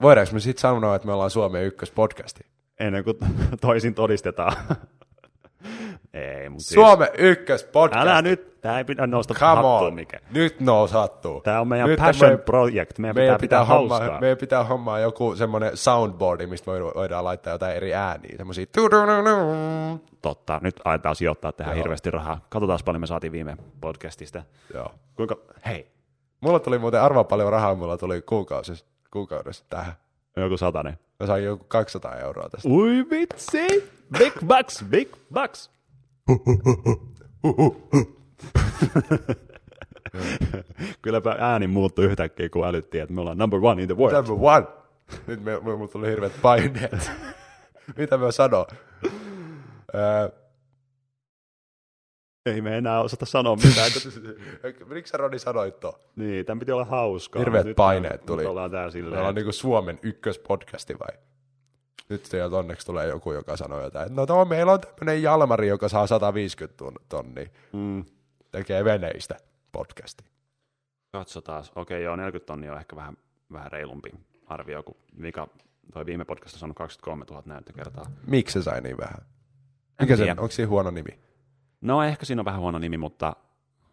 voidaanko 0.02 0.32
me 0.32 0.40
sitten 0.40 0.60
sanoa, 0.60 0.94
että 0.96 1.06
me 1.06 1.12
ollaan 1.12 1.30
Suomen 1.30 1.64
ykköspodcasti? 1.64 2.40
Ennen 2.80 3.04
kuin 3.04 3.16
toisin 3.60 3.94
todistetaan. 3.94 4.52
ei, 6.14 6.48
mutta 6.48 6.62
siis, 6.64 6.74
Suomen 6.74 7.08
ykköspodcasti! 7.18 8.08
älä 8.08 8.22
nyt, 8.22 8.60
tää 8.60 8.78
ei 8.78 8.84
pidä 8.84 9.06
nousta 9.06 9.34
Come 9.34 9.46
hattuun 9.54 9.86
on! 9.86 9.94
mikä. 9.94 10.18
Nyt 10.30 10.60
nous 10.60 10.92
hattuu. 10.92 11.40
Tää 11.40 11.60
on 11.60 11.68
meidän 11.68 11.88
Nyt 11.88 11.98
passion 12.00 12.30
me- 12.32 12.36
project, 12.38 12.98
meidän, 12.98 13.16
meidän 13.16 13.40
pitää 13.40 13.60
pitää, 13.60 13.76
hommaa, 13.76 13.98
hauskaa. 13.98 14.20
meidän 14.20 14.38
pitää 14.38 14.64
hommaa 14.64 14.98
joku 15.00 15.36
semmoinen 15.36 15.76
soundboardi, 15.76 16.46
mistä 16.46 16.70
voidaan- 16.70 16.92
voidaan 16.94 17.24
laittaa 17.24 17.52
jotain 17.52 17.76
eri 17.76 17.94
ääniä. 17.94 18.34
Semmoisia 18.36 18.66
Totta, 20.22 20.58
nyt 20.62 20.80
aletaan 20.84 21.16
sijoittaa 21.16 21.52
tähän 21.52 21.72
Joo. 21.76 21.82
hirveästi 21.82 22.10
rahaa. 22.10 22.40
Katsotaan 22.48 22.78
paljon 22.84 23.00
me 23.00 23.06
saatiin 23.06 23.32
viime 23.32 23.56
podcastista. 23.80 24.42
Joo. 24.74 24.90
Kuinka, 25.16 25.36
hei, 25.66 25.90
Mulla 26.40 26.58
tuli 26.60 26.78
muuten 26.78 27.00
arvaa 27.02 27.24
paljon 27.24 27.52
rahaa, 27.52 27.74
mulla 27.74 27.96
tuli 27.98 28.22
kuukausissa, 28.22 28.86
kuukaudessa 29.10 29.64
tähän. 29.70 29.92
joku 30.36 30.56
satanen. 30.56 30.98
Mä 31.20 31.26
sain 31.26 31.44
joku 31.44 31.64
200 31.68 32.16
euroa 32.16 32.48
tästä. 32.48 32.68
Ui 32.68 33.06
vitsi, 33.10 33.90
big 34.18 34.32
bucks, 34.46 34.84
big 34.90 35.08
bucks. 35.32 35.70
Kylläpä 41.02 41.36
ääni 41.38 41.66
muuttui 41.66 42.04
yhtäkkiä, 42.04 42.48
kun 42.48 42.66
älyttiin, 42.66 43.02
että 43.02 43.14
me 43.14 43.20
ollaan 43.20 43.38
number 43.38 43.60
one 43.62 43.82
in 43.82 43.88
the 43.88 43.96
world. 43.96 44.16
Number 44.16 44.36
one! 44.54 44.66
Nyt 45.26 45.44
me, 45.44 45.60
me, 45.60 45.76
mulla 45.76 45.88
tuli 45.88 46.08
hirveät 46.08 46.32
paineet. 46.42 47.10
Mitä 47.96 48.16
mä 48.16 48.32
sanon? 48.32 48.66
Öö, 49.94 50.28
Ei 52.46 52.60
me 52.60 52.76
enää 52.78 53.00
osata 53.00 53.26
sanoa 53.26 53.56
mitään. 53.56 53.90
miksi 54.94 55.16
Roni 55.16 55.38
sanoit 55.38 55.80
to? 55.80 56.00
niin, 56.16 56.46
tämän 56.46 56.58
piti 56.58 56.72
olla 56.72 56.84
hauskaa. 56.84 57.40
Hirveät 57.40 57.66
Nyt- 57.66 57.76
paineet 57.76 58.26
tuli. 58.26 58.42
Nyt 58.42 58.50
ollaan 58.50 58.70
täällä 58.70 58.86
Me 58.88 58.92
silleen. 58.92 59.18
ollaan 59.18 59.34
niinku 59.34 59.52
Suomen 59.52 59.98
ykköspodcasti 60.02 60.94
vai? 60.98 61.18
Nyt 62.08 62.24
sieltä 62.24 62.56
onneksi 62.56 62.86
tulee 62.86 63.06
joku, 63.08 63.32
joka 63.32 63.56
sanoo 63.56 63.80
jotain, 63.82 64.06
että 64.06 64.20
no 64.20 64.26
to, 64.26 64.44
meillä 64.44 64.72
on 64.72 64.80
tämmönen 64.80 65.22
Jalmari, 65.22 65.68
joka 65.68 65.88
saa 65.88 66.06
150 66.06 66.84
ton- 66.84 67.02
tonnia, 67.08 67.46
Mm, 67.72 68.04
tekee 68.50 68.84
veneistä 68.84 69.36
podcasti. 69.72 70.24
katsotaan. 71.12 71.64
Okei, 71.76 72.02
joo, 72.02 72.16
40 72.16 72.46
tonnia 72.46 72.72
on 72.72 72.78
ehkä 72.78 72.96
vähän, 72.96 73.16
vähän 73.52 73.72
reilumpi 73.72 74.10
arvio, 74.46 74.82
kun 74.82 74.96
Mika, 75.16 75.48
toi 75.92 76.06
viime 76.06 76.24
podcast 76.24 76.54
on 76.54 76.58
saanut 76.60 76.76
23 76.76 77.24
000 77.30 77.42
näyttökertaa. 77.46 78.06
Miksi 78.26 78.52
se 78.52 78.62
sai 78.62 78.80
niin 78.80 78.98
vähän? 78.98 79.18
Mikä 80.00 80.16
se, 80.16 80.22
tiedä. 80.22 80.40
onko 80.40 80.52
siinä 80.52 80.68
huono 80.68 80.90
nimi? 80.90 81.18
No 81.80 82.02
ehkä 82.02 82.24
siinä 82.26 82.40
on 82.40 82.44
vähän 82.44 82.60
huono 82.60 82.78
nimi, 82.78 82.98
mutta 82.98 83.36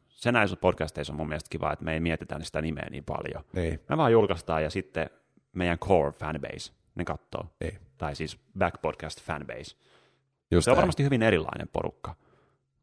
se 0.07 0.31
näissä 0.31 0.55
podcasteissa 0.57 1.13
on 1.13 1.17
mun 1.17 1.27
mielestä 1.27 1.49
kiva, 1.49 1.73
että 1.73 1.85
me 1.85 1.93
ei 1.93 1.99
mietitä 1.99 2.39
sitä 2.41 2.61
nimeä 2.61 2.87
niin 2.91 3.03
paljon. 3.03 3.43
Niin, 3.53 3.79
Me 3.89 3.97
vaan 3.97 4.11
julkaistaan 4.11 4.63
ja 4.63 4.69
sitten 4.69 5.09
meidän 5.53 5.79
core 5.79 6.11
fanbase, 6.11 6.73
ne 6.95 7.05
katsoo. 7.05 7.45
niin. 7.59 7.79
Tai 7.97 8.15
siis 8.15 8.39
back 8.57 8.81
podcast 8.81 9.21
fanbase. 9.21 9.75
Just 10.51 10.65
Se 10.65 10.71
on 10.71 10.75
näin. 10.75 10.81
varmasti 10.81 11.03
hyvin 11.03 11.23
erilainen 11.23 11.67
porukka 11.73 12.15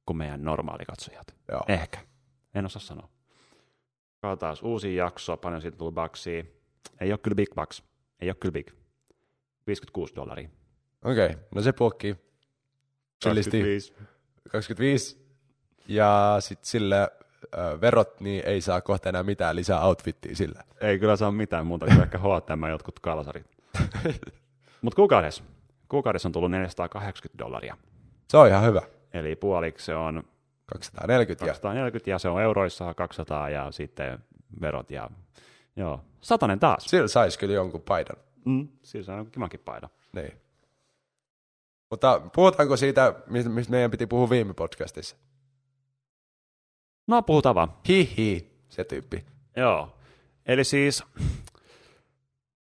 kuin 0.06 0.16
meidän 0.16 0.44
normaalikatsojat. 0.44 1.34
Joo. 1.48 1.60
Ehkä. 1.68 1.98
En 2.54 2.66
osaa 2.66 2.82
sanoa. 2.82 3.08
Katsotaan 4.20 4.56
uusi 4.62 4.96
jakso, 4.96 5.36
paljon 5.36 5.62
siitä 5.62 5.76
tuli 5.76 5.92
baksia. 5.92 6.44
Ei 7.00 7.12
ole 7.12 7.18
kyllä 7.18 7.34
big 7.34 7.54
bucks. 7.54 7.82
Ei 8.20 8.28
ole 8.28 8.36
kyllä 8.40 8.52
big. 8.52 8.70
56 9.66 10.14
dollaria. 10.14 10.48
Okei, 11.04 11.26
okay. 11.26 11.38
no 11.54 11.62
se 11.62 11.72
puokkii. 11.72 12.16
Chillisti 13.24 13.50
25. 13.50 13.94
25. 14.50 15.24
Ja 15.88 16.36
sitten 16.40 16.66
sille 16.66 17.10
verot, 17.80 18.20
niin 18.20 18.42
ei 18.46 18.60
saa 18.60 18.80
kohta 18.80 19.08
enää 19.08 19.22
mitään 19.22 19.56
lisää 19.56 19.86
outfittiä 19.86 20.34
sillä. 20.34 20.64
Ei 20.80 20.98
kyllä 20.98 21.16
saa 21.16 21.30
mitään 21.30 21.66
muuta 21.66 21.86
kuin 21.86 22.02
ehkä 22.02 22.18
H&M 22.18 22.70
jotkut 22.70 23.00
kalsarit. 23.00 23.46
Mutta 24.82 24.96
kuukaudessa. 24.96 25.44
Kuukaudessa 25.88 26.28
on 26.28 26.32
tullut 26.32 26.50
480 26.50 27.44
dollaria. 27.44 27.76
Se 28.28 28.36
on 28.36 28.48
ihan 28.48 28.64
hyvä. 28.64 28.82
Eli 29.12 29.36
puoliksi 29.36 29.86
se 29.86 29.94
on 29.94 30.22
240 30.66 31.44
ja 31.44 31.52
240 31.52 32.10
ja 32.10 32.18
se 32.18 32.28
on 32.28 32.42
euroissa 32.42 32.94
200 32.94 33.48
ja 33.48 33.70
sitten 33.70 34.18
verot 34.60 34.90
ja 34.90 35.10
joo, 35.76 36.00
satanen 36.20 36.60
taas. 36.60 36.84
sillä 36.84 37.08
saisi 37.08 37.38
kyllä 37.38 37.54
jonkun 37.54 37.82
paidan. 37.82 38.16
Mm, 38.44 38.68
siis 38.82 39.08
on 39.08 39.30
kivankin 39.30 39.60
paida. 39.60 39.88
Niin. 40.12 40.32
Mutta 41.94 42.20
puhutaanko 42.32 42.76
siitä, 42.76 43.14
mistä 43.26 43.70
meidän 43.70 43.90
piti 43.90 44.06
puhua 44.06 44.30
viime 44.30 44.54
podcastissa? 44.54 45.16
No 47.06 47.22
puhutaan 47.22 47.54
vaan. 47.54 47.72
Hihi, 47.88 48.50
se 48.68 48.84
tyyppi. 48.84 49.24
Joo. 49.56 49.98
Eli 50.46 50.64
siis, 50.64 51.04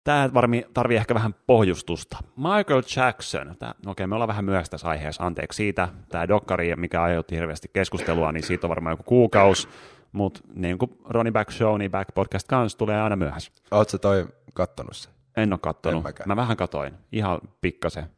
tämä 0.05 0.31
varmi 0.35 0.66
tarvii 0.75 0.97
ehkä 0.97 1.14
vähän 1.14 1.35
pohjustusta. 1.47 2.16
Michael 2.37 2.83
Jackson, 2.97 3.57
tää, 3.59 3.75
okei 3.87 4.07
me 4.07 4.14
ollaan 4.14 4.29
vähän 4.29 4.45
myöhässä 4.45 4.71
tässä 4.71 4.88
aiheessa, 4.88 5.27
anteeksi 5.27 5.57
siitä. 5.57 5.88
Tämä 6.09 6.29
dokkari, 6.29 6.77
mikä 6.77 7.03
aiheutti 7.03 7.37
hirveästi 7.37 7.71
keskustelua, 7.73 8.33
niin 8.33 8.47
siitä 8.47 8.66
on 8.66 8.68
varmaan 8.68 8.92
joku 8.92 9.03
kuukausi. 9.03 9.68
Mutta 10.12 10.40
niin 10.55 10.79
kuin 10.79 10.99
Ronnie 11.05 11.33
Back 11.33 11.51
Show, 11.53 11.79
niin 11.79 11.90
Back 11.90 12.14
Podcast 12.14 12.49
kanssa 12.49 12.79
tulee 12.79 13.03
aina 13.03 13.16
myöhässä. 13.16 13.53
Oletko 13.71 13.99
toi 13.99 14.29
kattonut 14.55 14.97
sen? 14.97 15.12
En 15.37 15.53
ole 15.53 15.61
kattonut. 15.62 15.99
En 15.99 16.03
mäkään. 16.03 16.29
Mä 16.29 16.37
vähän 16.37 16.57
katoin, 16.57 16.95
ihan 17.12 17.40
pikkasen. 17.61 18.11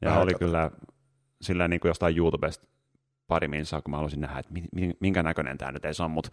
Ja 0.00 0.08
Vähän 0.08 0.22
oli 0.22 0.32
katoin. 0.32 0.48
kyllä 0.50 0.70
sillä 1.40 1.68
niin 1.68 1.80
kuin 1.80 1.90
jostain 1.90 2.16
YouTubesta 2.16 2.66
pari 3.26 3.48
minsaa, 3.48 3.82
kun 3.82 3.90
mä 3.90 3.96
halusin 3.96 4.20
nähdä, 4.20 4.38
että 4.38 4.52
mi- 4.52 4.68
mi- 4.74 4.96
minkä 5.00 5.22
näköinen 5.22 5.58
tämä 5.58 5.72
nyt 5.72 5.84
ei 5.84 5.92
ole. 6.00 6.08
Mutta 6.08 6.30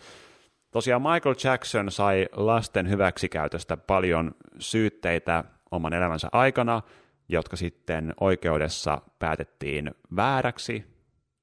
tosiaan 0.71 1.01
Michael 1.01 1.35
Jackson 1.43 1.91
sai 1.91 2.27
lasten 2.33 2.89
hyväksikäytöstä 2.89 3.77
paljon 3.77 4.31
syytteitä 4.59 5.43
oman 5.71 5.93
elämänsä 5.93 6.29
aikana, 6.31 6.81
jotka 7.29 7.55
sitten 7.55 8.13
oikeudessa 8.19 9.01
päätettiin 9.19 9.91
vääräksi 10.15 10.85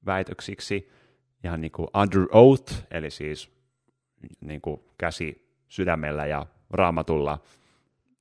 väitöksiksi, 0.05 0.89
ihan 1.43 1.61
niin 1.61 1.71
kuin 1.71 1.87
under 2.01 2.27
oath, 2.31 2.73
eli 2.91 3.09
siis 3.11 3.51
niin 4.41 4.61
kuin 4.61 4.81
käsi 4.97 5.55
sydämellä 5.67 6.25
ja 6.25 6.45
raamatulla 6.69 7.39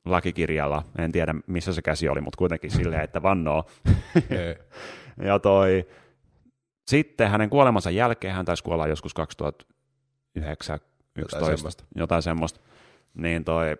lakikirjalla, 0.04 0.84
en 0.98 1.12
tiedä 1.12 1.34
missä 1.46 1.72
se 1.72 1.82
käsi 1.82 2.08
oli, 2.08 2.20
mutta 2.20 2.36
kuitenkin 2.38 2.70
silleen, 2.70 3.02
että 3.02 3.22
vannoo. 3.22 3.64
Ei. 4.30 4.56
Ja 5.26 5.38
toi, 5.38 5.86
sitten 6.88 7.30
hänen 7.30 7.50
kuolemansa 7.50 7.90
jälkeen, 7.90 8.34
hän 8.34 8.44
taisi 8.44 8.64
kuolla 8.64 8.86
joskus 8.86 9.14
2009, 9.14 10.78
11, 11.16 11.56
semmoista. 11.56 11.84
jotain 11.94 12.22
semmoista, 12.22 12.60
niin 13.14 13.44
toi, 13.44 13.76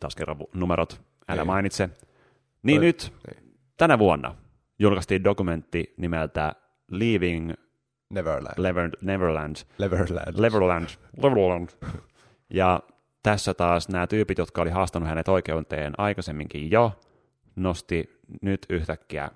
taas 0.00 0.16
kerran 0.16 0.36
numerot, 0.54 1.00
älä 1.28 1.40
Ei. 1.42 1.46
mainitse. 1.46 1.88
Niin 2.62 2.76
Toi- 2.80 2.86
nyt, 2.86 3.12
niin. 3.26 3.54
tänä 3.76 3.98
vuonna, 3.98 4.34
julkaistiin 4.78 5.24
dokumentti 5.24 5.94
nimeltä 5.96 6.52
Leaving 6.90 7.52
Neverland. 8.10 8.54
Lever- 8.58 8.98
Neverland, 9.02 9.56
Neverland. 9.78 10.36
Leverland, 10.36 10.88
Leverland. 11.22 11.68
Ja 12.50 12.80
tässä 13.26 13.54
taas 13.54 13.88
nämä 13.88 14.06
tyypit, 14.06 14.38
jotka 14.38 14.62
oli 14.62 14.70
haastanut 14.70 15.08
hänet 15.08 15.28
oikeuteen 15.28 15.92
aikaisemminkin 15.98 16.70
jo, 16.70 17.00
nosti 17.56 18.20
nyt 18.42 18.66
yhtäkkiä 18.68 19.30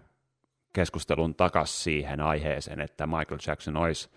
keskustelun 0.73 1.35
takas 1.35 1.85
siihen 1.85 2.21
aiheeseen, 2.21 2.81
että 2.81 3.07
Michael 3.07 3.39
Jackson 3.47 3.77
olisi 3.77 4.11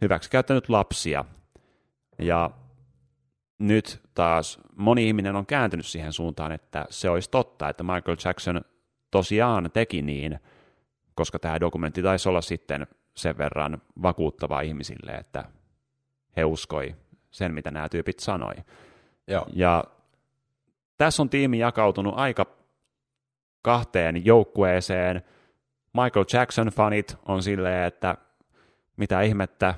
hyväksikäyttänyt 0.00 0.68
lapsia. 0.68 1.24
Ja 2.18 2.50
nyt 3.58 4.00
taas 4.14 4.58
moni 4.76 5.06
ihminen 5.06 5.36
on 5.36 5.46
kääntynyt 5.46 5.86
siihen 5.86 6.12
suuntaan, 6.12 6.52
että 6.52 6.86
se 6.90 7.10
olisi 7.10 7.30
totta, 7.30 7.68
että 7.68 7.82
Michael 7.82 8.16
Jackson 8.24 8.60
tosiaan 9.10 9.70
teki 9.72 10.02
niin, 10.02 10.40
koska 11.14 11.38
tämä 11.38 11.60
dokumentti 11.60 12.02
taisi 12.02 12.28
olla 12.28 12.40
sitten 12.40 12.86
sen 13.16 13.38
verran 13.38 13.82
vakuuttava 14.02 14.60
ihmisille, 14.60 15.12
että 15.12 15.44
he 16.36 16.44
uskoi 16.44 16.94
sen, 17.30 17.54
mitä 17.54 17.70
nämä 17.70 17.88
tyypit 17.88 18.18
sanoi. 18.18 18.54
Joo. 19.28 19.46
Ja 19.52 19.84
tässä 20.98 21.22
on 21.22 21.30
tiimi 21.30 21.58
jakautunut 21.58 22.14
aika 22.16 22.46
kahteen 23.62 24.24
joukkueeseen. 24.24 25.22
Michael 25.92 26.24
Jackson-fanit 26.32 27.16
on 27.26 27.42
silleen, 27.42 27.84
että 27.84 28.16
mitä 28.96 29.20
ihmettä, 29.20 29.74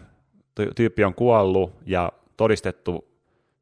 tyyppi 0.77 1.05
on 1.05 1.15
kuollut 1.15 1.73
ja 1.87 2.13
todistettu 2.37 3.17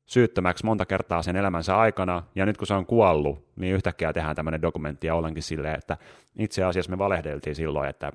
syyttömäksi 0.07 0.65
monta 0.65 0.87
kertaa 0.87 1.23
sen 1.23 1.37
elämänsä 1.37 1.77
aikana, 1.77 2.23
ja 2.35 2.47
nyt 2.47 2.57
kun 2.57 2.67
se 2.67 2.75
on 2.75 2.87
kuollut, 2.87 3.47
niin 3.57 3.75
yhtäkkiä 3.75 4.13
tehdään 4.13 4.37
tämmöinen 4.37 4.63
dokumentti 4.63 5.07
ja 5.07 5.15
ollenkin 5.15 5.43
silleen, 5.43 5.79
että 5.79 5.97
itse 6.39 6.65
asiassa 6.65 6.91
me 6.91 6.99
valehdeltiin 6.99 7.57
silloin, 7.57 7.91
että 7.91 8.13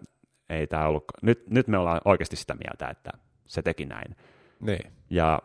ei 0.49 0.67
tämä 0.67 0.87
ollut, 0.87 1.03
nyt, 1.21 1.49
nyt 1.49 1.67
me 1.67 1.77
ollaan 1.77 2.01
oikeasti 2.05 2.35
sitä 2.35 2.53
mieltä, 2.53 2.89
että 2.89 3.09
se 3.45 3.61
teki 3.61 3.85
näin. 3.85 4.15
Niin. 4.59 4.91
Ja 5.09 5.41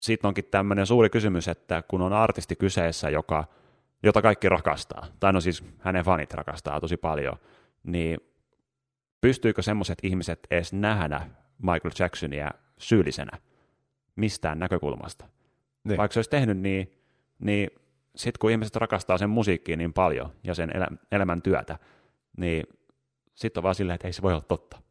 sitten 0.00 0.28
onkin 0.28 0.44
tämmöinen 0.44 0.86
suuri 0.86 1.10
kysymys, 1.10 1.48
että 1.48 1.82
kun 1.82 2.02
on 2.02 2.12
artisti 2.12 2.56
kyseessä, 2.56 3.10
joka, 3.10 3.44
jota 4.02 4.22
kaikki 4.22 4.48
rakastaa, 4.48 5.06
tai 5.20 5.32
no 5.32 5.40
siis 5.40 5.64
hänen 5.78 6.04
fanit 6.04 6.34
rakastaa 6.34 6.80
tosi 6.80 6.96
paljon, 6.96 7.36
niin 7.82 8.18
pystyykö 9.20 9.62
semmoiset 9.62 9.98
ihmiset 10.02 10.46
edes 10.50 10.72
nähdä 10.72 11.20
Michael 11.58 11.92
Jacksonia 11.98 12.50
syyllisenä 12.78 13.38
mistään 14.16 14.58
näkökulmasta? 14.58 15.28
Niin. 15.84 15.98
Vaikka 15.98 16.12
se 16.12 16.18
olisi 16.18 16.30
tehnyt 16.30 16.58
niin, 16.58 16.92
niin 17.38 17.70
sitten 18.16 18.38
kun 18.40 18.50
ihmiset 18.50 18.76
rakastaa 18.76 19.18
sen 19.18 19.30
musiikkiin 19.30 19.78
niin 19.78 19.92
paljon 19.92 20.32
ja 20.44 20.54
sen 20.54 20.76
elä, 20.76 20.88
elämän 21.12 21.42
työtä, 21.42 21.78
niin 22.36 22.64
sitten 23.34 23.60
on 23.60 23.62
vaan 23.62 23.74
silleen, 23.74 23.94
että 23.94 24.08
ei 24.08 24.12
se 24.12 24.22
voi 24.22 24.32
olla 24.32 24.44
totta. 24.48 24.82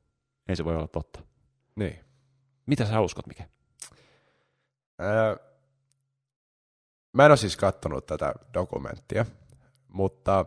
Ei 0.48 0.56
se 0.56 0.66
voi 0.66 0.76
olla 0.76 0.88
totta. 0.88 1.20
Niin. 1.76 2.00
Mitä 2.66 2.86
sä 2.86 3.02
uskot, 3.02 3.28
Mike? 3.28 3.46
Öö, 5.02 5.36
mä 7.14 7.26
en 7.26 7.32
ole 7.32 7.38
siis 7.38 7.58
katsonut 7.58 8.06
tätä 8.06 8.34
dokumenttia, 8.54 9.26
mutta 9.88 10.46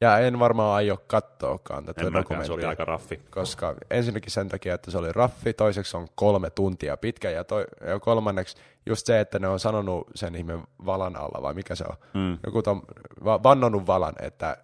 ja 0.00 0.18
en 0.18 0.38
varmaan 0.38 0.74
aio 0.76 1.02
katsoakaan 1.06 1.84
tätä 1.84 2.00
en 2.00 2.12
dokumenttia. 2.12 2.46
se 2.46 2.52
oli 2.52 2.64
aika 2.64 2.84
raffi. 2.84 3.16
Koska 3.30 3.74
ensinnäkin 3.90 4.30
sen 4.30 4.48
takia, 4.48 4.74
että 4.74 4.90
se 4.90 4.98
oli 4.98 5.12
raffi, 5.12 5.52
toiseksi 5.52 5.96
on 5.96 6.08
kolme 6.14 6.50
tuntia 6.50 6.96
pitkä 6.96 7.30
ja, 7.30 7.44
toi, 7.44 7.64
ja 7.86 8.00
kolmanneksi 8.00 8.56
just 8.86 9.06
se, 9.06 9.20
että 9.20 9.38
ne 9.38 9.48
on 9.48 9.60
sanonut 9.60 10.06
sen 10.14 10.34
ihme 10.34 10.58
valan 10.86 11.16
alla, 11.16 11.42
vai 11.42 11.54
mikä 11.54 11.74
se 11.74 11.84
on? 11.88 11.96
Mm. 12.14 12.38
Joku 12.46 12.62
on 12.66 12.82
va- 13.24 13.42
vannonut 13.42 13.86
valan, 13.86 14.14
että 14.22 14.56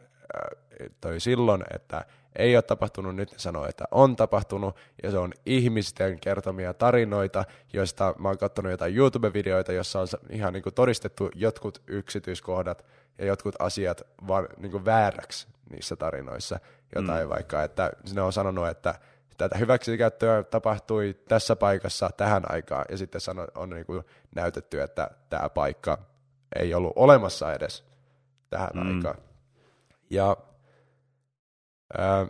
toi 1.00 1.20
silloin, 1.20 1.64
että 1.74 2.04
ei 2.38 2.56
ole 2.56 2.62
tapahtunut, 2.62 3.16
nyt 3.16 3.32
ne 3.32 3.38
sanoo, 3.38 3.66
että 3.66 3.84
on 3.90 4.16
tapahtunut, 4.16 4.76
ja 5.02 5.10
se 5.10 5.18
on 5.18 5.32
ihmisten 5.46 6.20
kertomia 6.20 6.74
tarinoita, 6.74 7.44
joista 7.72 8.14
mä 8.18 8.28
oon 8.28 8.38
katsonut 8.38 8.70
jotain 8.70 8.96
YouTube-videoita, 8.96 9.72
jossa 9.72 10.00
on 10.00 10.06
ihan 10.30 10.52
niin 10.52 10.62
kuin 10.62 10.74
todistettu 10.74 11.30
jotkut 11.34 11.82
yksityiskohdat 11.86 12.84
ja 13.18 13.26
jotkut 13.26 13.54
asiat 13.58 14.02
vaan 14.28 14.48
niin 14.56 14.72
kuin 14.72 14.84
vääräksi 14.84 15.48
niissä 15.70 15.96
tarinoissa. 15.96 16.60
Jotain 16.94 17.26
mm. 17.26 17.28
vaikka, 17.28 17.62
että 17.62 17.90
ne 18.14 18.22
on 18.22 18.32
sanonut, 18.32 18.68
että 18.68 18.94
tätä 19.36 19.58
hyväksikäyttöä 19.58 20.42
tapahtui 20.42 21.16
tässä 21.28 21.56
paikassa 21.56 22.10
tähän 22.16 22.42
aikaan, 22.52 22.84
ja 22.90 22.96
sitten 22.96 23.20
sano, 23.20 23.46
on 23.54 23.70
niin 23.70 23.86
kuin 23.86 24.02
näytetty, 24.34 24.80
että 24.80 25.10
tämä 25.30 25.48
paikka 25.48 25.98
ei 26.56 26.74
ollut 26.74 26.92
olemassa 26.96 27.52
edes 27.52 27.84
tähän 28.50 28.70
mm. 28.74 28.96
aikaan. 28.96 29.18
Ja 30.10 30.36
ää, 31.98 32.26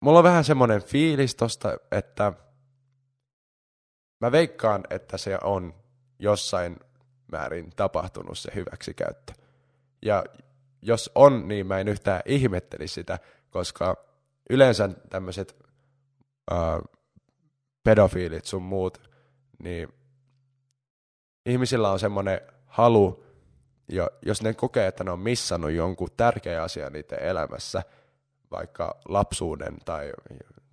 mulla 0.00 0.18
on 0.18 0.24
vähän 0.24 0.44
semmoinen 0.44 0.82
fiilis 0.82 1.34
tosta, 1.34 1.76
että 1.90 2.32
mä 4.20 4.32
veikkaan, 4.32 4.84
että 4.90 5.18
se 5.18 5.38
on 5.42 5.74
jossain 6.18 6.76
määrin 7.32 7.70
tapahtunut 7.76 8.38
se 8.38 8.52
hyväksikäyttö. 8.54 9.32
Ja 10.02 10.24
jos 10.82 11.10
on, 11.14 11.48
niin 11.48 11.66
mä 11.66 11.78
en 11.78 11.88
yhtään 11.88 12.22
ihmetteli 12.24 12.88
sitä, 12.88 13.18
koska 13.50 13.96
yleensä 14.50 14.88
tämmöiset 15.10 15.56
pedofiilit 17.84 18.44
sun 18.44 18.62
muut, 18.62 19.10
niin 19.62 19.88
ihmisillä 21.46 21.90
on 21.90 21.98
semmoinen 21.98 22.40
halu, 22.66 23.25
ja 23.88 24.10
jos 24.22 24.42
ne 24.42 24.54
kokee, 24.54 24.86
että 24.86 25.04
ne 25.04 25.10
on 25.10 25.20
missannut 25.20 25.70
jonkun 25.70 26.08
tärkeä 26.16 26.62
asia 26.62 26.90
niiden 26.90 27.22
elämässä, 27.22 27.82
vaikka 28.50 28.96
lapsuuden 29.08 29.76
tai, 29.84 30.12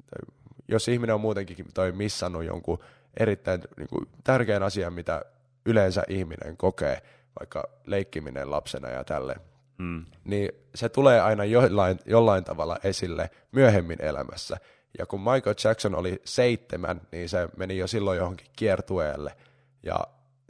tai 0.06 0.36
jos 0.68 0.88
ihminen 0.88 1.16
on 1.16 1.22
muutenkin 1.22 1.66
toi 1.74 1.92
missannut 1.92 2.44
jonkun 2.44 2.80
erittäin 3.20 3.62
niin 3.78 3.88
kuin, 3.90 4.06
tärkeän 4.24 4.64
asian, 4.64 4.94
mitä 4.94 5.26
yleensä 5.66 6.04
ihminen 6.10 6.58
kokee, 6.58 7.02
vaikka 7.40 7.64
leikkiminen 7.86 8.52
lapsena 8.52 8.90
ja 8.90 9.04
tälleen, 9.04 9.42
Mm. 9.78 10.06
niin 10.24 10.50
se 10.76 10.90
tulee 10.90 11.22
aina 11.22 11.46
jollain, 11.46 12.00
jollain 12.06 12.44
tavalla 12.44 12.78
esille 12.84 13.30
myöhemmin 13.52 14.02
elämässä. 14.02 14.58
Ja 15.00 15.06
kun 15.06 15.20
Michael 15.20 15.56
Jackson 15.64 15.96
oli 15.96 16.22
seitsemän, 16.26 17.02
niin 17.12 17.30
se 17.30 17.50
meni 17.58 17.78
jo 17.78 17.88
silloin 17.88 18.18
johonkin 18.18 18.48
kiertueelle. 18.56 19.36
Ja 19.84 20.00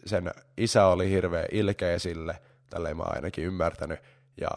sen 0.05 0.31
isä 0.57 0.85
oli 0.85 1.09
hirveän 1.09 1.45
ilkeä 1.51 1.99
sille, 1.99 2.35
tälleen 2.73 2.97
mä 2.97 3.03
ainakin 3.03 3.43
ymmärtänyt. 3.43 3.99
Ja 4.41 4.49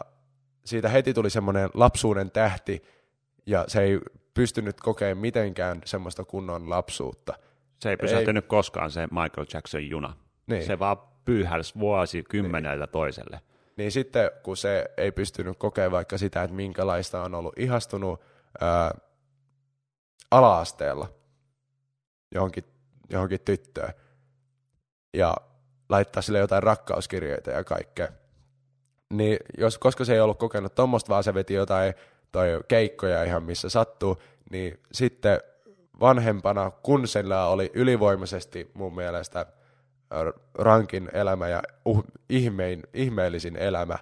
siitä 0.65 0.89
heti 0.89 1.13
tuli 1.13 1.29
semmoinen 1.29 1.69
lapsuuden 1.73 2.31
tähti, 2.31 2.83
ja 3.45 3.65
se 3.67 3.81
ei 3.81 3.99
pystynyt 4.33 4.81
kokemaan 4.81 5.17
mitenkään 5.17 5.81
semmoista 5.85 6.25
kunnon 6.25 6.69
lapsuutta. 6.69 7.33
Se 7.79 7.89
ei 7.89 7.97
pysähtynyt 7.97 8.43
ei... 8.45 8.47
koskaan 8.47 8.91
se 8.91 9.07
Michael 9.07 9.47
Jackson 9.53 9.89
juna. 9.89 10.13
Niin. 10.47 10.65
Se 10.65 10.79
vaan 10.79 10.97
pyyhälsi 11.25 11.75
vuosi 11.79 12.23
kymmeneltä 12.23 12.85
niin. 12.85 12.91
toiselle. 12.91 13.41
Niin 13.77 13.91
sitten 13.91 14.31
kun 14.43 14.57
se 14.57 14.85
ei 14.97 15.11
pystynyt 15.11 15.57
kokemaan 15.57 15.91
vaikka 15.91 16.17
sitä, 16.17 16.43
että 16.43 16.55
minkälaista 16.55 17.23
on 17.23 17.35
ollut 17.35 17.59
ihastunut 17.59 18.21
ää, 18.61 18.91
ala-asteella 20.31 21.09
johonkin, 22.31 22.63
johonkin 23.09 23.39
tyttöön 23.45 23.93
ja 25.13 25.33
laittaa 25.89 26.21
sille 26.21 26.39
jotain 26.39 26.63
rakkauskirjeitä 26.63 27.51
ja 27.51 27.63
kaikkea, 27.63 28.07
niin 29.09 29.37
jos, 29.57 29.77
koska 29.77 30.05
se 30.05 30.13
ei 30.13 30.19
ollut 30.19 30.39
kokenut 30.39 30.75
tuommoista, 30.75 31.09
vaan 31.09 31.23
se 31.23 31.33
veti 31.33 31.53
jotain 31.53 31.93
toi 32.31 32.47
keikkoja 32.67 33.23
ihan 33.23 33.43
missä 33.43 33.69
sattuu, 33.69 34.21
niin 34.51 34.79
sitten 34.91 35.39
vanhempana, 35.99 36.71
kun 36.71 37.07
sillä 37.07 37.45
oli 37.45 37.71
ylivoimaisesti 37.73 38.71
mun 38.73 38.95
mielestä– 38.95 39.45
rankin 40.53 41.09
elämä 41.13 41.47
ja 41.47 41.63
uh, 41.85 42.03
ihmein, 42.29 42.83
ihmeellisin 42.93 43.55
elämä 43.55 43.97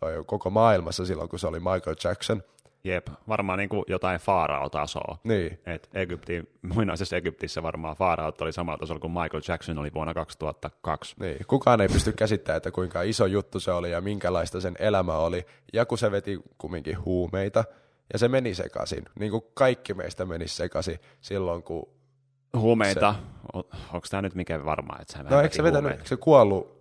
toi 0.00 0.24
koko 0.26 0.50
maailmassa 0.50 1.06
silloin, 1.06 1.28
kun 1.28 1.38
se 1.38 1.46
oli 1.46 1.60
Michael 1.60 1.96
Jackson. 2.04 2.42
Jep, 2.84 3.08
varmaan 3.28 3.58
niin 3.58 3.68
kuin 3.68 3.84
jotain 3.86 4.20
faarao-tasoa. 4.20 5.18
Niin. 5.24 5.60
Et 5.66 5.88
Egypti, 5.94 6.48
muinaisessa 6.74 7.16
Egyptissä 7.16 7.62
varmaan 7.62 7.96
faaraot 7.96 8.40
oli 8.40 8.52
samalla 8.52 8.78
tasolla 8.78 9.00
kuin 9.00 9.12
Michael 9.12 9.42
Jackson 9.48 9.78
oli 9.78 9.90
vuonna 9.94 10.14
2002. 10.14 11.14
Niin, 11.20 11.36
kukaan 11.46 11.80
ei 11.80 11.88
pysty 11.88 12.12
käsittämään, 12.12 12.56
että 12.56 12.70
kuinka 12.70 13.02
iso 13.02 13.26
juttu 13.26 13.60
se 13.60 13.72
oli 13.72 13.90
ja 13.90 14.00
minkälaista 14.00 14.60
sen 14.60 14.74
elämä 14.78 15.12
oli. 15.12 15.46
Ja 15.72 15.86
kun 15.86 15.98
se 15.98 16.10
veti 16.10 16.40
kumminkin 16.58 17.04
huumeita, 17.04 17.64
ja 18.12 18.18
se 18.18 18.28
meni 18.28 18.54
sekaisin, 18.54 19.04
niin 19.18 19.30
kuin 19.30 19.44
kaikki 19.54 19.94
meistä 19.94 20.24
meni 20.24 20.48
sekaisin 20.48 20.98
silloin, 21.20 21.62
kun 21.62 21.98
Huumeita. 22.56 23.14
Se... 23.14 23.58
Onko 23.92 24.06
tämä 24.10 24.22
nyt 24.22 24.34
mikä 24.34 24.64
varma, 24.64 24.96
että 25.00 25.12
se 25.12 25.22
No 25.22 25.40
eikö 25.40 25.54
se, 25.54 25.62
vetänyt, 25.62 25.92
eikö 25.92 26.04
se 26.08 26.16
kuollut 26.16 26.78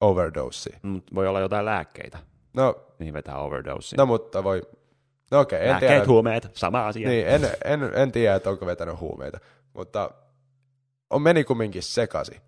overdose? 0.00 0.70
Voi 1.14 1.26
olla 1.26 1.40
jotain 1.40 1.64
lääkkeitä. 1.64 2.18
No, 2.54 2.86
Niihin 2.98 3.14
vetää 3.14 3.38
overdose. 3.38 3.96
No 3.96 4.06
mutta 4.06 4.44
voi... 4.44 4.62
No 5.30 5.40
okei, 5.40 5.56
okay, 5.56 5.66
en 5.66 5.70
Lääkkeet, 5.70 5.92
tiedä. 5.92 6.06
huumeet, 6.06 6.50
sama 6.52 6.86
asia. 6.86 7.08
Niin, 7.08 7.28
en, 7.28 7.42
en, 7.64 7.80
en 7.94 8.12
tiedä, 8.12 8.34
että 8.34 8.50
onko 8.50 8.66
vetänyt 8.66 9.00
huumeita. 9.00 9.38
Mutta 9.72 10.10
on 11.10 11.22
meni 11.22 11.44
kumminkin 11.44 11.82
sekasi. 11.82 12.40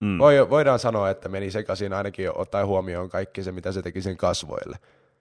Mm. 0.00 0.18
Voi, 0.18 0.50
voidaan 0.50 0.78
sanoa, 0.78 1.10
että 1.10 1.28
meni 1.28 1.50
sekaisin 1.50 1.92
ainakin 1.92 2.38
ottaen 2.38 2.66
huomioon 2.66 3.08
kaikki 3.08 3.42
se, 3.42 3.52
mitä 3.52 3.72
se 3.72 3.82
teki 3.82 4.02
sen 4.02 4.16
kasvoille. 4.16 4.76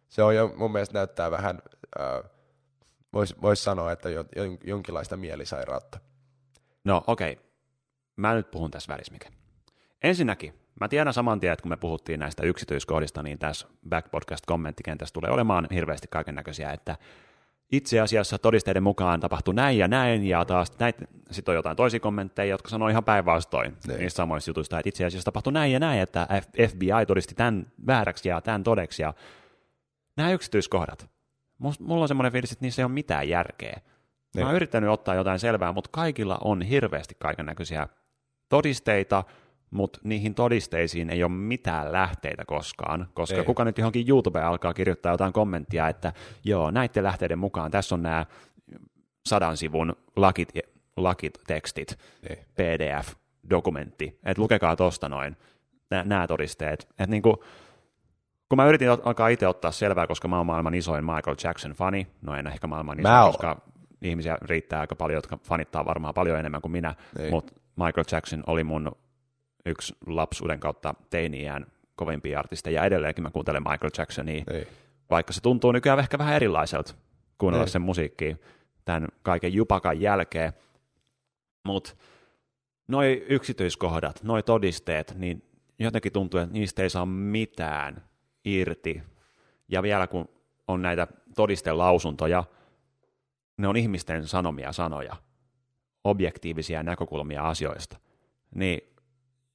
Se 0.10 0.24
on 0.24 0.36
jo, 0.36 0.54
mun 0.56 0.72
mielestä 0.72 0.98
näyttää 0.98 1.32
vähän... 1.32 1.62
Äh, 2.00 2.32
voisi 3.14 3.36
vois 3.42 3.64
sanoa, 3.64 3.92
että 3.92 4.10
jonkinlaista 4.64 5.18
mielisairautta. 5.18 6.00
No 6.84 7.04
okei, 7.08 7.32
okay. 7.32 7.46
mä 8.16 8.34
nyt 8.34 8.52
puhun 8.52 8.72
tässä 8.72 8.94
välissä, 8.94 9.14
mikä. 9.14 9.30
Ensinnäkin, 10.04 10.54
Mä 10.82 10.88
tiedän 10.88 11.14
saman 11.14 11.40
tien, 11.40 11.54
että 11.54 11.64
kun 11.64 11.70
me 11.72 11.78
puhuttiin 11.78 12.20
näistä 12.20 12.44
yksityiskohdista, 12.44 13.24
niin 13.24 13.40
tässä 13.40 13.68
Back 13.90 14.12
Podcast-kommenttikentässä 14.12 15.14
tulee 15.14 15.32
olemaan 15.32 15.68
hirveästi 15.74 16.08
kaiken 16.12 16.36
näköisiä, 16.36 16.72
että 16.72 16.96
itse 17.72 18.00
asiassa 18.00 18.38
todisteiden 18.38 18.84
mukaan 18.84 19.20
tapahtui 19.20 19.54
näin 19.54 19.78
ja 19.78 19.88
näin, 19.88 20.26
ja 20.26 20.46
taas 20.46 20.72
sitten 21.32 21.52
on 21.52 21.56
jotain 21.56 21.78
toisia 21.78 22.00
kommentteja, 22.00 22.50
jotka 22.50 22.70
sanoo 22.70 22.88
ihan 22.90 23.04
päinvastoin 23.04 23.78
Niin. 23.88 24.00
niistä 24.00 24.18
samoista 24.18 24.50
jutuista, 24.50 24.80
että 24.80 24.90
itse 24.90 25.06
asiassa 25.06 25.26
tapahtui 25.26 25.54
näin 25.54 25.72
ja 25.72 25.80
näin, 25.80 26.00
että 26.00 26.28
FBI 26.70 27.06
todisti 27.08 27.36
tämän 27.36 27.68
vääräksi 27.88 28.30
ja 28.30 28.42
tämän 28.42 28.64
todeksi, 28.64 29.02
ja 29.02 29.14
nämä 30.18 30.32
yksityiskohdat. 30.32 31.10
Mulla 31.80 32.02
on 32.02 32.08
semmoinen 32.08 32.32
fiilis, 32.32 32.52
että 32.52 32.66
niissä 32.66 32.82
ei 32.82 32.86
ole 32.86 32.92
mitään 32.92 33.30
järkeä. 33.30 33.80
Mä 34.36 34.42
oon 34.42 34.48
Niin. 34.48 34.56
yrittänyt 34.56 34.90
ottaa 34.90 35.16
jotain 35.16 35.40
selvää, 35.40 35.72
mutta 35.72 35.90
kaikilla 35.94 36.38
on 36.44 36.62
hirveästi 36.62 37.16
kaiken 37.20 37.46
näköisiä 37.46 37.88
todisteita, 38.50 39.24
mutta 39.72 39.99
niihin 40.03 40.36
todisteisiin 40.36 41.09
ei 41.09 41.24
ole 41.24 41.32
mitään 41.32 41.91
lähteitä 41.91 42.45
koskaan, 42.45 43.07
koska 43.13 43.38
Ei. 43.38 43.43
kuka 43.43 43.65
nyt 43.65 43.78
johonkin 43.78 44.09
YouTubeen 44.09 44.45
alkaa 44.45 44.74
kirjoittaa 44.74 45.13
jotain 45.13 45.34
kommenttia, 45.34 45.88
että 45.88 46.13
joo, 46.43 46.72
näiden 46.72 47.03
lähteiden 47.03 47.39
mukaan 47.39 47.72
tässä 47.72 47.95
on 47.95 48.03
nämä 48.03 48.26
sadan 49.28 49.57
sivun 49.57 49.95
lakit, 50.15 50.49
lakit 50.97 51.34
tekstit, 51.47 51.97
Niin. 52.30 52.38
PDF-dokumentti, 52.55 54.20
että 54.24 54.41
lukekaa 54.41 54.76
tosta 54.76 55.09
noin 55.09 55.38
nämä 56.05 56.28
todisteet. 56.28 56.82
Että 56.89 57.05
niinku, 57.07 57.43
kun 58.49 58.55
mä 58.57 58.65
yritin 58.65 58.89
alkaa 58.89 59.28
itse 59.28 59.47
ottaa 59.47 59.72
selvää, 59.72 60.07
koska 60.07 60.28
mä 60.28 60.38
oon 60.38 60.45
maailman 60.45 60.74
isoin 60.76 61.05
Michael 61.05 61.36
Jackson-fani, 61.43 62.07
no 62.22 62.36
en 62.36 62.47
ehkä 62.47 62.68
maailman 62.68 62.99
isoin, 62.99 63.26
koska 63.26 63.61
ihmisiä 64.01 64.38
riittää 64.41 64.80
aika 64.80 64.95
paljon, 64.95 65.18
jotka 65.18 65.38
fanittaa 65.43 65.86
varmaan 65.86 66.13
paljon 66.13 66.39
enemmän 66.39 66.61
kuin 66.61 66.72
minä, 66.72 66.95
Niin. 67.18 67.30
mutta 67.32 67.53
Michael 67.76 68.05
Jackson 68.11 68.43
oli 68.47 68.63
mun 68.63 68.91
yksi 69.68 69.95
lapsuuden 70.07 70.59
kautta 70.59 70.93
teiniään 71.09 71.65
kovimpia 71.95 72.39
artisteja, 72.39 72.82
ja 72.82 72.86
edelleenkin 72.86 73.24
mä 73.24 73.32
kuuntelen 73.32 73.63
Michael 73.63 73.91
Jacksonia, 73.97 74.43
Niin. 74.51 74.68
vaikka 75.09 75.34
se 75.34 75.41
tuntuu 75.41 75.72
nykyään 75.72 75.99
ehkä 75.99 76.18
vähän 76.18 76.36
erilaiselta 76.36 76.93
kuunnella 77.38 77.65
Niin. 77.65 77.72
sen 77.72 77.82
musiikkia 77.82 78.36
tämän 78.86 79.07
kaiken 79.22 79.53
jupakan 79.53 80.01
jälkeen. 80.01 80.53
Mutta 81.65 81.95
noi 82.88 83.26
yksityiskohdat, 83.30 84.24
noi 84.24 84.43
todisteet, 84.43 85.13
niin 85.18 85.43
jotenkin 85.80 86.11
tuntuu, 86.11 86.39
että 86.39 86.53
niistä 86.53 86.84
ei 86.84 86.89
saa 86.89 87.05
mitään 87.05 88.03
irti. 88.45 89.03
Ja 89.68 89.84
vielä 89.84 90.07
kun 90.07 90.30
on 90.68 90.82
näitä 90.82 91.07
todistelausuntoja, 91.36 92.43
ne 93.57 93.68
on 93.68 93.78
ihmisten 93.78 94.28
sanomia 94.28 94.72
sanoja, 94.72 95.15
objektiivisia 96.03 96.84
näkökulmia 96.84 97.47
asioista, 97.49 97.97
niin 98.55 98.82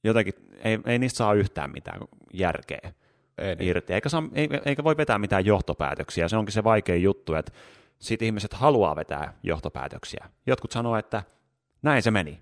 jotenkin 0.03 0.33
ei, 0.63 0.79
ei 0.85 0.99
niistä 0.99 1.17
saa 1.17 1.33
yhtään 1.33 1.71
mitään 1.71 1.99
järkeä 2.33 2.91
Ei 3.37 3.55
niin. 3.55 3.69
irti, 3.69 3.93
eikä, 3.93 4.09
saa, 4.09 4.23
ei- 4.33 4.49
eikä 4.65 4.83
voi 4.83 4.97
vetää 4.97 5.19
mitään 5.19 5.45
johtopäätöksiä. 5.45 6.27
Se 6.27 6.37
onkin 6.37 6.53
se 6.53 6.63
vaikea 6.63 6.95
juttu, 6.95 7.33
että 7.35 7.51
sit 7.99 8.21
ihmiset 8.21 8.53
haluaa 8.53 8.95
vetää 8.95 9.33
johtopäätöksiä. 9.43 10.29
Jotkut 10.45 10.71
sanoo, 10.71 10.97
että 10.97 11.23
näin 11.81 12.03
se 12.03 12.11
meni. 12.11 12.41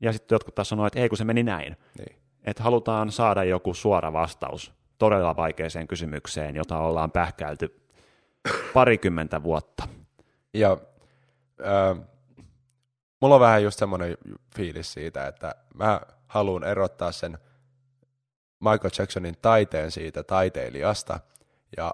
Ja 0.00 0.12
sitten 0.12 0.34
jotkut 0.34 0.54
taas 0.54 0.68
sanoo, 0.68 0.86
että 0.86 0.98
ei 1.00 1.08
kun 1.08 1.18
se 1.18 1.24
meni 1.24 1.42
näin. 1.42 1.76
Niin. 1.98 2.18
Että 2.44 2.62
halutaan 2.62 3.12
saada 3.12 3.44
joku 3.44 3.74
suora 3.74 4.12
vastaus 4.12 4.72
todella 4.98 5.36
vaikeaseen 5.36 5.88
kysymykseen, 5.88 6.56
jota 6.56 6.78
ollaan 6.78 7.10
pähkäilty 7.10 7.80
parikymmentä 8.74 9.42
vuotta. 9.42 9.88
Ja 10.54 10.76
äh, 11.60 12.04
mulla 13.22 13.34
on 13.34 13.40
vähän 13.40 13.62
just 13.62 13.78
semmoinen 13.78 14.16
fiilis 14.56 14.92
siitä, 14.92 15.26
että 15.26 15.54
mä 15.74 16.00
haluan 16.26 16.64
erottaa 16.64 17.12
sen 17.12 17.38
Michael 18.60 18.90
Jacksonin 18.98 19.34
taiteen 19.42 19.90
siitä 19.90 20.22
taiteilijasta. 20.22 21.20
Ja 21.76 21.92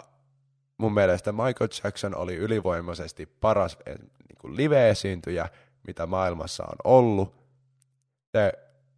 mun 0.79 0.95
mielestä 0.95 1.33
Michael 1.33 1.69
Jackson 1.85 2.15
oli 2.15 2.37
ylivoimaisesti 2.37 3.27
paras 3.27 3.79
eh, 3.87 3.95
niin 3.99 4.39
kuin 4.41 4.57
live-esiintyjä, 4.57 5.49
mitä 5.87 6.07
maailmassa 6.07 6.65
on 6.65 6.77
ollut. 6.85 7.35
Se, 8.33 8.53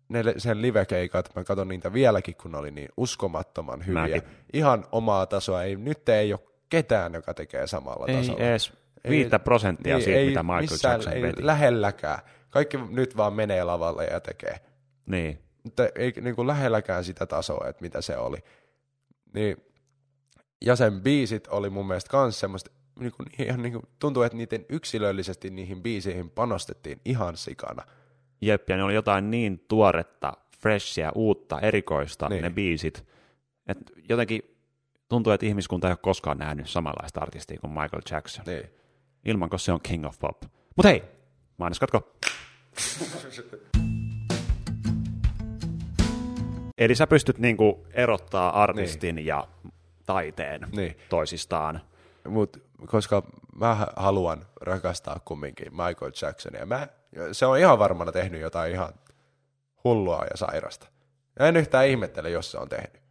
ne, 0.09 0.23
sen 0.37 0.63
live-keikat, 0.63 1.35
mä 1.37 1.45
katson 1.45 1.69
niitä 1.69 1.93
vieläkin, 1.93 2.37
kun 2.37 2.53
ne 2.53 2.59
oli 2.59 2.71
niin 2.71 2.89
uskomattoman 2.97 3.87
hyviä. 3.87 4.03
Mäkin. 4.03 4.23
Ihan 4.53 4.85
omaa 4.93 5.27
tasoa. 5.27 5.63
Ei, 5.63 5.77
nyt 5.77 6.09
ei 6.09 6.33
ole 6.33 6.41
ketään, 6.69 7.15
joka 7.15 7.35
tekee 7.35 7.67
samalla 7.67 8.07
Ei 8.09 8.17
tasolla. 8.17 8.41
edes 8.45 8.73
viittä 9.09 9.39
prosenttia 9.39 9.97
Niin, 9.97 10.05
siitä, 10.05 10.19
ei 10.19 10.27
mitä 10.29 10.43
Michael 10.43 10.61
missään, 10.61 10.93
Jackson 10.95 11.13
ei 11.13 11.23
veti. 11.23 11.47
lähelläkään. 11.47 12.19
Kaikki 12.51 12.77
nyt 12.77 13.17
vaan 13.17 13.33
menee 13.35 13.65
lavalle 13.65 14.05
ja 14.05 14.21
tekee. 14.21 14.61
Niin. 15.07 15.39
Mutta 15.65 15.89
ei 15.95 16.13
niin 16.21 16.35
kuin 16.37 16.47
lähelläkään 16.47 17.05
sitä 17.05 17.27
tasoa, 17.27 17.69
että 17.69 17.83
mitä 17.83 18.01
se 18.01 18.17
oli. 18.17 18.37
Niin, 19.35 19.57
ja 20.65 20.77
sen 20.77 21.01
biisit 21.01 21.49
oli 21.49 21.71
mun 21.71 21.87
mielestä 21.87 22.11
kans 22.11 22.41
semmoista, 22.41 22.71
niin 23.01 23.13
kuin, 23.17 23.27
ihan 23.39 23.63
niin 23.63 23.73
kuin, 23.73 23.83
tuntuu, 23.99 24.23
että 24.23 24.37
niiden 24.39 24.67
yksilöllisesti 24.69 25.51
niihin 25.51 25.83
biiseihin 25.83 26.31
panostettiin 26.31 27.01
ihan 27.05 27.37
sikana. 27.37 27.83
Jep, 28.41 28.69
ja 28.71 28.77
ne 28.77 28.83
oli 28.85 28.95
jotain 28.95 29.31
niin 29.31 29.65
tuoretta, 29.69 30.33
freshia, 30.59 31.13
uutta, 31.15 31.61
erikoista 31.61 32.29
Niin. 32.29 32.43
ne 32.43 32.51
biisit, 32.51 33.05
että 33.67 33.93
jotenkin 34.09 34.43
tuntuu, 35.09 35.33
että 35.33 35.47
ihmiskunta 35.47 35.89
ei 35.89 35.93
ole 35.93 35.99
koskaan 36.03 36.39
nähnyt 36.39 36.69
samanlaista 36.71 37.21
artistia 37.21 37.59
kuin 37.61 37.71
Michael 37.73 38.03
Jackson, 38.11 38.45
Niin. 38.47 38.71
Ilman 39.25 39.51
kun 39.51 39.59
se 39.59 39.73
on 39.73 39.81
King 39.83 40.07
of 40.07 40.19
Pop. 40.19 40.43
Mutta 40.77 40.89
hei, 40.89 41.03
mainoskatko. 41.57 42.11
Eli 46.79 46.95
sä 46.95 47.07
pystyt 47.07 47.39
niinku 47.39 47.87
erottaa 47.93 48.63
artistin 48.63 49.27
ja 49.27 49.49
taiteen 50.07 50.61
Niin. 50.77 50.97
toisistaan. 51.09 51.81
Mut, 52.29 52.57
koska 52.87 53.23
mä 53.57 53.87
haluan 53.97 54.47
rakastaa 54.61 55.21
kumminkin 55.25 55.73
Michael 55.73 56.13
Jacksonia. 56.23 56.67
Mä, 56.67 56.89
se 57.33 57.47
on 57.47 57.59
ihan 57.59 57.79
varmana 57.79 58.13
tehnyt 58.13 58.41
jotain 58.41 58.73
ihan 58.73 58.93
hullua 59.85 60.25
ja 60.31 60.37
sairasta. 60.37 60.87
Ja 61.39 61.47
en 61.47 61.57
yhtään 61.57 61.87
ihmettele, 61.87 62.31
jos 62.31 62.51
se 62.51 62.59
on 62.59 62.69
tehnyt. 62.69 63.03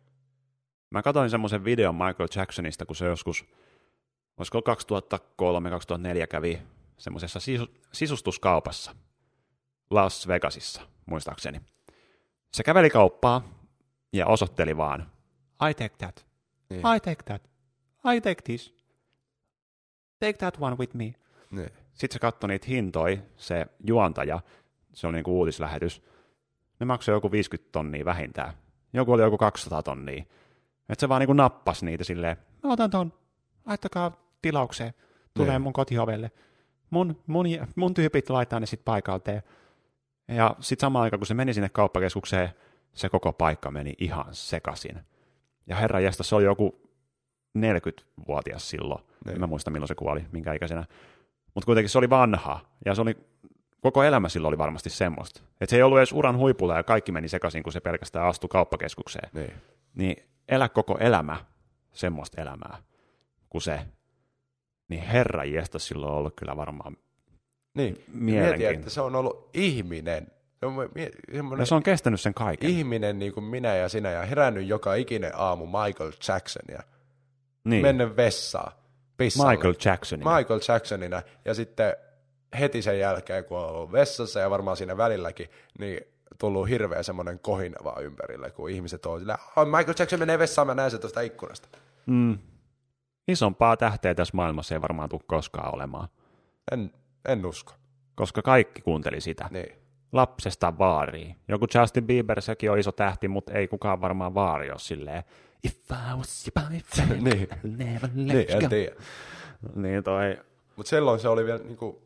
Mä 0.90 1.02
katsoin 1.02 1.30
semmoisen 1.30 1.64
videon 1.64 1.96
Michael 1.96 2.28
Jacksonista, 2.36 2.86
kun 2.86 2.96
se 2.96 3.06
joskus, 3.06 3.46
olisiko 4.40 4.60
2003-2004 4.60 6.28
kävi 6.30 6.62
semmoisessa 6.98 7.40
sisu- 7.40 7.72
sisustuskaupassa 7.92 8.96
Las 9.90 10.28
Vegasissa, 10.28 10.82
muistaakseni. 11.06 11.62
Se 12.54 12.64
käveli 12.64 12.90
kauppaa 12.90 13.42
ja 14.14 14.28
osoitteli 14.28 14.78
vaan, 14.78 15.12
I 15.70 15.74
take 15.74 15.96
that, 15.98 16.26
Niin. 16.70 16.80
I 16.96 17.00
take 17.00 17.24
that, 17.26 17.44
I 18.16 18.22
take 18.22 18.42
this, 18.44 18.74
take 20.20 20.34
that 20.34 20.58
one 20.60 20.76
with 20.80 20.96
me. 20.96 21.14
Niin. 21.52 21.70
Sitten 21.94 22.14
se 22.14 22.20
katsoi 22.20 22.48
niitä 22.48 22.68
hintoja, 22.70 23.18
se 23.38 23.66
juontaja, 23.88 24.42
se 24.94 25.08
on 25.08 25.14
niinku 25.14 25.40
uutislähetys, 25.40 26.02
ne 26.80 26.86
maksoi 26.86 27.16
joku 27.16 27.32
50 27.32 27.72
tonnia 27.72 28.06
vähintään. 28.06 28.54
Joku 28.94 29.12
oli 29.12 29.22
joku 29.22 29.38
200 29.38 29.84
tonnia. 29.84 30.24
Että 30.90 31.00
se 31.02 31.10
vaan 31.10 31.20
niinku 31.20 31.34
nappasi 31.34 31.86
niitä 31.86 32.04
silleen, 32.04 32.38
mä 32.64 32.72
otan 32.74 32.90
ton, 32.90 33.14
laittakaa 33.66 34.29
tilaukseen, 34.42 34.94
tulee 35.34 35.52
Niin. 35.52 35.62
mun 35.62 35.74
kotiovelle. 35.74 36.32
Mun, 36.90 37.24
mun, 37.28 37.46
mun 37.76 37.94
tyypit 37.94 38.30
laittaa 38.30 38.60
ne 38.60 38.66
sitten 38.66 38.86
paikalteen. 38.86 39.44
Ja 40.28 40.56
sitten 40.60 40.86
samaan 40.86 41.04
aikaan, 41.04 41.20
kun 41.20 41.28
se 41.28 41.34
meni 41.34 41.54
sinne 41.54 41.70
kauppakeskukseen, 41.70 42.50
se 42.94 43.10
koko 43.10 43.34
paikka 43.34 43.72
meni 43.72 43.94
ihan 43.98 44.26
sekasin. 44.32 45.00
Ja 45.68 45.76
herra 45.76 46.00
jästä, 46.00 46.24
se 46.24 46.36
oli 46.36 46.44
joku 46.44 46.82
40-vuotias 47.58 48.70
silloin. 48.70 49.04
Niin. 49.26 49.34
En 49.34 49.40
mä 49.40 49.48
muista, 49.48 49.72
milloin 49.72 49.88
se 49.88 49.96
kuoli, 49.96 50.26
minkä 50.32 50.54
ikäisenä. 50.54 50.86
Mutta 51.56 51.66
kuitenkin 51.66 51.90
se 51.90 51.98
oli 51.98 52.10
vanha, 52.10 52.60
ja 52.86 52.96
se 52.96 53.02
oli, 53.02 53.18
koko 53.82 54.04
elämä 54.04 54.30
silloin 54.30 54.50
oli 54.50 54.58
varmasti 54.58 54.90
semmoista. 54.90 55.42
Että 55.62 55.70
se 55.70 55.76
ei 55.76 55.84
ollut 55.84 55.98
edes 55.98 56.14
uran 56.14 56.38
huipulla, 56.38 56.76
ja 56.76 56.84
kaikki 56.84 57.12
meni 57.12 57.28
sekaisin, 57.28 57.64
kun 57.64 57.74
se 57.74 57.80
pelkästään 57.80 58.26
astui 58.26 58.48
kauppakeskukseen. 58.48 59.30
Niin. 59.34 59.54
Niin 59.96 60.24
elä 60.48 60.70
koko 60.70 60.98
elämä 60.98 61.38
semmoista 61.92 62.42
elämää 62.42 62.78
kuin 63.50 63.62
se. 63.62 63.80
Niin 64.90 65.02
herra 65.02 65.46
jästä 65.46 65.80
silloin 65.80 66.12
on 66.12 66.18
ollut 66.18 66.34
kyllä 66.36 66.56
varmaan. 66.56 66.98
Niin. 67.74 67.94
Mieti, 67.96 68.12
Mielenkiintoista. 68.14 68.80
että 68.80 68.90
se 68.90 69.02
on 69.02 69.16
ollut 69.16 69.50
ihminen. 69.54 70.28
Se 70.60 70.66
on 70.66 71.60
Ja 71.60 71.66
se 71.66 71.76
on 71.76 71.84
kestänyt 71.84 72.22
sen 72.22 72.34
kaiken. 72.34 72.70
ihminen 72.70 73.20
niin 73.20 73.34
kuin 73.34 73.44
minä 73.44 73.76
ja 73.76 73.90
sinä 73.90 74.12
ja 74.12 74.26
herännyt 74.26 74.68
joka 74.68 74.96
ikinen 74.96 75.32
aamu 75.36 75.66
Michael 75.66 76.12
Jacksonia. 76.28 76.84
niin. 77.64 77.82
Mennyt 77.82 78.18
vessaan. 78.18 78.72
Pissalle. 79.18 79.52
Michael 79.52 79.74
Jackson. 79.86 80.20
Michael 80.20 80.60
Jacksonina 80.68 81.22
ja 81.46 81.54
sitten 81.54 81.94
heti 82.60 82.82
sen 82.82 83.00
jälkeen, 83.00 83.46
kun 83.46 83.58
on 83.58 83.70
ollut 83.70 83.92
vessassa 83.92 84.40
ja 84.40 84.50
varmaan 84.50 84.78
siinä 84.78 84.98
välilläkin, 84.98 85.50
niin 85.80 86.02
tullut 86.40 86.70
hirveä 86.70 87.04
semmoinen 87.04 87.40
kohina 87.40 87.84
vaan 87.84 88.04
ympärille, 88.04 88.52
kun 88.52 88.70
ihmiset 88.70 89.06
on 89.06 89.20
sillä, 89.20 89.38
oh, 89.56 89.66
Michael 89.66 89.94
Jackson 90.00 90.20
menee 90.20 90.40
vessaan, 90.40 90.68
mä 90.68 90.76
näen 90.76 90.92
sen 90.92 91.00
tuosta 91.00 91.22
ikkunasta. 91.22 91.68
Mm. 92.06 92.38
Isompaa 93.32 93.78
tähteä 93.78 94.16
tässä 94.16 94.36
maailmassa 94.38 94.76
ei 94.76 94.82
varmaan 94.82 95.10
tule 95.10 95.22
koskaan 95.28 95.76
olemaan, 95.76 96.08
En, 96.72 96.92
en 97.28 97.46
usko. 97.46 97.74
koska 98.16 98.42
kaikki 98.42 98.82
kuunteli 98.82 99.22
sitä. 99.22 99.48
Niin. 99.52 99.76
lapsesta 100.12 100.78
vaariin. 100.78 101.36
Joku 101.48 101.66
Justin 101.76 102.08
Bieber, 102.08 102.42
sekin 102.42 102.72
on 102.72 102.80
iso 102.80 102.92
tähti, 102.92 103.28
mutta 103.28 103.54
ei 103.54 103.68
kukaan 103.68 104.02
varmaan 104.02 104.34
vaari 104.34 104.72
ole 104.72 104.80
silleen, 104.80 105.24
if 105.64 105.92
I 105.92 106.18
was 106.18 106.48
your 106.48 106.70
boyfriend, 106.70 107.22
Niin. 107.34 107.48
Never 107.78 108.10
let 108.10 108.14
Niin, 108.16 108.36
you 108.50 108.58
en 108.58 108.60
go. 108.62 108.70
tiedä. 108.70 108.96
Niin 109.76 110.04
toi, 110.04 110.38
Mutta 110.76 110.90
silloin 110.90 111.20
se 111.20 111.28
oli 111.28 111.46
vielä 111.46 111.60
niinku, 111.64 112.02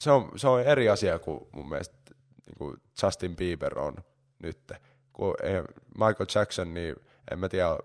se 0.00 0.10
on, 0.10 0.30
se 0.36 0.48
on 0.48 0.62
eri 0.62 0.88
asia 0.88 1.18
kuin 1.18 1.48
mun 1.52 1.68
mielestä 1.68 1.96
niinku 2.46 2.76
Justin 3.02 3.36
Bieber 3.36 3.78
on 3.78 3.94
nyt. 4.42 4.72
Kun 5.12 5.34
Michael 5.94 6.26
Jackson, 6.34 6.74
niin 6.74 6.96
en 7.30 7.38
mä 7.38 7.48
tiedä, 7.48 7.78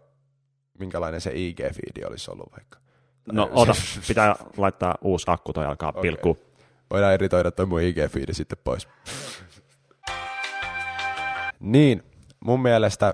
minkälainen 0.80 1.22
se 1.22 1.32
IG-fiidi 1.32 2.06
olisi 2.08 2.32
ollut 2.32 2.52
vaikka. 2.52 2.80
no 3.32 3.50
ota, 3.54 3.74
pitää 4.08 4.36
laittaa 4.58 4.96
uusi 5.02 5.26
akku, 5.28 5.54
toi 5.54 5.66
alkaa 5.66 5.90
Okei. 5.90 6.02
pilkkuu. 6.02 6.38
Voidaan 6.90 7.14
editoida 7.14 7.52
toi 7.52 7.66
mun 7.66 7.82
IG-fiidi 7.82 8.34
sitten 8.34 8.58
pois. 8.64 8.88
niin, 11.60 12.04
mun 12.40 12.62
mielestä 12.62 13.14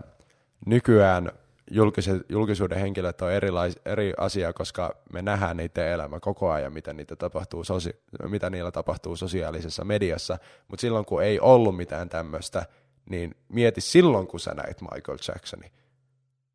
nykyään 0.66 1.32
julkise- 1.72 2.26
julkisuuden 2.30 2.78
henkilöt 2.80 3.22
on 3.22 3.32
erilais, 3.32 3.80
eri 3.86 4.14
asia, 4.18 4.54
koska 4.54 4.96
me 5.14 5.22
nähdään 5.22 5.58
niiden 5.58 5.88
elämä 5.88 6.20
koko 6.20 6.52
ajan, 6.52 6.74
mitä, 6.74 6.94
niitä 6.94 7.16
tapahtuu 7.16 7.64
sosi- 7.64 8.02
mitä 8.30 8.50
niillä 8.50 8.72
tapahtuu 8.72 9.16
sosiaalisessa 9.16 9.86
mediassa. 9.86 10.38
Mutta 10.68 10.82
silloin, 10.82 11.06
kun 11.06 11.24
ei 11.24 11.40
ollut 11.40 11.78
mitään 11.78 12.10
tämmöistä, 12.10 12.66
niin 13.10 13.36
mieti 13.50 13.82
silloin, 13.82 14.28
kun 14.28 14.40
sä 14.40 14.52
näit 14.54 14.82
Michael 14.82 15.18
Jacksonin. 15.28 15.72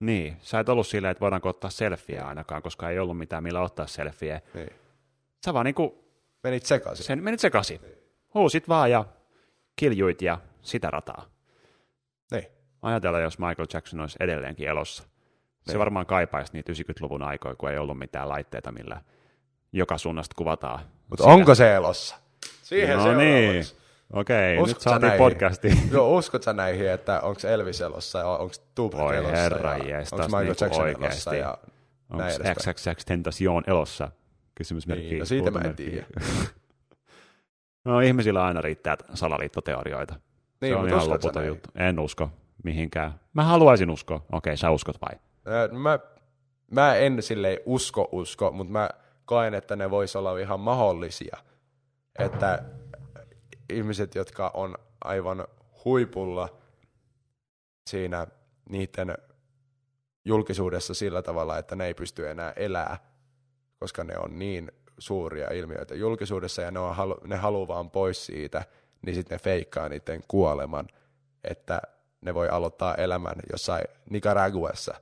Niin, 0.01 0.37
sä 0.41 0.61
et 0.61 0.69
ollut 0.69 0.87
silleen, 0.87 1.11
että 1.11 1.21
voidaanko 1.21 1.49
ottaa 1.49 1.71
selfieä 1.71 2.27
ainakaan, 2.27 2.63
koska 2.63 2.91
ei 2.91 2.99
ollut 2.99 3.19
mitään 3.19 3.43
millä 3.43 3.61
ottaa 3.61 3.87
selfieä. 3.87 4.41
Niin. 4.55 4.71
Sä 5.45 5.55
vaan 5.55 5.65
niinku, 5.65 6.05
Menit 6.43 6.67
sekaisin. 6.67 7.07
sen 7.07 7.23
menit 7.23 7.41
sekaisin. 7.41 7.81
Huusit 8.35 8.69
vaan 8.69 8.91
ja 8.91 9.05
kiljuit 9.77 10.23
ja 10.23 10.39
sitä 10.63 10.91
rataa. 10.91 11.27
Niin. 12.31 12.47
Ajatella, 12.83 13.21
jos 13.21 13.39
Michael 13.39 13.67
Jackson 13.75 14.01
olisi 14.01 14.17
edelleenkin 14.21 14.69
elossa. 14.69 15.03
Se 15.03 15.73
Niin. 15.73 15.79
varmaan 15.79 16.07
kaipaisi 16.07 16.53
niitä 16.53 16.73
90-luvun 16.73 17.23
aikoja, 17.23 17.55
kun 17.55 17.71
ei 17.71 17.79
ollut 17.79 17.99
mitään 17.99 18.29
laitteita, 18.29 18.73
millä 18.73 19.01
joka 19.73 19.99
suunnasta 19.99 20.35
kuvataan. 20.39 20.81
Mutta 21.11 21.25
onko 21.25 21.55
se 21.55 21.75
elossa? 21.75 22.17
Siihen 22.63 22.97
no 22.97 23.03
seuraavaksi. 23.03 23.27
niin, 23.27 23.65
okei, 24.13 24.59
Uskotko 24.59 24.75
nyt 24.75 24.81
saatiin 24.81 25.01
näihin? 25.09 25.19
podcastiin. 25.19 25.79
Joo, 25.93 26.17
uskot 26.17 26.43
sä 26.43 26.53
näihin, 26.53 26.91
että 26.91 27.21
onko 27.21 27.41
Elvis 27.49 27.81
elossa 27.81 28.19
ja 28.19 28.27
onko 28.27 28.55
Tupac 28.75 29.01
Voi 29.01 29.17
elossa 29.17 29.37
herra 29.37 29.77
ja 29.77 29.99
onko 30.13 30.25
Michael 30.27 30.45
niinku 30.45 30.65
Jackson 30.65 30.83
oikeesti. 30.85 31.05
elossa 31.07 31.35
ja 31.35 31.59
Onko. 32.11 32.25
XXX 32.55 33.05
Tentacion 33.05 33.63
elossa? 33.67 34.11
Kysymysmerkki. 34.55 35.09
Niin, 35.09 35.19
no 35.19 35.25
siitä 35.25 35.51
mä 35.51 35.59
en 35.61 35.77
tiedä. 35.77 36.07
no 37.85 38.01
ihmisillä 38.01 38.45
aina 38.45 38.61
riittää 38.61 38.97
salaliittoteorioita. 39.15 40.15
Niin, 40.61 40.73
se 40.73 40.77
on 40.77 40.89
ihan 40.89 41.01
uskot 41.01 41.25
loputon 41.25 41.47
juttu. 41.47 41.69
En 41.75 41.99
usko 41.99 42.31
mihinkään. 42.65 43.21
Mä 43.33 43.45
haluaisin 43.45 43.91
uskoa. 43.91 44.25
Okei, 44.33 44.57
sä 44.57 44.71
uskot 44.71 44.97
vai? 45.01 45.21
Ää, 45.47 45.69
Mä, 45.69 45.99
mä 46.71 46.95
en 46.95 47.23
silleen 47.23 47.59
usko 47.67 48.09
usko, 48.13 48.51
mutta 48.51 48.73
mä 48.73 48.91
koen, 49.25 49.55
että 49.55 49.77
ne 49.77 49.91
vois 49.91 50.17
olla 50.17 50.39
ihan 50.39 50.61
mahdollisia. 50.61 51.37
Että 52.19 52.63
ihmiset, 53.71 54.15
jotka 54.15 54.51
on 54.55 54.75
aivan 55.05 55.45
huipulla 55.85 56.49
siinä 57.91 58.27
niiden 58.69 59.19
julkisuudessa 60.25 60.95
sillä 60.95 61.23
tavalla, 61.23 61.59
että 61.59 61.77
ne 61.77 61.87
ei 61.87 61.95
pysty 61.95 62.29
enää 62.29 62.53
elää, 62.57 62.99
koska 63.81 64.05
ne 64.05 64.19
on 64.19 64.39
niin 64.39 64.73
suuria 64.99 65.51
ilmiöitä 65.51 65.95
julkisuudessa 65.95 66.63
ja 66.63 66.71
ne, 66.71 66.79
on 66.79 66.97
halu, 66.97 67.21
ne 67.27 67.37
haluaa 67.37 67.69
vaan 67.69 67.91
pois 67.91 68.27
siitä, 68.27 68.65
niin 69.07 69.15
sitten 69.15 69.35
ne 69.35 69.43
feikkaa 69.43 69.89
niiden 69.89 70.21
kuoleman, 70.29 70.89
että 71.45 71.83
ne 72.21 72.35
voi 72.35 72.49
aloittaa 72.49 72.95
elämän 72.95 73.37
jossain 73.53 73.85
Nicaraguassa 74.11 74.95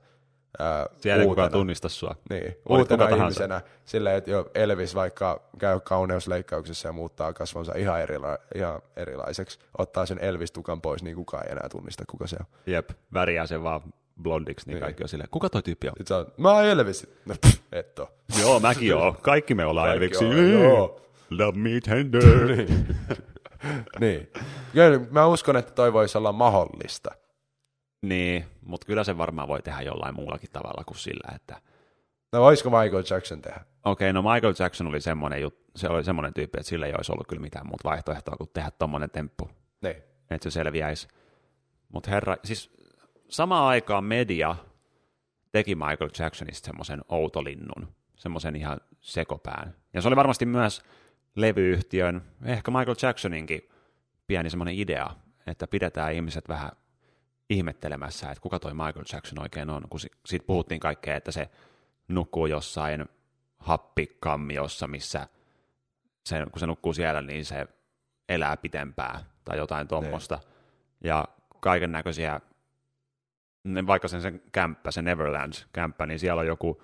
ää, 0.59 0.87
Siellä 0.97 1.23
kukaan 1.23 1.45
uutena. 1.45 1.59
tunnista 1.59 1.89
sua. 1.89 2.15
Niin, 2.29 2.55
uutena 2.69 2.83
kuka 2.85 2.97
tahansa. 2.97 3.23
ihmisenä 3.43 3.61
silleen, 3.85 4.15
että 4.15 4.31
jo 4.31 4.51
Elvis 4.55 4.95
vaikka 4.95 5.41
käy 5.57 5.79
kauneusleikkauksessa 5.79 6.87
ja 6.89 6.93
muuttaa 6.93 7.33
kasvonsa 7.33 7.73
ihan, 7.75 8.01
erila- 8.01 8.39
ihan 8.55 8.81
erilaiseksi, 8.95 9.59
ottaa 9.77 10.05
sen 10.05 10.19
Elvis-tukan 10.19 10.81
pois, 10.81 11.03
niin 11.03 11.15
kukaan 11.15 11.45
ei 11.45 11.51
enää 11.51 11.69
tunnista, 11.71 12.03
kuka 12.07 12.27
se 12.27 12.37
on. 12.39 12.45
Jep, 12.65 12.89
väriää 13.13 13.45
sen 13.47 13.63
vaan 13.63 13.81
blondiksi, 14.21 14.67
niin, 14.67 14.73
Niin. 14.75 14.81
kaikki 14.83 15.03
on 15.03 15.09
silleen, 15.09 15.29
kuka 15.31 15.49
toi 15.49 15.61
tyyppi 15.63 15.87
on? 15.87 15.93
Se 16.05 16.13
on, 16.13 16.27
mä 16.37 16.51
oon 16.51 16.65
Elvis. 16.65 17.07
No, 17.25 17.35
pff, 17.41 17.59
et 17.71 17.99
oo. 17.99 18.09
Joo, 18.41 18.59
mäkin 18.59 18.95
oon. 18.95 19.17
Kaikki 19.21 19.55
me 19.55 19.65
ollaan 19.65 19.91
Elviksi. 19.93 20.25
joo. 20.51 21.01
Love 21.29 21.57
me 21.57 21.69
tender. 21.83 22.23
niin. 23.99 24.29
Kyllä, 24.73 24.99
mä 25.11 25.27
uskon, 25.27 25.57
että 25.57 25.71
toi 25.73 25.93
voisi 25.93 26.17
olla 26.17 26.31
mahdollista. 26.31 27.11
Niin, 28.03 28.45
mutta 28.65 28.87
kyllä 28.87 29.03
se 29.03 29.17
varmaan 29.17 29.47
voi 29.47 29.61
tehdä 29.61 29.81
jollain 29.81 30.15
muullakin 30.15 30.49
tavalla 30.53 30.83
kuin 30.83 30.97
sillä, 30.97 31.35
että 31.35 31.61
No 32.31 32.41
voisiko 32.41 32.69
Michael 32.69 33.03
Jackson 33.09 33.41
tehdä? 33.41 33.61
okei, 33.85 34.13
no 34.13 34.21
Michael 34.21 34.53
Jackson 34.59 34.87
oli 34.87 35.01
semmoinen, 35.01 35.41
jut, 35.41 35.57
se 35.75 35.87
oli 35.87 36.03
semmoinen 36.03 36.33
tyyppi, 36.33 36.57
että 36.59 36.69
sillä 36.69 36.85
ei 36.85 36.93
olisi 36.97 37.11
ollut 37.11 37.27
kyllä 37.27 37.41
mitään 37.41 37.67
muuta 37.67 37.89
vaihtoehtoa 37.89 38.35
kuin 38.35 38.49
tehdä 38.53 38.71
tommonen 38.71 39.09
temppu, 39.09 39.49
Niin. 39.81 39.95
että 40.29 40.43
se 40.43 40.51
selviäisi. 40.53 41.07
Mutta 41.93 42.09
herra, 42.09 42.37
siis 42.43 42.71
samaan 43.29 43.67
aikaan 43.67 44.03
media 44.03 44.55
teki 45.51 45.75
Michael 45.75 46.09
Jacksonista 46.19 46.65
semmoisen 46.65 47.01
outolinnun, 47.09 47.87
semmoisen 48.15 48.55
ihan 48.55 48.77
sekopään. 49.01 49.75
Ja 49.93 50.01
se 50.01 50.07
oli 50.07 50.15
varmasti 50.15 50.45
myös 50.45 50.81
levyyhtiön, 51.35 52.21
ehkä 52.45 52.71
Michael 52.71 52.95
Jacksoninkin 53.01 53.69
pieni 54.27 54.49
semmoinen 54.49 54.75
idea, 54.75 55.09
että 55.47 55.67
pidetään 55.67 56.13
ihmiset 56.13 56.49
vähän 56.49 56.71
ihmettelemässä, 57.53 58.31
että 58.31 58.41
kuka 58.41 58.59
toi 58.59 58.73
Michael 58.73 59.05
Jackson 59.13 59.39
oikein 59.39 59.69
on, 59.69 59.83
kun 59.89 59.99
si- 59.99 60.11
siitä 60.25 60.45
puhuttiin 60.45 60.79
kaikkea, 60.79 61.15
että 61.15 61.31
se 61.31 61.49
nukkuu 62.07 62.45
jossain 62.45 63.05
happikammiossa, 63.57 64.87
missä 64.87 65.27
se, 66.25 66.45
kun 66.51 66.59
se 66.59 66.67
nukkuu 66.67 66.93
siellä, 66.93 67.21
niin 67.21 67.45
se 67.45 67.67
elää 68.29 68.57
pitempään 68.57 69.19
tai 69.43 69.57
jotain 69.57 69.87
tuommoista. 69.87 70.39
Ja 71.03 71.27
kaiken 71.59 71.91
näköisiä, 71.91 72.39
vaikka 73.87 74.07
sen, 74.07 74.21
sen 74.21 74.41
kämppä, 74.51 74.91
se 74.91 75.01
Neverland-kämppä, 75.01 76.05
niin 76.05 76.19
siellä 76.19 76.39
on 76.39 76.47
joku 76.47 76.83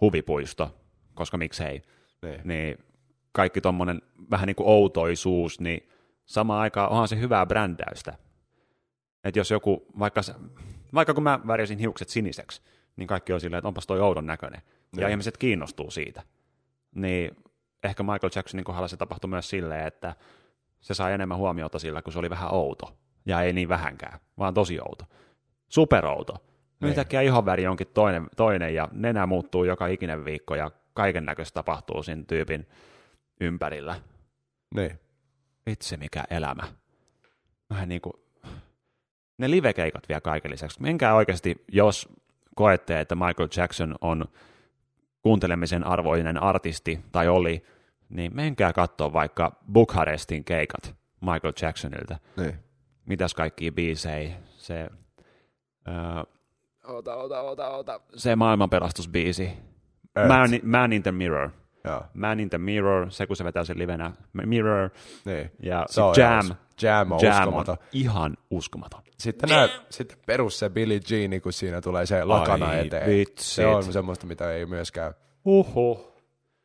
huvipuisto, 0.00 0.80
koska 1.14 1.38
miksei. 1.38 1.82
Niin. 2.22 2.40
Niin 2.44 2.78
kaikki 3.32 3.60
tuommoinen 3.60 4.02
vähän 4.30 4.46
niin 4.46 4.56
kuin 4.56 4.68
outoisuus, 4.68 5.60
niin 5.60 5.88
samaan 6.26 6.60
aikaan 6.60 6.90
onhan 6.90 7.08
se 7.08 7.20
hyvää 7.20 7.46
brändäystä. 7.46 8.14
Että 9.24 9.40
jos 9.40 9.50
joku, 9.50 9.86
vaikka, 9.98 10.20
vaikka 10.94 11.14
kun 11.14 11.22
mä 11.22 11.40
värjäsin 11.46 11.78
hiukset 11.78 12.08
siniseksi, 12.08 12.62
niin 12.96 13.06
kaikki 13.06 13.32
on 13.32 13.40
silleen, 13.40 13.58
että 13.58 13.68
onpas 13.68 13.86
toi 13.86 14.00
oudon 14.00 14.26
näköinen. 14.26 14.62
Ja 14.96 14.96
Niin. 14.96 15.10
ihmiset 15.10 15.36
kiinnostuu 15.36 15.90
siitä. 15.90 16.22
Niin 16.94 17.36
ehkä 17.84 18.02
Michael 18.02 18.30
Jacksonin 18.36 18.64
kohdalla 18.64 18.88
se 18.88 18.96
tapahtui 18.96 19.30
myös 19.30 19.50
silleen, 19.50 19.86
että 19.86 20.14
se 20.80 20.94
sai 20.94 21.12
enemmän 21.12 21.38
huomiota 21.38 21.78
sillä, 21.78 22.02
kun 22.02 22.12
se 22.12 22.18
oli 22.18 22.30
vähän 22.30 22.54
outo. 22.54 22.96
Ja 23.26 23.42
ei 23.42 23.52
niin 23.52 23.68
vähänkään, 23.68 24.20
vaan 24.38 24.54
tosi 24.54 24.80
outo. 24.80 25.04
Superouto. 25.68 26.34
Niin. 26.80 26.88
Yhtäkkiä 26.88 27.20
ihonväri 27.20 27.66
onkin 27.66 27.86
toinen, 27.94 28.26
toinen 28.36 28.74
ja 28.74 28.88
nenä 28.92 29.26
muuttuu 29.26 29.64
joka 29.64 29.86
ikinen 29.86 30.24
viikko 30.24 30.54
ja 30.54 30.70
kaiken 30.94 31.24
näköistä 31.24 31.54
tapahtuu 31.54 32.02
siinä 32.02 32.24
tyypin 32.26 32.66
ympärillä. 33.40 34.00
Niin. 34.74 34.98
Itse 35.66 35.96
mikä 35.96 36.24
elämä. 36.30 36.62
Vähän 37.70 37.88
niin 37.88 38.00
kuin, 38.00 38.12
ne 39.38 39.50
livekeikat 39.50 40.08
vielä 40.08 40.20
kaiken 40.20 40.50
lisäksi. 40.50 40.82
Menkää 40.82 41.14
oikeasti, 41.14 41.64
jos 41.72 42.08
koette, 42.54 43.00
että 43.00 43.14
Michael 43.14 43.48
Jackson 43.56 43.94
on 44.00 44.24
kuuntelemisen 45.22 45.86
arvoinen 45.86 46.42
artisti 46.42 47.00
tai 47.12 47.28
oli, 47.28 47.62
niin 48.08 48.36
menkää 48.36 48.72
katsoa 48.72 49.12
vaikka 49.12 49.58
Bukarestin 49.72 50.44
keikat 50.44 50.94
Michael 51.20 51.52
Jacksonilta. 51.62 52.18
Niin. 52.36 52.54
Mitäs 53.06 53.34
kaikkia 53.34 53.72
biisejä, 53.72 54.34
se, 54.56 54.88
öö, 55.88 55.94
ota, 56.84 57.16
ota, 57.16 57.40
ota, 57.40 57.68
ota. 57.68 58.00
se 58.16 58.36
maailmanpelastusbiisi, 58.36 59.52
Earth. 60.16 60.28
Man, 60.28 60.50
Man 60.62 60.92
in 60.92 61.02
the 61.02 61.12
Mirror. 61.12 61.50
Joo. 61.84 62.02
Man 62.14 62.40
in 62.40 62.50
the 62.50 62.58
Mirror, 62.58 63.10
se 63.10 63.26
kun 63.26 63.36
se 63.36 63.44
vetää 63.44 63.64
sen 63.64 63.78
livenä, 63.78 64.12
Mirror, 64.32 64.90
Niin. 65.24 65.50
ja 65.62 65.86
Se 65.90 66.02
on 66.02 66.14
Jam, 66.18 66.44
ihan- 66.44 66.56
Jam 66.82 67.12
on 67.12 67.18
Jam 67.22 67.38
uskomaton. 67.38 67.76
on 67.80 67.86
ihan 67.92 68.36
uskomaton. 68.50 69.00
Sitten, 69.18 69.48
nää, 69.48 69.68
sitten 69.90 70.18
perus 70.26 70.58
se 70.58 70.70
Billie 70.70 71.00
Jean, 71.10 71.40
kun 71.42 71.52
siinä 71.52 71.80
tulee 71.80 72.06
se 72.06 72.24
lakana 72.24 72.66
Ai 72.68 72.86
eteen. 72.86 73.06
vitsit. 73.10 73.38
Se 73.38 73.66
on 73.66 73.84
semmoista, 73.92 74.26
mitä 74.26 74.52
ei 74.52 74.66
myöskään. 74.66 75.14
Huhhuh. 75.44 76.08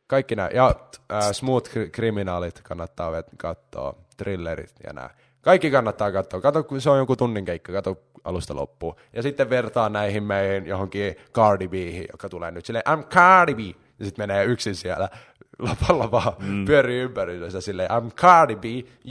Kaikki 0.06 0.36
nämä, 0.36 0.48
ja 0.54 0.74
äh, 1.12 1.30
Smooth 1.32 1.70
Criminalit 1.92 2.60
kannattaa 2.62 3.10
vet- 3.10 3.34
katsoa, 3.36 3.94
thrillerit 4.16 4.74
ja 4.86 4.92
nämä. 4.92 5.10
Kaikki 5.40 5.70
kannattaa 5.70 6.12
katsoa. 6.12 6.40
Kato, 6.40 6.64
kun 6.64 6.80
se 6.80 6.90
on 6.90 6.98
joku 6.98 7.16
tunnin 7.16 7.44
keikka, 7.44 7.72
kato 7.72 7.96
alusta 8.24 8.54
loppuun. 8.56 8.94
Ja 9.12 9.22
sitten 9.22 9.50
vertaa 9.50 9.88
näihin 9.88 10.22
meihin 10.22 10.66
johonkin 10.66 11.16
Cardi 11.32 11.68
Bihin, 11.68 12.04
joka 12.12 12.28
tulee 12.28 12.50
nyt 12.50 12.66
silleen, 12.66 12.84
I'm 12.88 13.04
Cardi 13.06 13.54
B. 13.54 13.58
ja 13.98 14.04
sitten 14.04 14.22
menee 14.22 14.44
yksin 14.44 14.74
siellä 14.74 15.08
lapalla 15.58 16.10
vaan 16.10 16.32
mm. 16.38 16.64
pyörii 16.64 17.00
ympärillä 17.00 17.60
silleen, 17.60 17.90
I'm 17.90 18.12
Cardi 18.14 18.56
B, 18.56 18.64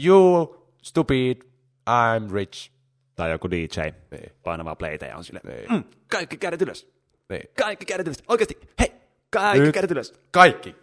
you 0.06 0.56
stupid, 0.82 1.42
I'm 1.90 2.34
rich. 2.34 2.72
Tai 3.16 3.32
joku 3.32 3.50
DJ 3.52 3.80
Niin. 4.12 4.32
painavaa 4.44 4.76
playtä 4.76 5.06
ja 5.06 5.18
on 5.18 5.24
silleen, 5.24 5.48
Niin. 5.48 5.72
mm, 5.72 5.84
kaikki 6.12 6.38
kädet 6.38 6.62
ylös. 6.62 6.92
Niin. 7.30 7.42
Kaikki 7.64 7.86
kädet 7.86 8.08
ylös. 8.08 8.24
Oikeasti, 8.28 8.60
hei, 8.80 8.92
kaikki 9.30 9.60
Nyt. 9.60 9.74
kädet 9.74 9.92
ylös. 9.92 10.14
Kaikki. 10.32 10.76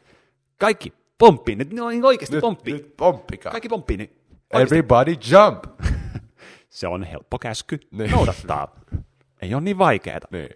Kaikki, 0.59 0.93
pomppii. 1.19 1.57
Nyt 1.57 1.73
ne 1.73 1.83
on 1.83 2.05
oikeasti 2.05 2.37
Nyt, 2.37 2.41
pomppii. 2.41 2.73
nyt 2.75 2.97
pomppikaa. 2.97 3.53
Kaikki 3.53 3.69
pomppii. 3.69 3.97
Niin. 3.97 4.11
Oikeasti. 4.53 4.75
Everybody 4.75 5.15
jump. 5.31 5.65
Se 6.69 6.89
on 6.89 7.05
helppo 7.05 7.39
käsky 7.39 7.81
Niin. 7.91 8.11
noudattaa. 8.11 8.77
Ei 9.43 9.55
ole 9.55 9.63
niin 9.63 9.79
vaikeeta. 9.79 10.29
niin. 10.31 10.49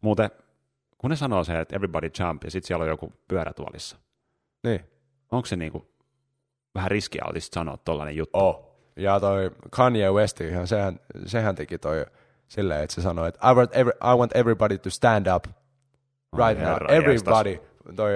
Muuten, 0.00 0.30
kun 0.98 1.10
ne 1.10 1.16
sanoo 1.16 1.44
se, 1.44 1.60
että 1.60 1.76
everybody 1.76 2.10
jump, 2.20 2.44
ja 2.44 2.50
sitten 2.50 2.66
siellä 2.66 2.82
on 2.82 2.88
joku 2.88 3.12
pyörätuolissa, 3.28 3.96
Niin. 4.64 4.80
onko 5.32 5.46
se 5.46 5.56
niinku 5.56 5.88
vähän 6.74 6.90
riskialtista 6.90 7.54
sanoa 7.54 7.76
tollainen 7.76 8.16
juttu? 8.16 8.38
Oh. 8.38 8.66
Ja 8.96 9.20
toi 9.20 9.50
Kanye 9.70 10.10
West, 10.10 10.38
sehän, 10.64 11.00
sehän 11.26 11.54
teki 11.54 11.78
toi 11.78 12.06
silleen, 12.48 12.82
että 12.84 12.94
se 12.94 13.02
sanoi, 13.02 13.28
että 13.28 13.50
I 13.50 13.54
want, 13.54 13.76
every, 13.76 13.92
I 14.14 14.16
want 14.18 14.36
everybody 14.36 14.78
to 14.78 14.90
stand 14.90 15.26
up 15.36 15.44
right 16.38 16.62
now. 16.62 16.72
herra 16.72 16.94
Everybody. 16.94 17.58
Toi, 17.96 18.12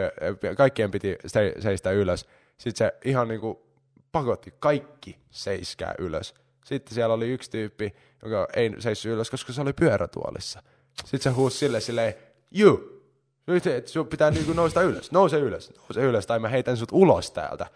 kaikkien 0.56 0.90
piti 0.90 1.16
se, 1.26 1.54
seistä 1.58 1.90
ylös. 1.90 2.26
Sitten 2.58 2.86
se 2.86 2.98
ihan 3.04 3.28
niinku 3.28 3.66
pakotti 4.12 4.54
kaikki 4.58 5.18
seiskää 5.30 5.94
ylös. 5.98 6.34
Sitten 6.64 6.94
siellä 6.94 7.14
oli 7.14 7.28
yksi 7.30 7.50
tyyppi, 7.50 7.94
joka 8.22 8.48
ei 8.54 8.74
seissyt 8.78 9.12
ylös, 9.12 9.30
koska 9.30 9.52
se 9.52 9.60
oli 9.60 9.72
pyörätuolissa. 9.72 10.62
Sitten 11.04 11.20
se 11.20 11.30
huusi 11.30 11.58
sille 11.58 11.80
silleen, 11.80 12.14
you, 12.58 13.02
nyt 13.46 13.66
et 13.66 13.88
sun 13.88 14.06
pitää 14.06 14.30
niinku 14.30 14.52
nousta 14.52 14.82
ylös, 14.82 15.12
nouse 15.12 15.38
ylös, 15.38 15.72
nouse 15.78 16.00
ylös, 16.02 16.26
tai 16.26 16.38
mä 16.38 16.48
heitän 16.48 16.76
sut 16.76 16.92
ulos 16.92 17.30
täältä. 17.30 17.66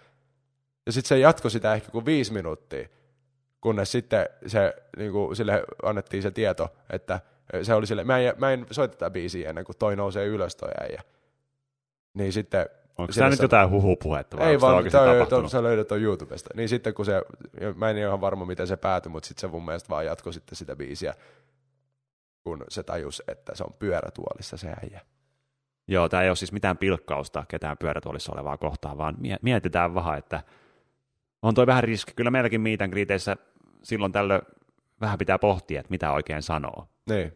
Ja 0.86 0.92
sitten 0.92 1.08
se 1.08 1.18
jatkoi 1.18 1.50
sitä 1.50 1.74
ehkä 1.74 1.90
kuin 1.90 2.04
viisi 2.04 2.32
minuuttia, 2.32 2.88
kunnes 3.60 3.92
sitten 3.92 4.28
se, 4.46 4.74
niin 4.96 5.12
kuin, 5.12 5.36
sille 5.36 5.64
annettiin 5.82 6.22
se 6.22 6.30
tieto, 6.30 6.68
että 6.90 7.20
se 7.62 7.74
oli 7.74 7.86
sille, 7.86 8.04
mä 8.04 8.18
en, 8.18 8.34
mä 8.38 8.52
en 8.52 8.66
soita 8.70 8.96
tätä 8.96 9.10
biisiä 9.10 9.48
ennen 9.48 9.64
kuin 9.64 9.76
toi 9.78 9.96
nousee 9.96 10.26
ylös 10.26 10.56
toi 10.56 10.70
äijä. 10.80 11.02
Niin 12.14 12.32
sitten... 12.32 12.66
Onko 12.98 13.12
tämä 13.12 13.30
nyt 13.30 13.42
jotain 13.42 13.70
huhupuhetta 13.70 14.36
vai 14.36 14.48
Ei 14.48 14.56
se 14.56 14.60
vaan, 14.60 14.84
tapahtunut? 14.90 15.50
sä 15.50 15.62
löydät 15.62 15.88
ton 15.88 16.02
YouTubesta. 16.02 16.50
Niin 16.54 16.68
sitten 16.68 16.94
kun 16.94 17.04
se, 17.04 17.22
mä 17.76 17.90
en 17.90 17.96
ole 17.96 18.00
ihan 18.00 18.20
varma 18.20 18.44
miten 18.44 18.66
se 18.66 18.76
päätyi, 18.76 19.12
mutta 19.12 19.26
sitten 19.26 19.40
se 19.40 19.46
mun 19.46 19.64
mielestä 19.64 19.88
vaan 19.88 20.06
jatkoi 20.06 20.32
sitten 20.32 20.56
sitä 20.56 20.76
biisiä, 20.76 21.14
kun 22.45 22.64
se 22.68 22.82
tajus, 22.82 23.22
että 23.28 23.55
se 23.55 23.64
on 23.64 23.74
pyörätuolissa 23.78 24.57
se 24.57 24.68
äijä. 24.82 25.01
Joo, 25.88 26.09
tämä 26.09 26.22
ei 26.22 26.28
ole 26.28 26.36
siis 26.36 26.53
mitään 26.53 26.78
pilkkausta 26.78 27.45
ketään 27.49 27.78
pyörätuolissa 27.78 28.32
olevaa 28.32 28.57
kohtaan, 28.57 28.99
vaan 28.99 29.14
mie- 29.18 29.38
mietitään 29.42 29.95
vähän, 29.95 30.18
että 30.18 30.42
on 31.42 31.55
toi 31.55 31.66
vähän 31.66 31.84
riski. 31.84 32.12
Kyllä 32.16 32.30
meilläkin 32.30 32.61
miitän 32.61 32.90
kriiteissä 32.90 33.36
silloin 33.82 34.12
tällöin 34.12 34.42
vähän 35.01 35.18
pitää 35.18 35.38
pohtia, 35.38 35.80
että 35.80 35.90
mitä 35.90 36.12
oikein 36.12 36.42
sanoo. 36.42 36.88
Niin, 37.09 37.32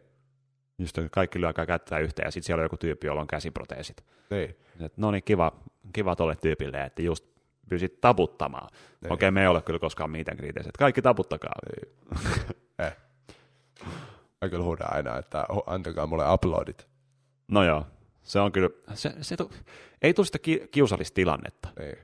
Just 0.78 0.98
kaikki 1.10 1.40
lyökää 1.40 1.66
kättä 1.66 1.98
yhteen 1.98 2.26
ja 2.26 2.30
sitten 2.30 2.46
siellä 2.46 2.60
on 2.60 2.64
joku 2.64 2.76
tyyppi, 2.76 3.06
jolla 3.06 3.20
on 3.20 3.26
käsiproteesit. 3.26 4.04
niin. 4.30 4.56
Et, 4.80 4.96
no 4.96 5.10
niin, 5.10 5.22
kiva, 5.24 5.52
kiva 5.92 6.16
tolle 6.16 6.36
tyypille, 6.36 6.82
että 6.84 7.02
just 7.02 7.24
pysyt 7.68 8.00
taputtamaan. 8.00 8.68
Niin. 9.00 9.12
Okei, 9.12 9.30
me 9.30 9.42
ei 9.42 9.46
ole 9.48 9.62
kyllä 9.62 9.78
koskaan 9.78 10.10
mitään 10.10 10.36
kriiteiset. 10.36 10.76
Kaikki 10.76 11.02
taputtakaa. 11.02 11.52
Eh. 12.78 12.96
Mä 14.44 14.48
kyllä 14.48 14.64
huudan 14.64 14.94
aina, 14.94 15.18
että 15.18 15.46
antakaa 15.66 16.06
mulle 16.06 16.32
uploadit. 16.32 16.88
No 17.48 17.64
joo, 17.64 17.86
se 18.22 18.40
on 18.40 18.52
kyllä, 18.52 18.70
se, 18.94 19.12
se 19.20 19.36
tu, 19.36 19.50
ei 20.02 20.14
tule 20.14 20.26
sitä 20.26 20.38
ki, 20.38 20.68
kiusallista 20.70 21.14
tilannetta, 21.14 21.68
Niin. 21.78 21.98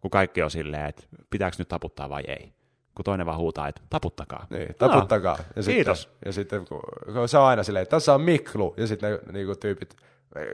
kun 0.00 0.10
kaikki 0.10 0.42
on 0.42 0.50
silleen, 0.50 0.86
että 0.86 1.02
pitääkö 1.30 1.56
nyt 1.58 1.68
taputtaa 1.68 2.08
vai 2.08 2.22
ei. 2.28 2.52
Kun 2.94 3.04
toinen 3.04 3.26
vaan 3.26 3.38
huutaa, 3.38 3.68
että 3.68 3.82
taputtakaa. 3.90 4.46
Niin, 4.50 4.74
taputtakaa. 4.78 5.38
Ja 5.56 5.62
kiitos. 5.62 6.02
Sitten, 6.02 6.18
ja 6.26 6.32
sitten 6.32 6.66
kun, 6.68 6.80
kun 7.12 7.28
se 7.28 7.38
on 7.38 7.44
aina 7.44 7.62
silleen, 7.62 7.82
että 7.82 7.96
tässä 7.96 8.14
on 8.14 8.20
Miklu, 8.20 8.74
ja 8.76 8.86
sitten 8.86 9.12
ne 9.12 9.32
niinku, 9.32 9.54
tyypit 9.56 9.96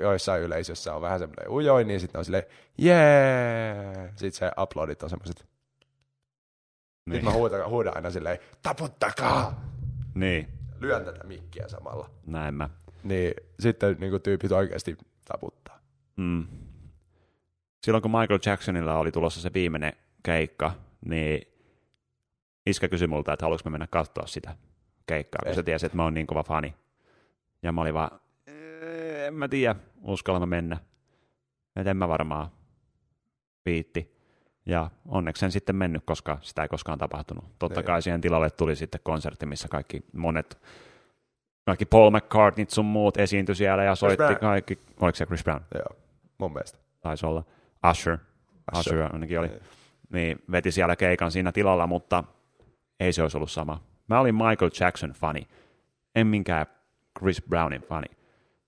joissain 0.00 0.42
yleisössä 0.42 0.94
on 0.94 1.02
vähän 1.02 1.18
semmoinen 1.18 1.50
ujoin, 1.50 1.86
niin 1.88 2.00
sitten 2.00 2.18
on 2.18 2.24
silleen, 2.24 2.44
jee. 2.78 4.12
Sitten 4.16 4.32
se 4.32 4.50
uploadit 4.62 5.02
on 5.02 5.10
semmoiset. 5.10 5.46
Niin. 7.06 7.14
Sitten 7.16 7.24
mä 7.24 7.32
huudan, 7.32 7.68
huudan 7.70 7.96
aina 7.96 8.10
silleen, 8.10 8.38
taputtakaa. 8.62 9.60
niin, 10.14 10.48
Lyön 10.82 11.04
tätä 11.04 11.24
mikkiä 11.26 11.68
samalla. 11.68 12.10
näin 12.26 12.54
mä. 12.54 12.70
Niin 13.02 13.34
sitten 13.60 13.96
niinku, 14.00 14.18
tyypit 14.18 14.52
oikeasti 14.52 14.96
taputtaa. 15.24 15.78
Mm. 16.16 16.46
Silloin 17.84 18.02
kun 18.02 18.10
Michael 18.10 18.40
Jacksonilla 18.46 18.98
oli 18.98 19.12
tulossa 19.12 19.40
se 19.40 19.50
viimeinen 19.54 19.92
keikka, 20.22 20.72
niin 21.04 21.42
iskä 22.66 22.88
kysyi 22.88 23.08
multa, 23.08 23.32
että 23.32 23.44
haluaisinko 23.44 23.70
mä 23.70 23.74
mennä 23.74 23.86
katsoa 23.90 24.26
sitä 24.26 24.56
keikkaa, 25.06 25.40
kun 25.42 25.48
Eh. 25.50 25.54
se 25.54 25.62
tiesi, 25.62 25.86
että 25.86 25.96
mä 25.96 26.04
oon 26.04 26.14
niin 26.14 26.26
kova 26.26 26.42
fani. 26.42 26.74
Ja 27.62 27.72
mä 27.72 27.80
olin 27.80 27.94
vaan, 27.94 28.20
"Eh, 28.46 29.26
en 29.26 29.34
mä 29.34 29.48
tiedä, 29.48 29.74
uskallan 30.02 30.42
mä 30.42 30.46
mennä. 30.46 30.76
Et 31.76 31.86
en 31.86 31.96
mä 31.96 32.08
varmaan 32.08 32.48
viitti. 33.66 34.16
Ja 34.66 34.90
onneksi 35.08 35.44
en 35.44 35.52
sitten 35.52 35.76
mennyt, 35.76 36.02
koska 36.06 36.38
sitä 36.40 36.62
ei 36.62 36.68
koskaan 36.68 36.98
tapahtunut. 36.98 37.44
Totta 37.58 37.80
Niin. 37.80 37.86
kai 37.86 38.02
siihen 38.02 38.20
tilalle 38.20 38.50
tuli 38.50 38.76
sitten 38.76 39.00
konsertti, 39.04 39.46
missä 39.46 39.68
kaikki 39.68 40.04
monet, 40.12 40.58
kaikki 41.66 41.84
Paul 41.84 42.10
McCartneyt 42.10 42.70
sun 42.70 42.84
muut 42.84 43.16
esiintyi 43.16 43.54
siellä 43.54 43.84
ja 43.84 43.94
soitti 43.94 44.16
Brown. 44.24 44.36
kaikki. 44.40 44.78
Oliko 45.00 45.16
se 45.16 45.26
Chris 45.26 45.44
Brown? 45.44 45.60
Joo, 45.74 45.96
mun 46.38 46.52
mielestä. 46.52 46.78
taisi 47.00 47.26
olla. 47.26 47.44
Usher, 47.90 48.18
Usher, 48.78 48.94
Usher. 48.94 49.12
ainakin 49.12 49.38
oli. 49.38 49.48
Niin. 49.48 49.60
Niin 50.12 50.42
veti 50.50 50.72
siellä 50.72 50.96
keikan 50.96 51.30
siinä 51.32 51.52
tilalla, 51.52 51.86
mutta 51.86 52.24
ei 53.00 53.12
se 53.12 53.22
olisi 53.22 53.36
ollut 53.36 53.50
sama. 53.50 53.82
Mä 54.08 54.20
olin 54.20 54.34
Michael 54.34 54.70
Jackson-fani, 54.80 55.46
en 56.14 56.26
minkään 56.26 56.66
Chris 57.18 57.42
Brownin 57.48 57.82
fani. 57.82 58.06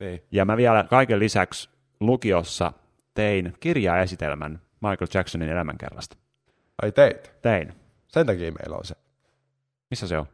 Niin. 0.01 0.22
Ja 0.30 0.45
mä 0.45 0.57
vielä 0.57 0.84
kaiken 0.90 1.18
lisäksi 1.18 1.70
lukiossa 2.01 2.72
tein 3.14 3.55
kirjaesitelmän 3.61 4.61
Michael 4.91 5.09
Jacksonin 5.14 5.49
elämänkerrasta. 5.49 6.16
Ai 6.82 6.93
teit. 6.93 7.32
Tein. 7.43 7.72
Sen 8.09 8.26
takia 8.26 8.53
meillä 8.53 8.76
on 8.76 8.85
se. 8.85 8.95
Missä 9.91 10.07
se 10.09 10.18
on? 10.18 10.26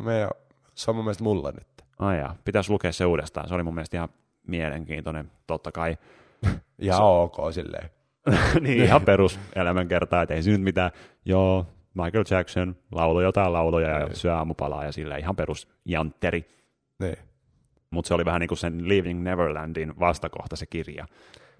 Meidän, 0.00 0.30
se 0.74 0.90
on 0.90 0.94
mun 0.96 1.04
mielestä 1.04 1.24
mulla 1.24 1.52
nyt. 1.52 1.66
Ai 1.98 2.18
jaa, 2.18 2.36
pitäisi 2.44 2.70
lukea 2.70 2.92
se 2.92 3.04
uudestaan. 3.06 3.48
Se 3.48 3.54
oli 3.54 3.62
mun 3.62 3.74
mielestä 3.74 3.96
ihan 3.96 4.08
mielenkiintoinen, 4.46 5.30
totta 5.46 5.72
kai. 5.72 5.96
Ihan 6.78 7.02
ok 7.02 7.36
silleen. 7.52 7.90
niin, 8.60 8.82
ihan 8.84 9.02
perus 9.02 9.38
elämänkertaa, 9.54 10.22
että 10.22 10.34
ei 10.34 10.42
se 10.42 10.50
nyt 10.50 10.62
mitään, 10.62 10.90
joo, 11.24 11.66
Michael 11.94 12.24
Jackson 12.30 12.76
lauloi 12.92 13.24
jotain 13.24 13.52
lauloja 13.52 13.88
ja 13.88 14.04
Niin. 14.04 14.16
syö 14.16 14.34
aamupalaa 14.36 14.84
ja 14.84 14.92
sillä 14.92 15.16
ihan 15.16 15.36
perus 15.36 15.68
jantteri. 15.84 16.48
Niin. 16.98 17.16
Mutta 17.90 18.08
se 18.08 18.14
oli 18.14 18.24
vähän 18.24 18.40
niin 18.40 18.48
kuin 18.48 18.58
sen 18.58 18.88
Leaving 18.88 19.22
Neverlandin 19.22 20.00
vastakohta 20.00 20.56
se 20.56 20.66
kirja. 20.66 21.06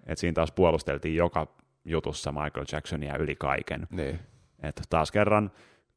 Et 0.07 0.19
siinä 0.19 0.33
taas 0.35 0.53
puolusteltiin 0.53 1.17
joka 1.17 1.47
jutussa 1.87 2.33
Michael 2.33 2.67
Jacksonia 2.73 3.17
yli 3.17 3.37
kaiken. 3.37 3.87
Niin. 3.91 4.21
Että 4.63 4.83
taas 4.91 5.13
kerran, 5.13 5.51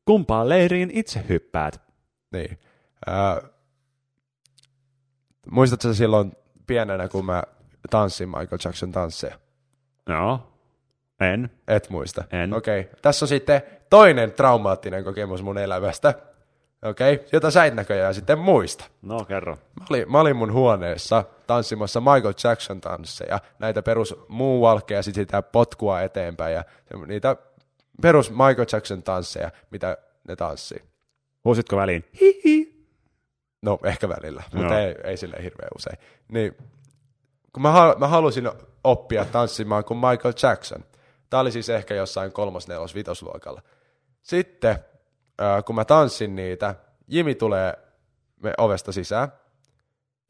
kumpaan 0.05 0.49
leiriin 0.49 0.91
itse 0.93 1.25
hyppäät? 1.29 1.81
Niin. 2.31 2.59
Ää, 3.05 3.41
muistatko 5.51 5.87
sä 5.87 5.93
silloin 5.93 6.31
pienenä, 6.67 7.07
kun 7.07 7.25
mä 7.25 7.43
tanssin 7.89 8.29
Michael 8.29 8.59
Jackson 8.65 8.91
tansseja? 8.91 9.39
No, 10.09 10.53
en. 11.19 11.49
Et 11.67 11.89
muista. 11.89 12.23
En. 12.31 12.53
Okei. 12.53 12.79
Okay. 12.79 12.93
Tässä 13.01 13.25
on 13.25 13.27
sitten 13.27 13.61
toinen 13.89 14.31
traumaattinen 14.31 15.03
kokemus 15.03 15.43
mun 15.43 15.57
elämästä. 15.57 16.13
Okei. 16.85 17.13
Okay. 17.13 17.27
Jota 17.31 17.51
sä 17.51 17.65
et 17.65 17.73
näköjään 17.75 18.13
sitten 18.13 18.39
muista. 18.39 18.85
No, 19.01 19.25
kerro. 19.25 19.55
Mä 19.55 19.85
olin, 19.89 20.11
mä 20.11 20.19
olin 20.19 20.35
mun 20.35 20.53
huoneessa 20.53 21.23
tanssimassa 21.47 22.01
Michael 22.01 22.33
Jackson 22.43 22.81
tansseja, 22.81 23.39
näitä 23.59 23.81
perus 23.81 24.15
moonwalkkeja, 24.27 25.03
sitten 25.03 25.21
sitä 25.21 25.41
potkua 25.41 26.01
eteenpäin 26.01 26.53
ja 26.53 26.63
niitä 27.07 27.35
perus 28.01 28.31
Michael 28.31 28.65
Jackson 28.73 29.03
tansseja, 29.03 29.51
mitä 29.71 29.97
ne 30.27 30.35
tanssii. 30.35 30.83
Huusitko 31.45 31.77
väliin? 31.77 32.05
Hihi. 32.21 32.85
No 33.61 33.79
ehkä 33.83 34.09
välillä, 34.09 34.43
mutta 34.53 34.79
ei, 34.79 34.95
ei 35.03 35.17
sille 35.17 35.37
hirveän 35.43 35.69
usein. 35.75 35.97
Niin, 36.27 36.57
kun 37.53 37.61
mä, 37.61 37.71
hal- 37.71 37.99
mä 37.99 38.07
halusin 38.07 38.49
oppia 38.83 39.25
tanssimaan 39.25 39.83
kuin 39.83 39.97
Michael 39.97 40.33
Jackson. 40.43 40.83
Tämä 41.29 41.41
oli 41.41 41.51
siis 41.51 41.69
ehkä 41.69 41.93
jossain 41.95 42.31
kolmos, 42.31 42.67
nelos, 42.67 42.95
vitosluokalla. 42.95 43.61
Sitten, 44.21 44.75
äh, 45.41 45.63
kun 45.65 45.75
mä 45.75 45.85
tanssin 45.85 46.35
niitä, 46.35 46.75
Jimi 47.07 47.35
tulee 47.35 47.73
me 48.43 48.53
ovesta 48.57 48.91
sisään 48.91 49.31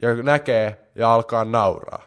ja 0.01 0.15
näkee 0.23 0.89
ja 0.95 1.13
alkaa 1.13 1.45
nauraa. 1.45 2.03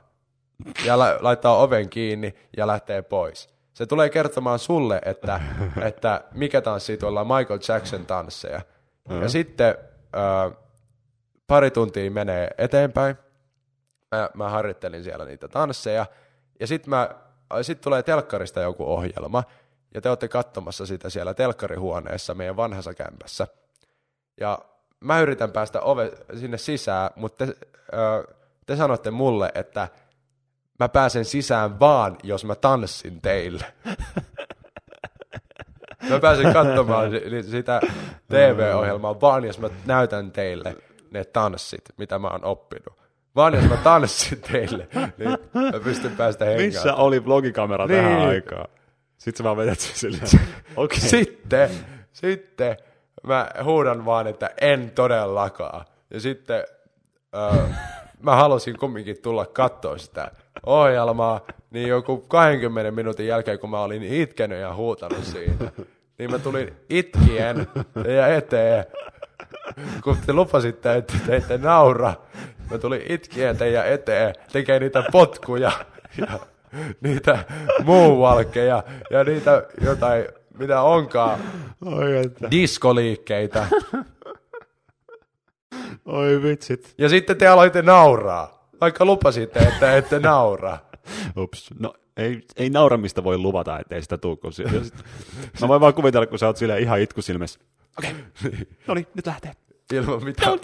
Ja 0.84 0.98
la- 0.98 1.16
laittaa 1.20 1.57
oven 1.57 1.88
kiinni 1.88 2.34
ja 2.57 2.66
lähtee 2.66 3.03
pois. 3.03 3.48
Se 3.72 3.86
tulee 3.86 4.11
kertomaan 4.11 4.59
sulle, 4.59 5.00
että, 5.05 5.40
että 5.88 6.24
mikä 6.34 6.61
tanssii 6.61 6.96
tuolla 6.96 7.24
Michael 7.24 7.61
Jackson 7.68 8.07
tansseja. 8.07 8.61
Ja 9.20 9.28
sitten 9.28 9.74
äh, 10.16 10.57
pari 11.46 11.70
tuntia 11.70 12.11
menee 12.11 12.50
eteenpäin. 12.59 13.16
mä, 14.11 14.30
mä 14.34 14.50
harjoittelin 14.50 15.05
siellä 15.05 15.24
niitä 15.24 15.48
tansseja. 15.48 16.07
Ja 16.61 16.66
sitten 16.66 16.90
mä, 16.90 17.11
sit 17.62 17.80
tulee 17.80 18.03
telkkarista 18.03 18.61
joku 18.61 18.84
ohjelma, 18.92 19.44
ja 19.95 20.01
te 20.01 20.09
olette 20.09 20.28
katsomassa 20.28 20.86
sitä 20.86 21.11
siellä 21.11 21.34
telkkarihuoneessa 21.34 22.34
meidän 22.34 22.57
vanhassa 22.57 22.95
kämpässä. 22.95 23.47
Ja 24.40 24.59
mä 25.01 25.20
yritän 25.20 25.53
päästä 25.53 25.80
ove 25.80 26.12
sinne 26.40 26.59
sisään, 26.59 27.11
mutta 27.16 27.47
te, 27.47 27.57
ö, 27.93 28.34
te 28.66 28.76
sanotte 28.76 29.11
mulle, 29.11 29.53
että 29.55 29.88
mä 30.78 30.88
pääsen 30.88 31.24
sisään 31.24 31.80
vaan, 31.80 32.16
jos 32.22 32.45
mä 32.45 32.55
tanssin 32.55 33.20
teille. 33.20 33.64
Mä 36.11 36.20
pääsen 36.20 36.53
katsomaan 36.53 37.11
sitä 37.51 37.80
TV-ohjelmaa 38.28 39.20
vaan, 39.20 39.45
jos 39.45 39.59
mä 39.59 39.70
näytän 39.86 40.32
teille 40.32 40.76
ne 41.11 41.24
tanssit, 41.24 41.84
mitä 41.97 42.18
mä 42.18 42.28
oon 42.28 42.45
oppinut. 42.45 42.99
Vaan 43.36 43.55
jos 43.55 43.64
mä 43.64 43.76
tanssin 43.76 44.40
teille, 44.40 44.88
niin 45.18 45.30
mä 45.55 45.80
pystyn 45.84 46.16
päästä 46.16 46.45
hengään. 46.45 46.66
Missä 46.66 46.95
oli 46.95 47.24
vlogikamera 47.24 47.86
niin. 47.86 48.05
tähän 48.05 48.28
aikaan? 48.28 48.68
Sitten 49.22 49.38
sä 49.38 49.44
vaan 49.44 49.56
vedät 49.56 49.80
sen 49.80 49.96
silleen. 49.96 50.48
Okay. 50.76 50.98
Sitten, 50.98 51.70
sitten 52.12 52.76
mä 53.22 53.50
huudan 53.64 54.04
vaan, 54.04 54.26
että 54.26 54.50
en 54.60 54.90
todellakaan. 54.90 55.84
Ja 56.10 56.20
sitten 56.20 56.64
äh, 57.36 57.78
mä 58.26 58.36
halusin 58.36 58.78
kumminkin 58.78 59.22
tulla 59.22 59.46
katsoa 59.46 59.98
sitä 59.98 60.30
ohjelmaa, 60.66 61.40
niin 61.70 61.88
joku 61.88 62.18
20 62.18 62.90
minuutin 62.90 63.26
jälkeen, 63.26 63.58
kun 63.58 63.70
mä 63.70 63.80
olin 63.80 64.02
itkenyt 64.02 64.58
ja 64.60 64.74
huutanut 64.74 65.24
siinä, 65.24 65.72
niin 66.18 66.30
mä 66.30 66.38
tulin 66.38 66.74
itkien 66.90 67.66
teidän 68.02 68.32
eteen, 68.32 68.84
kun 70.04 70.16
te 70.26 70.32
lupasitte, 70.32 70.94
että 70.94 71.14
te 71.26 71.36
ette 71.36 71.58
naura. 71.58 72.14
Mä 72.70 72.78
tulin 72.78 73.02
itkien 73.08 73.56
teidän 73.56 73.86
eteen, 73.86 74.34
tekee 74.52 74.80
niitä 74.80 75.04
potkuja 75.12 75.72
ja 76.18 76.40
niitä 77.00 77.44
muuvalkeja 77.84 78.82
ja 79.10 79.24
niitä 79.24 79.66
jotain, 79.80 80.24
mitä 80.58 80.82
onkaan, 80.82 81.40
Oi, 81.84 82.16
että. 82.16 82.50
diskoliikkeitä. 82.50 83.66
Oi 86.04 86.42
vitsit. 86.42 86.94
Ja 86.98 87.08
sitten 87.08 87.36
te 87.36 87.46
aloitte 87.46 87.82
nauraa, 87.82 88.68
vaikka 88.80 89.04
lupasitte, 89.04 89.60
että 89.60 89.96
ette 89.96 90.18
nauraa. 90.18 90.78
Ups. 91.36 91.70
No 91.78 91.94
ei, 92.16 92.42
ei 92.56 92.70
nauramista 92.70 93.24
voi 93.24 93.38
luvata, 93.38 93.78
ettei 93.78 94.02
sitä 94.02 94.18
tuu. 94.18 94.36
Kun 94.36 94.52
sit, 94.52 94.66
mä 95.60 95.68
voin 95.68 95.80
vaan 95.80 95.94
kuvitella, 95.94 96.26
kun 96.26 96.38
sä 96.38 96.46
oot 96.46 96.56
silleen 96.56 96.82
ihan 96.82 97.00
itkusilmässä. 97.00 97.60
Okei, 97.98 98.10
okay. 98.10 98.52
no 98.86 98.94
niin, 98.94 99.06
nyt 99.14 99.26
lähtee. 99.26 99.52
Ilman 99.92 100.24
mitään, 100.24 100.58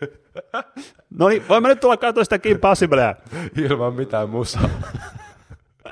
No 1.18 1.28
niin, 1.28 1.48
voimme 1.48 1.68
nyt 1.68 1.80
tulla 1.80 1.96
katsoa 1.96 2.24
sitä 2.24 2.38
Kim 2.38 2.60
Possiblea. 2.60 3.14
ilman 3.56 3.94
mitään 3.94 4.30
musaa. 4.30 4.68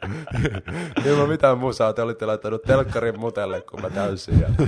ilman 1.06 1.28
mitään 1.28 1.58
musaa 1.58 1.92
te 1.92 2.02
olitte 2.02 2.26
laittanut 2.26 2.62
telkkarin 2.62 3.20
mutelle, 3.20 3.60
kun 3.60 3.82
mä 3.82 3.90
täysin. 3.90 4.40
Ja... 4.40 4.48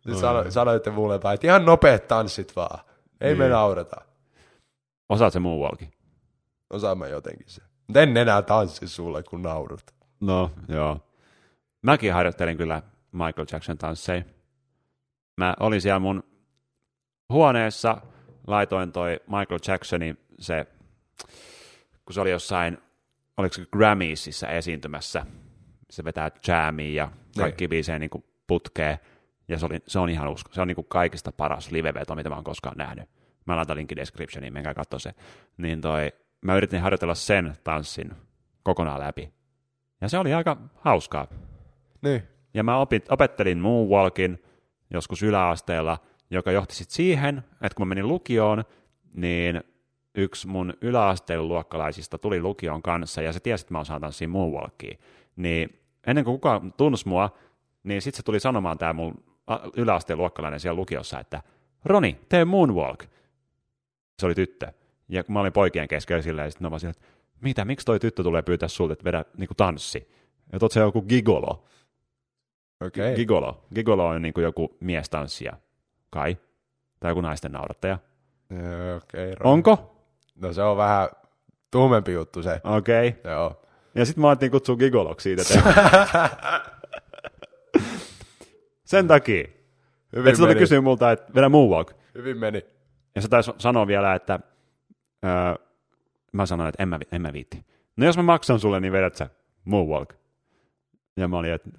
Sitten 0.00 0.20
sano, 0.20 0.50
sanoitte 0.50 0.90
mulle 0.90 1.22
vaan, 1.22 1.34
että 1.34 1.46
ihan 1.46 1.64
nopeat 1.64 2.08
tanssit 2.08 2.56
vaan. 2.56 2.84
Ei 3.20 3.34
me 3.34 3.44
Niin. 3.44 3.52
naurata. 3.52 3.96
Osaat 5.08 5.32
se 5.32 5.38
moonwalkin? 5.38 5.90
Osaan 6.70 6.98
mä 6.98 7.06
jotenkin 7.06 7.48
se. 7.48 7.62
Mutta 7.86 8.00
en 8.02 8.16
enää 8.16 8.42
tanssi 8.42 8.88
sulle, 8.88 9.22
kun 9.22 9.42
naurut. 9.42 9.80
No, 10.20 10.50
joo. 10.68 11.00
Mäkin 11.82 12.12
harjoittelin 12.12 12.56
kyllä 12.56 12.82
Michael 13.12 13.46
Jackson 13.52 13.78
tansseja. 13.78 14.22
Mä 15.36 15.54
olin 15.60 15.80
siellä 15.80 15.98
mun 15.98 16.22
huoneessa, 17.28 18.00
laitoin 18.46 18.92
toi 18.92 19.20
Michael 19.26 19.60
Jacksonin 19.68 20.18
se, 20.38 20.66
kun 22.04 22.14
se 22.14 22.20
oli 22.20 22.30
jossain, 22.30 22.78
oliko 23.36 23.54
se 23.54 23.66
Grammysissa 23.72 24.48
esiintymässä, 24.48 25.26
se 25.90 26.04
vetää 26.04 26.30
jamia 26.48 27.02
ja 27.02 27.10
kaikki 27.38 27.68
biisejä 27.68 27.98
niin 27.98 28.10
putkeen, 28.46 28.98
ja 29.48 29.58
se, 29.58 29.66
oli, 29.66 29.78
se 29.86 29.98
on 29.98 30.10
ihan 30.10 30.28
usko, 30.28 30.50
se 30.52 30.60
on 30.60 30.68
niin 30.68 30.74
kuin 30.74 30.86
kaikista 30.88 31.32
paras 31.32 31.70
liveveto, 31.70 32.14
mitä 32.14 32.28
mä 32.28 32.34
oon 32.34 32.44
koskaan 32.44 32.76
nähnyt. 32.76 33.08
Mä 33.46 33.56
laitan 33.56 33.76
linkin 33.76 33.96
descriptioniin, 33.96 34.52
menkää 34.52 34.74
katsoa 34.74 34.98
se. 34.98 35.14
Niin 35.56 35.80
toi, 35.80 36.12
mä 36.40 36.56
yritin 36.56 36.80
harjoitella 36.80 37.14
sen 37.14 37.54
tanssin 37.64 38.10
kokonaan 38.62 39.00
läpi. 39.00 39.32
Ja 40.00 40.08
se 40.08 40.18
oli 40.18 40.34
aika 40.34 40.56
hauskaa. 40.74 41.26
Niin. 42.02 42.22
Ja 42.54 42.62
mä 42.62 42.78
opit, 42.78 43.12
opettelin 43.12 43.58
moonwalkin 43.58 44.42
joskus 44.90 45.22
yläasteella, 45.22 45.98
joka 46.30 46.52
johti 46.52 46.74
sitten 46.74 46.94
siihen, 46.94 47.38
että 47.38 47.76
kun 47.76 47.86
mä 47.86 47.88
menin 47.88 48.08
lukioon, 48.08 48.64
niin 49.14 49.62
yksi 50.14 50.46
mun 50.46 50.74
yläasteen 50.80 51.48
luokkalaisista 51.48 52.18
tuli 52.18 52.40
lukioon 52.40 52.82
kanssa, 52.82 53.22
ja 53.22 53.32
se 53.32 53.40
tiesi, 53.40 53.62
että 53.62 53.74
mä 53.74 53.80
osaan 53.80 54.00
tanssia 54.00 54.28
moonwalkia. 54.28 54.98
Niin 55.36 55.80
ennen 56.06 56.24
kuin 56.24 56.34
kukaan 56.34 56.72
tunsi 56.72 57.08
mua, 57.08 57.30
niin 57.82 58.02
sitten 58.02 58.16
se 58.16 58.22
tuli 58.22 58.40
sanomaan 58.40 58.78
tämä 58.78 58.92
mun 58.92 59.24
yläasteen 59.76 60.18
luokkalainen 60.18 60.60
siellä 60.60 60.76
lukiossa, 60.76 61.20
että 61.20 61.42
Roni, 61.84 62.18
tee 62.28 62.44
moonwalk. 62.44 63.04
Se 64.18 64.26
oli 64.26 64.34
tyttö. 64.34 64.72
Ja 65.08 65.24
kun 65.24 65.32
mä 65.32 65.40
olin 65.40 65.52
poikien 65.52 65.88
keskellä 65.88 66.22
silleen, 66.22 66.46
ja 66.46 66.50
sitten 66.50 66.70
vaan 66.70 66.80
silleen, 66.80 66.96
että 66.96 67.08
mitä, 67.40 67.64
miksi 67.64 67.86
toi 67.86 68.00
tyttö 68.00 68.22
tulee 68.22 68.42
pyytää 68.42 68.68
sulta, 68.68 68.92
että 68.92 69.04
vedä 69.04 69.24
niin 69.36 69.48
tanssi? 69.56 70.10
Ja 70.52 70.58
oot 70.62 70.72
se 70.72 70.80
joku 70.80 71.02
gigolo. 71.02 71.64
Okei. 72.80 73.16
Gigolo. 73.16 73.64
Gigolo 73.74 74.06
on 74.06 74.22
niin 74.22 74.34
kuin 74.34 74.44
joku 74.44 74.76
miestanssija, 74.80 75.56
kai. 76.10 76.36
Tai 77.00 77.10
joku 77.10 77.20
naisten 77.20 77.52
naurattaja. 77.52 77.98
Okay, 78.96 79.32
Onko? 79.44 80.04
No 80.34 80.52
se 80.52 80.62
on 80.62 80.76
vähän 80.76 81.08
tuumempi 81.70 82.12
juttu 82.12 82.42
se. 82.42 82.60
Okei. 82.64 83.08
Okay. 83.08 83.32
Joo. 83.32 83.62
Ja 83.94 84.04
sitten 84.04 84.22
mä 84.22 84.28
ajattelin 84.28 84.52
kutsua 84.52 84.76
gigoloksi 84.76 85.22
siitä. 85.22 85.42
Että... 85.42 86.30
Sen 88.84 89.08
takia. 89.08 89.48
Hyvin 90.16 90.28
Että 90.28 90.40
se 90.40 90.46
meni. 90.46 90.58
kysyä 90.60 90.80
multa, 90.80 91.12
että 91.12 91.34
vedä 91.34 91.48
moonwalk. 91.48 91.92
Hyvin 92.14 92.38
meni. 92.38 92.62
Ja 93.14 93.22
se 93.22 93.28
taisi 93.28 93.52
sanoa 93.58 93.86
vielä, 93.86 94.14
että 94.14 94.40
öö, 95.24 95.66
mä 96.32 96.46
sanoin, 96.46 96.68
että 96.68 96.82
en 96.82 96.88
mä, 96.88 96.98
en 97.12 97.22
mä 97.22 97.32
viitti. 97.32 97.64
No 97.96 98.06
jos 98.06 98.16
mä 98.16 98.22
maksan 98.22 98.60
sulle, 98.60 98.80
niin 98.80 98.92
vedät 98.92 99.14
sä 99.14 99.30
moonwalk. 99.64 100.14
Ja 101.16 101.28
mä 101.28 101.38
olin, 101.38 101.52
että 101.52 101.70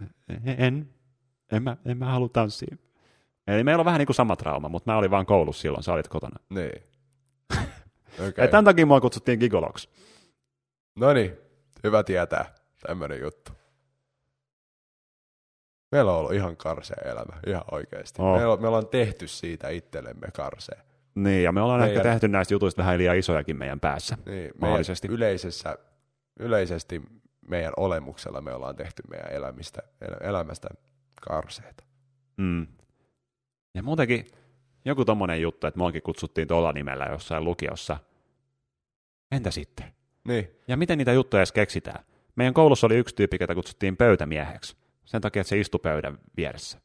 en, 0.57 0.89
en 1.51 1.63
mä, 1.63 1.77
en 1.85 1.97
mä 1.97 2.05
halua 2.05 2.29
tanssia. 2.29 2.77
Eli 3.53 3.63
meillä 3.63 3.81
on 3.81 3.85
vähän 3.85 3.99
niin 3.99 4.05
kuin 4.05 4.15
sama 4.15 4.35
trauma, 4.35 4.69
mutta 4.69 4.91
mä 4.91 4.97
olin 4.97 5.11
vaan 5.11 5.25
koulussa 5.25 5.61
silloin, 5.61 5.83
sä 5.83 5.93
olit 5.93 6.07
kotona. 6.07 6.39
Niin. 6.49 6.83
Okay. 8.29 8.47
Tämän 8.47 8.65
takia 8.65 8.85
mua 8.85 9.01
kutsuttiin 9.01 9.39
gigoloksi. 9.39 9.89
No 10.95 11.13
niin, 11.13 11.33
hyvä 11.83 12.03
tietää 12.03 12.55
tämmöinen 12.87 13.21
juttu. 13.21 13.51
Meillä 15.91 16.11
on 16.11 16.17
ollut 16.19 16.33
ihan 16.33 16.57
karsea 16.57 16.97
elämä, 17.05 17.39
ihan 17.47 17.63
oikeasti. 17.71 18.21
Oh. 18.21 18.37
Me, 18.39 18.61
me 18.61 18.67
ollaan 18.67 18.87
tehty 18.87 19.27
siitä 19.27 19.69
itsellemme 19.69 20.27
karsea. 20.33 20.81
Niin, 21.15 21.43
ja 21.43 21.51
me 21.51 21.61
ollaan 21.61 21.79
Meidän- 21.81 21.97
ehkä 21.97 22.09
tehty 22.09 22.27
näistä 22.27 22.53
jutuista 22.53 22.81
vähän 22.81 22.97
liian 22.97 23.17
isojakin 23.17 23.57
meidän 23.57 23.79
päässä. 23.79 24.15
Niin, 24.25 24.25
meidän 24.35 24.53
Mahdollisesti. 24.59 25.07
yleisessä, 25.07 25.77
yleisesti 26.39 27.01
meidän 27.47 27.73
olemuksella 27.77 28.41
me 28.41 28.53
ollaan 28.53 28.75
tehty 28.75 29.03
meidän 29.09 29.31
elämistä, 29.31 29.81
el- 30.01 30.29
elämästä 30.29 30.67
karseita. 31.21 31.83
Mm. 32.37 32.67
Ja 33.73 33.83
muutenkin 33.83 34.27
joku 34.85 35.05
tommonen 35.05 35.41
juttu, 35.41 35.67
että 35.67 35.77
muakin 35.77 36.01
kutsuttiin 36.01 36.47
tuolla 36.47 36.71
nimellä 36.71 37.05
jossain 37.05 37.43
lukiossa. 37.43 37.97
Entä 39.31 39.51
sitten? 39.51 39.93
Niin, 40.27 40.49
Ja 40.67 40.77
miten 40.77 40.97
niitä 40.97 41.13
juttuja 41.13 41.39
edes 41.39 41.51
keksitään? 41.51 42.03
Meidän 42.35 42.53
koulussa 42.53 42.87
oli 42.87 42.97
yksi 42.97 43.15
tyyppi, 43.15 43.37
ketä 43.37 43.55
kutsuttiin 43.55 43.97
pöytämieheksi. 43.97 44.77
Sen 45.05 45.21
takia, 45.21 45.41
että 45.41 45.49
se 45.49 45.59
istui 45.59 45.79
pöydän 45.83 46.17
vieressä. 46.37 46.81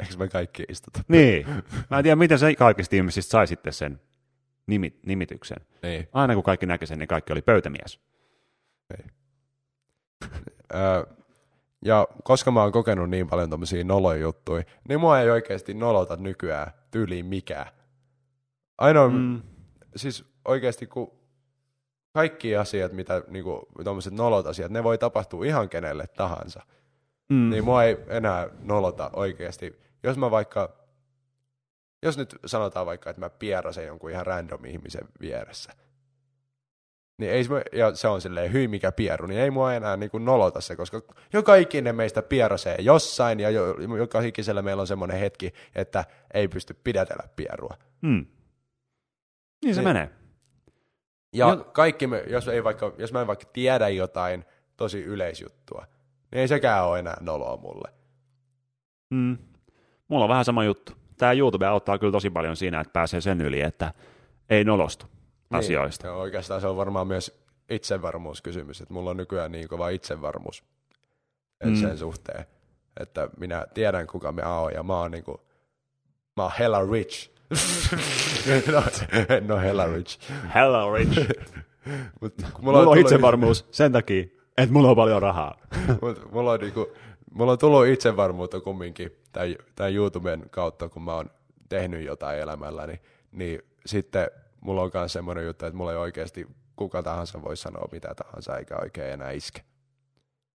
eikö 0.00 0.16
me 0.18 0.28
kaikki 0.28 0.64
istuta? 0.68 1.00
Niin. 1.08 1.46
Mä 1.90 1.98
en 1.98 2.02
tiedä, 2.02 2.16
miten 2.16 2.38
se 2.38 2.54
kaikista 2.54 2.96
ihmisistä 2.96 3.30
sai 3.30 3.46
sitten 3.46 3.72
sen 3.72 4.00
nimi, 4.66 5.00
nimityksen. 5.06 5.58
Niin. 5.82 6.08
Aina 6.12 6.34
kun 6.34 6.42
kaikki 6.42 6.66
näki 6.66 6.86
sen, 6.86 6.98
niin 6.98 7.08
kaikki 7.08 7.32
oli 7.32 7.42
pöytämies. 7.42 8.00
Öö, 10.74 11.04
ja 11.84 12.08
koska 12.24 12.50
mä 12.50 12.62
oon 12.62 12.72
kokenut 12.72 13.10
niin 13.10 13.28
paljon 13.28 13.50
tommosia 13.50 13.84
noloja 13.84 14.20
juttuja, 14.20 14.64
niin 14.88 15.00
mua 15.00 15.20
ei 15.20 15.30
oikeasti 15.30 15.74
nolota 15.74 16.16
nykyään 16.16 16.72
tyyliin 16.90 17.26
mikään. 17.26 17.66
Ainoa, 18.78 19.08
mm. 19.08 19.42
Siis 19.96 20.24
oikeasti 20.44 20.86
kun 20.86 21.12
kaikki 22.12 22.56
asiat, 22.56 22.92
mitä 22.92 23.22
niinku, 23.28 23.66
tommoset 23.84 24.12
nolot 24.12 24.46
asiat, 24.46 24.70
ne 24.70 24.84
voi 24.84 24.98
tapahtua 24.98 25.44
ihan 25.44 25.68
kenelle 25.68 26.06
tahansa. 26.06 26.62
Mm. 27.28 27.50
Niin 27.50 27.64
mua 27.64 27.84
ei 27.84 27.96
enää 28.08 28.48
nolota 28.62 29.10
oikeasti. 29.12 29.80
Jos 30.02 30.16
mä 30.16 30.30
vaikka, 30.30 30.76
jos 32.02 32.18
nyt 32.18 32.36
sanotaan 32.46 32.86
vaikka, 32.86 33.10
että 33.10 33.20
mä 33.20 33.30
pierasen 33.30 33.86
jonkun 33.86 34.10
ihan 34.10 34.26
random 34.26 34.64
ihmisen 34.64 35.08
vieressä, 35.20 35.72
niin 37.20 37.32
ei 37.32 37.44
se, 37.44 37.50
ja 37.72 37.94
se 37.94 38.08
on 38.08 38.20
silleen 38.20 38.52
hyi 38.52 38.68
mikä 38.68 38.92
pieru, 38.92 39.26
niin 39.26 39.40
ei 39.40 39.50
mua 39.50 39.74
enää 39.74 39.96
niin 39.96 40.10
kuin 40.10 40.24
nolota 40.24 40.60
se, 40.60 40.76
koska 40.76 41.02
joka 41.32 41.54
ikinen 41.54 41.96
meistä 41.96 42.22
pierasee 42.22 42.76
jossain, 42.78 43.40
ja 43.40 43.50
jo, 43.50 43.76
joka 43.98 44.20
ikisellä 44.20 44.62
meillä 44.62 44.80
on 44.80 44.86
semmoinen 44.86 45.18
hetki, 45.18 45.52
että 45.74 46.04
ei 46.34 46.48
pysty 46.48 46.74
pidätellä 46.84 47.22
pierua. 47.36 47.74
Mm. 48.02 48.26
Niin 49.64 49.74
se 49.74 49.80
Niin. 49.80 49.88
menee. 49.88 50.10
Ja 51.32 51.48
Ja- 51.48 51.56
kaikki, 51.56 52.06
me, 52.06 52.24
jos, 52.26 52.48
ei 52.48 52.64
vaikka, 52.64 52.92
jos 52.98 53.12
mä 53.12 53.20
en 53.20 53.26
vaikka 53.26 53.46
tiedä 53.52 53.88
jotain 53.88 54.44
tosi 54.76 55.02
yleisjuttua, 55.02 55.86
niin 56.30 56.40
ei 56.40 56.48
sekään 56.48 56.84
ole 56.86 56.98
enää 56.98 57.16
noloa 57.20 57.56
mulle. 57.56 57.88
Mm. 59.10 59.38
Mulla 60.08 60.24
on 60.24 60.28
vähän 60.28 60.44
sama 60.44 60.64
juttu. 60.64 60.92
Tämä 61.18 61.32
YouTube 61.32 61.66
auttaa 61.66 61.98
kyllä 61.98 62.12
tosi 62.12 62.30
paljon 62.30 62.56
siinä, 62.56 62.80
että 62.80 62.92
pääsee 62.92 63.20
sen 63.20 63.40
yli, 63.40 63.60
että 63.60 63.92
ei 64.50 64.64
nolostu 64.64 65.06
asioista. 65.50 66.06
Niin. 66.06 66.14
Ja 66.14 66.20
oikeastaan 66.20 66.60
se 66.60 66.66
on 66.66 66.76
varmaan 66.76 67.06
myös 67.06 67.40
itsevarmuuskysymys, 67.70 68.80
että 68.80 68.94
mulla 68.94 69.10
on 69.10 69.16
nykyään 69.16 69.52
niin 69.52 69.68
kova 69.68 69.88
itsevarmuus 69.88 70.64
Mm. 71.64 71.74
sen 71.76 71.98
suhteen, 71.98 72.44
että 73.00 73.28
minä 73.38 73.66
tiedän 73.74 74.06
kuka 74.06 74.32
mä 74.32 74.58
oon 74.60 74.72
ja 74.72 74.82
mä 74.82 74.98
oon 74.98 75.10
niinku, 75.10 75.40
mä 76.36 76.42
oon 76.42 76.52
hella 76.58 76.90
rich. 76.92 77.30
no, 79.46 79.54
ole 79.54 79.62
hella 79.62 79.86
rich. 79.86 80.18
Hello, 80.54 80.92
Rich. 80.94 81.18
Mut 82.20 82.34
mulla, 82.38 82.58
mulla 82.62 82.78
on 82.78 82.84
tullut- 82.84 82.98
itsevarmuus 83.00 83.66
sen 83.70 83.92
takia, 83.92 84.22
että 84.58 84.72
mulla 84.72 84.90
on 84.90 84.96
paljon 84.96 85.22
rahaa. 85.22 85.58
Mut 86.02 86.32
mulla, 86.32 86.52
on 86.52 86.60
niinku, 86.60 86.92
mulla 87.30 87.52
on 87.52 87.58
tullut 87.58 87.86
itsevarmuutta 87.86 88.60
kumminkin 88.60 89.10
tämän, 89.32 89.56
tämän 89.74 89.94
YouTuben 89.94 90.50
kautta, 90.50 90.88
kun 90.88 91.02
mä 91.02 91.14
oon 91.14 91.30
tehnyt 91.68 92.04
jotain 92.06 92.38
elämälläni, 92.38 93.00
niin 93.32 93.62
sitten 93.86 94.30
mulla 94.60 94.82
on 94.82 94.90
myös 94.94 95.12
semmoinen 95.12 95.44
juttu, 95.46 95.66
että 95.66 95.76
mulla 95.76 95.92
ei 95.92 95.98
oikeasti 95.98 96.46
kuka 96.76 97.02
tahansa 97.02 97.42
voi 97.42 97.56
sanoa 97.56 97.88
mitä 97.92 98.14
tahansa, 98.14 98.56
eikä 98.58 98.76
oikein 98.76 99.12
enää 99.12 99.30
iske. 99.30 99.62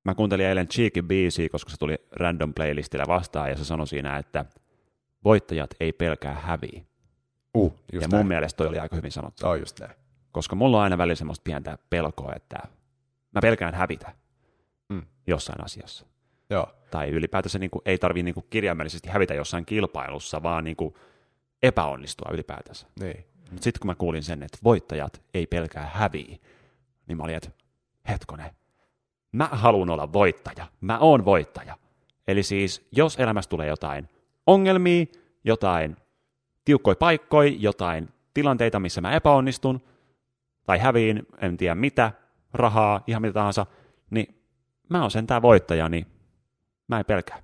Mä 0.03 0.16
kuuntelin 0.16 0.45
eilen 0.45 0.68
Cheeky 0.68 1.01
biisiä, 1.01 1.49
koska 1.49 1.72
se 1.72 1.78
tuli 1.78 1.95
random 2.12 2.53
playlistillä 2.53 3.06
vastaan, 3.08 3.49
ja 3.49 3.58
se 3.58 3.66
sanoi 3.66 3.88
siinä, 3.88 4.18
että 4.18 4.45
voittajat 5.24 5.70
ei 5.80 5.93
pelkää 5.93 6.34
häviä. 6.34 6.82
Uh, 7.53 7.74
ja 7.91 7.95
just 7.97 8.08
mun 8.08 8.12
näin. 8.18 8.28
mielestä 8.28 8.58
toi 8.58 8.68
oli 8.68 8.80
aika 8.80 8.95
hyvin 8.95 9.12
sanottu. 9.12 9.47
On 9.47 9.60
just 9.60 9.80
näin. 9.80 9.91
Koska 10.32 10.56
mulla 10.56 10.78
on 10.78 10.84
aina 10.84 10.97
välillä 10.97 11.16
semmoista 11.16 11.43
pientä 11.43 11.78
pelkoa, 11.89 12.34
että 12.36 12.56
mä 13.32 13.41
pelkään 13.41 13.74
hävitä 13.74 14.12
Mm. 14.89 15.01
jossain 15.28 15.64
asiassa. 15.66 16.06
Joo, 16.49 16.68
Tai 16.91 17.10
ylipäätänsä 17.10 17.60
niin 17.60 17.70
kuin, 17.72 17.82
ei 17.86 17.97
tarvii 17.97 18.24
niin 18.24 18.34
kuin 18.34 18.45
kirjaimellisesti 18.49 19.10
hävitä 19.10 19.34
jossain 19.34 19.66
kilpailussa, 19.66 20.43
vaan 20.43 20.64
niin 20.64 20.76
kuin 20.76 20.95
epäonnistua 21.64 22.30
ylipäätänsä. 22.34 22.88
niin. 22.99 23.26
Mutta 23.52 23.64
sitten 23.64 23.80
kun 23.80 23.88
mä 23.88 23.96
kuulin 23.96 24.24
sen, 24.24 24.43
että 24.43 24.58
voittajat 24.64 25.22
ei 25.34 25.48
pelkää 25.48 25.91
häviä, 25.93 26.38
niin 27.08 27.18
mä 27.18 27.24
olin, 27.24 27.36
että 27.36 27.50
hetkonen, 28.10 28.52
mä 29.32 29.50
haluan 29.52 29.89
olla 29.89 30.14
voittaja. 30.14 30.68
Mä 30.82 31.00
oon 31.00 31.26
voittaja. 31.26 31.78
Eli 32.28 32.43
siis, 32.43 32.88
jos 32.91 33.20
elämässä 33.20 33.50
tulee 33.50 33.68
jotain 33.68 34.10
ongelmia, 34.48 35.06
jotain 35.43 35.98
tiukkoja 36.66 36.96
paikkoja, 36.96 37.54
jotain 37.58 38.10
tilanteita, 38.34 38.80
missä 38.80 39.02
mä 39.02 39.12
epäonnistun, 39.12 39.82
tai 40.66 40.80
häviin, 40.80 41.28
en 41.41 41.58
tiedä 41.58 41.76
mitä, 41.76 42.12
rahaa, 42.54 43.04
ihan 43.08 43.22
mitä 43.22 43.34
tahansa, 43.34 43.66
niin 44.10 44.41
mä 44.89 45.02
oon 45.02 45.12
sentään 45.12 45.41
voittaja, 45.41 45.89
niin 45.89 46.06
mä 46.88 47.00
en 47.00 47.06
pelkää. 47.06 47.41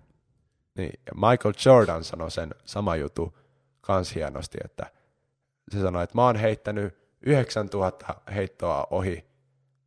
niin. 0.77 0.99
Michael 1.15 1.53
Jordan 1.65 2.03
sanoi 2.03 2.31
sen 2.31 2.55
sama 2.65 2.95
jutu 2.95 3.37
kans 3.81 4.15
hienosti, 4.15 4.57
että 4.65 4.91
se 5.71 5.81
sanoi, 5.81 6.03
että 6.03 6.15
mä 6.15 6.25
oon 6.25 6.35
heittänyt 6.35 6.97
9000 7.21 8.15
heittoa 8.35 8.87
ohi 8.89 9.25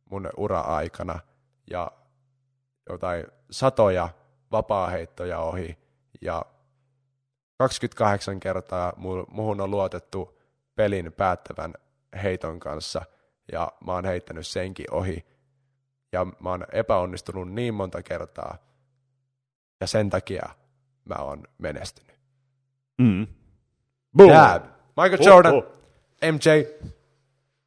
mun 0.09 0.29
ura-aikana 0.37 1.19
ja 1.71 1.91
jotain 2.89 3.25
satoja 3.51 4.09
vapaa-heittoja 4.51 5.39
ohi 5.39 5.77
ja 6.21 6.45
28 7.57 8.39
kertaa 8.39 8.91
mu- 8.91 9.25
muhun 9.27 9.61
on 9.61 9.71
luotettu 9.71 10.41
pelin 10.75 11.13
päättävän 11.13 11.73
heiton 12.23 12.59
kanssa 12.59 13.01
ja 13.51 13.71
mä 13.85 13.91
oon 13.91 14.05
heittänyt 14.05 14.47
senkin 14.47 14.93
ohi 14.93 15.25
ja 16.11 16.25
mä 16.25 16.49
oon 16.49 16.65
epäonnistunut 16.71 17.51
niin 17.51 17.73
monta 17.73 18.03
kertaa 18.03 18.57
ja 19.81 19.87
sen 19.87 20.09
takia 20.09 20.49
mä 21.05 21.15
oon 21.15 21.43
menestynyt. 21.57 22.19
Mm. 22.97 23.27
Boom. 24.17 24.31
Dab. 24.31 24.74
Michael 24.97 25.17
Huh, 25.19 25.27
Jordan, 25.27 25.53
huh. 25.53 25.63
MJ, 26.31 26.65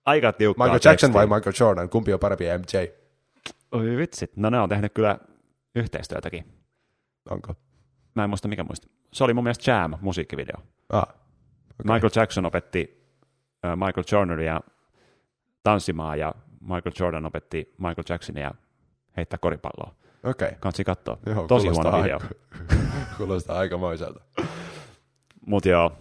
Aika 0.06 0.32
tiukkaa 0.32 0.66
Michael 0.66 0.80
Jackson 0.84 1.10
tekstiä. 1.12 1.28
vai 1.28 1.38
Michael 1.38 1.54
Jordan, 1.60 1.88
kumpi 1.88 2.12
on 2.12 2.20
parempi 2.20 2.44
MJ? 2.44 2.86
Oi 3.72 3.96
vitsit, 3.96 4.36
no 4.36 4.50
ne 4.50 4.60
on 4.60 4.68
tehnyt 4.68 4.92
kyllä 4.94 5.18
yhteistyötäkin. 5.74 6.44
Onko? 7.30 7.54
Mä 8.14 8.24
en 8.24 8.30
muista 8.30 8.48
mikä 8.48 8.64
muista. 8.64 8.88
Se 9.12 9.24
oli 9.24 9.34
mun 9.34 9.44
mielestä 9.44 9.70
Jam, 9.70 9.94
musiikkivideo. 10.00 10.56
Ah, 10.88 11.06
Okay. 11.80 11.94
Michael 11.94 12.10
Jackson 12.16 12.46
opetti 12.46 13.04
äh, 13.64 13.76
Michael 13.76 14.04
Jordania 14.12 14.60
tanssimaan 15.62 16.18
ja 16.18 16.34
Michael 16.60 16.92
Jordan 17.00 17.26
opetti 17.26 17.74
Michael 17.78 18.04
Jacksonia 18.08 18.54
heittää 19.16 19.38
koripalloa. 19.38 19.94
okei. 20.24 20.46
Okay. 20.48 20.58
Kansi 20.60 20.84
katsoa. 20.84 21.18
Joo, 21.26 21.46
Tosi 21.46 21.68
huono 21.68 22.02
video. 22.02 22.18
aika- 22.18 22.34
kuulostaa 23.16 23.58
aikamoiselta. 23.58 24.20
Mut 25.46 25.64
joo. 25.66 25.92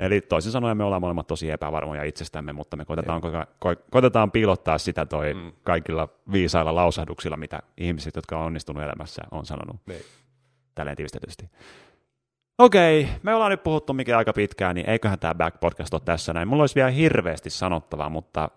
Eli 0.00 0.20
toisin 0.20 0.52
sanoen 0.52 0.76
me 0.76 0.84
ollaan 0.84 1.02
molemmat 1.02 1.26
tosi 1.26 1.50
epävarmoja 1.50 2.04
itsestämme, 2.04 2.52
mutta 2.52 2.76
me 2.76 2.84
koitetaan, 2.84 3.22
ko- 3.22 3.46
ko- 3.68 3.82
koitetaan 3.90 4.30
piilottaa 4.30 4.78
sitä 4.78 5.06
toi 5.06 5.34
mm. 5.34 5.52
kaikilla 5.64 6.08
viisailla 6.32 6.74
lausahduksilla, 6.74 7.36
mitä 7.36 7.58
ihmiset, 7.78 8.16
jotka 8.16 8.38
on 8.38 8.44
onnistunut 8.44 8.82
elämässä, 8.82 9.22
on 9.30 9.46
sanonut. 9.46 9.76
Niin. 9.86 10.02
Tälleen 10.74 10.96
tiivistetysti. 10.96 11.50
Okei, 12.58 13.08
me 13.22 13.34
ollaan 13.34 13.50
nyt 13.50 13.62
puhuttu 13.62 13.92
mikä 13.92 14.18
aika 14.18 14.32
pitkään, 14.32 14.74
niin 14.74 14.90
eiköhän 14.90 15.18
tämä 15.18 15.34
Back 15.34 15.60
Podcast 15.60 15.94
ole 15.94 16.02
tässä 16.04 16.32
näin. 16.32 16.48
Mulla 16.48 16.62
olisi 16.62 16.74
vielä 16.74 16.90
hirveästi 16.90 17.50
sanottavaa, 17.50 18.08
mutta 18.08 18.50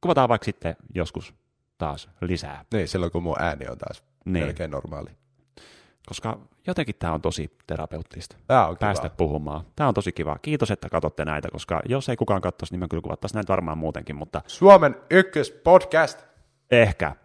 kuvataan 0.00 0.28
vaikka 0.28 0.44
sitten 0.44 0.76
joskus 0.94 1.34
taas 1.78 2.08
lisää. 2.20 2.64
niin, 2.72 2.88
silloin 2.88 3.12
kun 3.12 3.22
mun 3.22 3.36
ääni 3.40 3.66
on 3.68 3.78
taas 3.78 4.02
Niin. 4.24 4.32
niin. 4.32 4.44
melkein 4.46 4.70
normaali. 4.70 5.10
Koska 6.06 6.38
jotenkin 6.66 6.94
tämä 6.98 7.12
on 7.12 7.22
tosi 7.22 7.56
terapeuttista. 7.66 8.36
Tää 8.46 8.66
on 8.66 8.76
Päästä 8.76 9.08
kiva. 9.08 9.16
puhumaan. 9.16 9.64
Tämä 9.76 9.88
on 9.88 9.94
tosi 9.94 10.12
kiva. 10.12 10.38
Kiitos, 10.42 10.70
että 10.70 10.88
katsotte 10.88 11.24
näitä, 11.24 11.48
koska 11.52 11.80
jos 11.86 12.08
ei 12.08 12.16
kukaan 12.16 12.40
katsoisi, 12.40 12.74
niin 12.74 12.80
me 12.80 12.88
kyllä 12.88 13.00
kuvattaisiin 13.02 13.34
näitä 13.36 13.48
varmaan 13.52 13.78
muutenkin, 13.78 14.16
mutta 14.16 14.42
Suomen 14.46 14.96
ykköspodcast. 15.10 16.24
ehkä, 16.70 17.16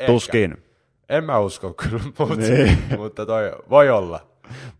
Ehkä. 0.00 0.12
tuskin, 0.12 0.64
En 1.08 1.24
mä 1.24 1.38
usko 1.38 1.72
kyllä, 1.74 2.00
mutta, 2.18 2.36
Niin. 2.36 2.78
mutta 2.98 3.26
toi 3.26 3.52
voi 3.70 3.90
olla. 3.90 4.26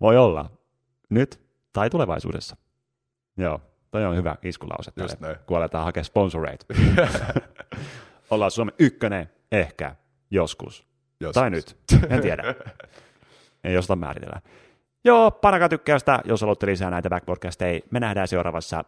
voi 0.01 0.17
olla 0.17 0.51
nyt 1.11 1.41
tai 1.73 1.91
tulevaisuudessa. 1.91 2.57
Joo, 3.37 3.61
toi 3.91 4.05
on 4.05 4.17
hyvä 4.17 4.37
iskulause 4.43 4.91
tälle, 4.91 5.39
kun 5.47 5.57
aletaan 5.57 5.85
hakea 5.85 6.05
sponsoreita. 6.05 6.67
Ollaan 8.31 8.51
Suomen 8.51 8.75
ykkönen, 8.79 9.31
ehkä, 9.53 9.97
joskus. 10.31 10.87
Jos. 11.21 11.35
Tai 11.35 11.51
nyt, 11.51 11.77
en 12.09 12.23
tiedä. 12.23 12.43
Ei 13.65 13.77
osata 13.77 13.97
määritellä. 13.97 14.41
Joo, 15.05 15.31
parakaa 15.31 15.69
tykkäystä, 15.69 16.21
jos 16.25 16.41
haluatte 16.41 16.67
lisää 16.67 16.91
näitä 16.91 17.11
backpodcasteja. 17.11 17.81
Me 17.91 18.01
nähdään 18.01 18.29
seuraavassa. 18.29 18.85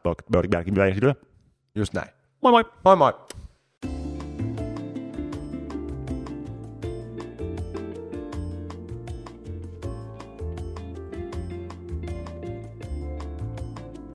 Just 1.75 1.95
näin. 1.95 2.09
Moi 2.43 2.53
moi! 2.53 2.65
Moi 2.85 2.97
moi! 2.97 3.13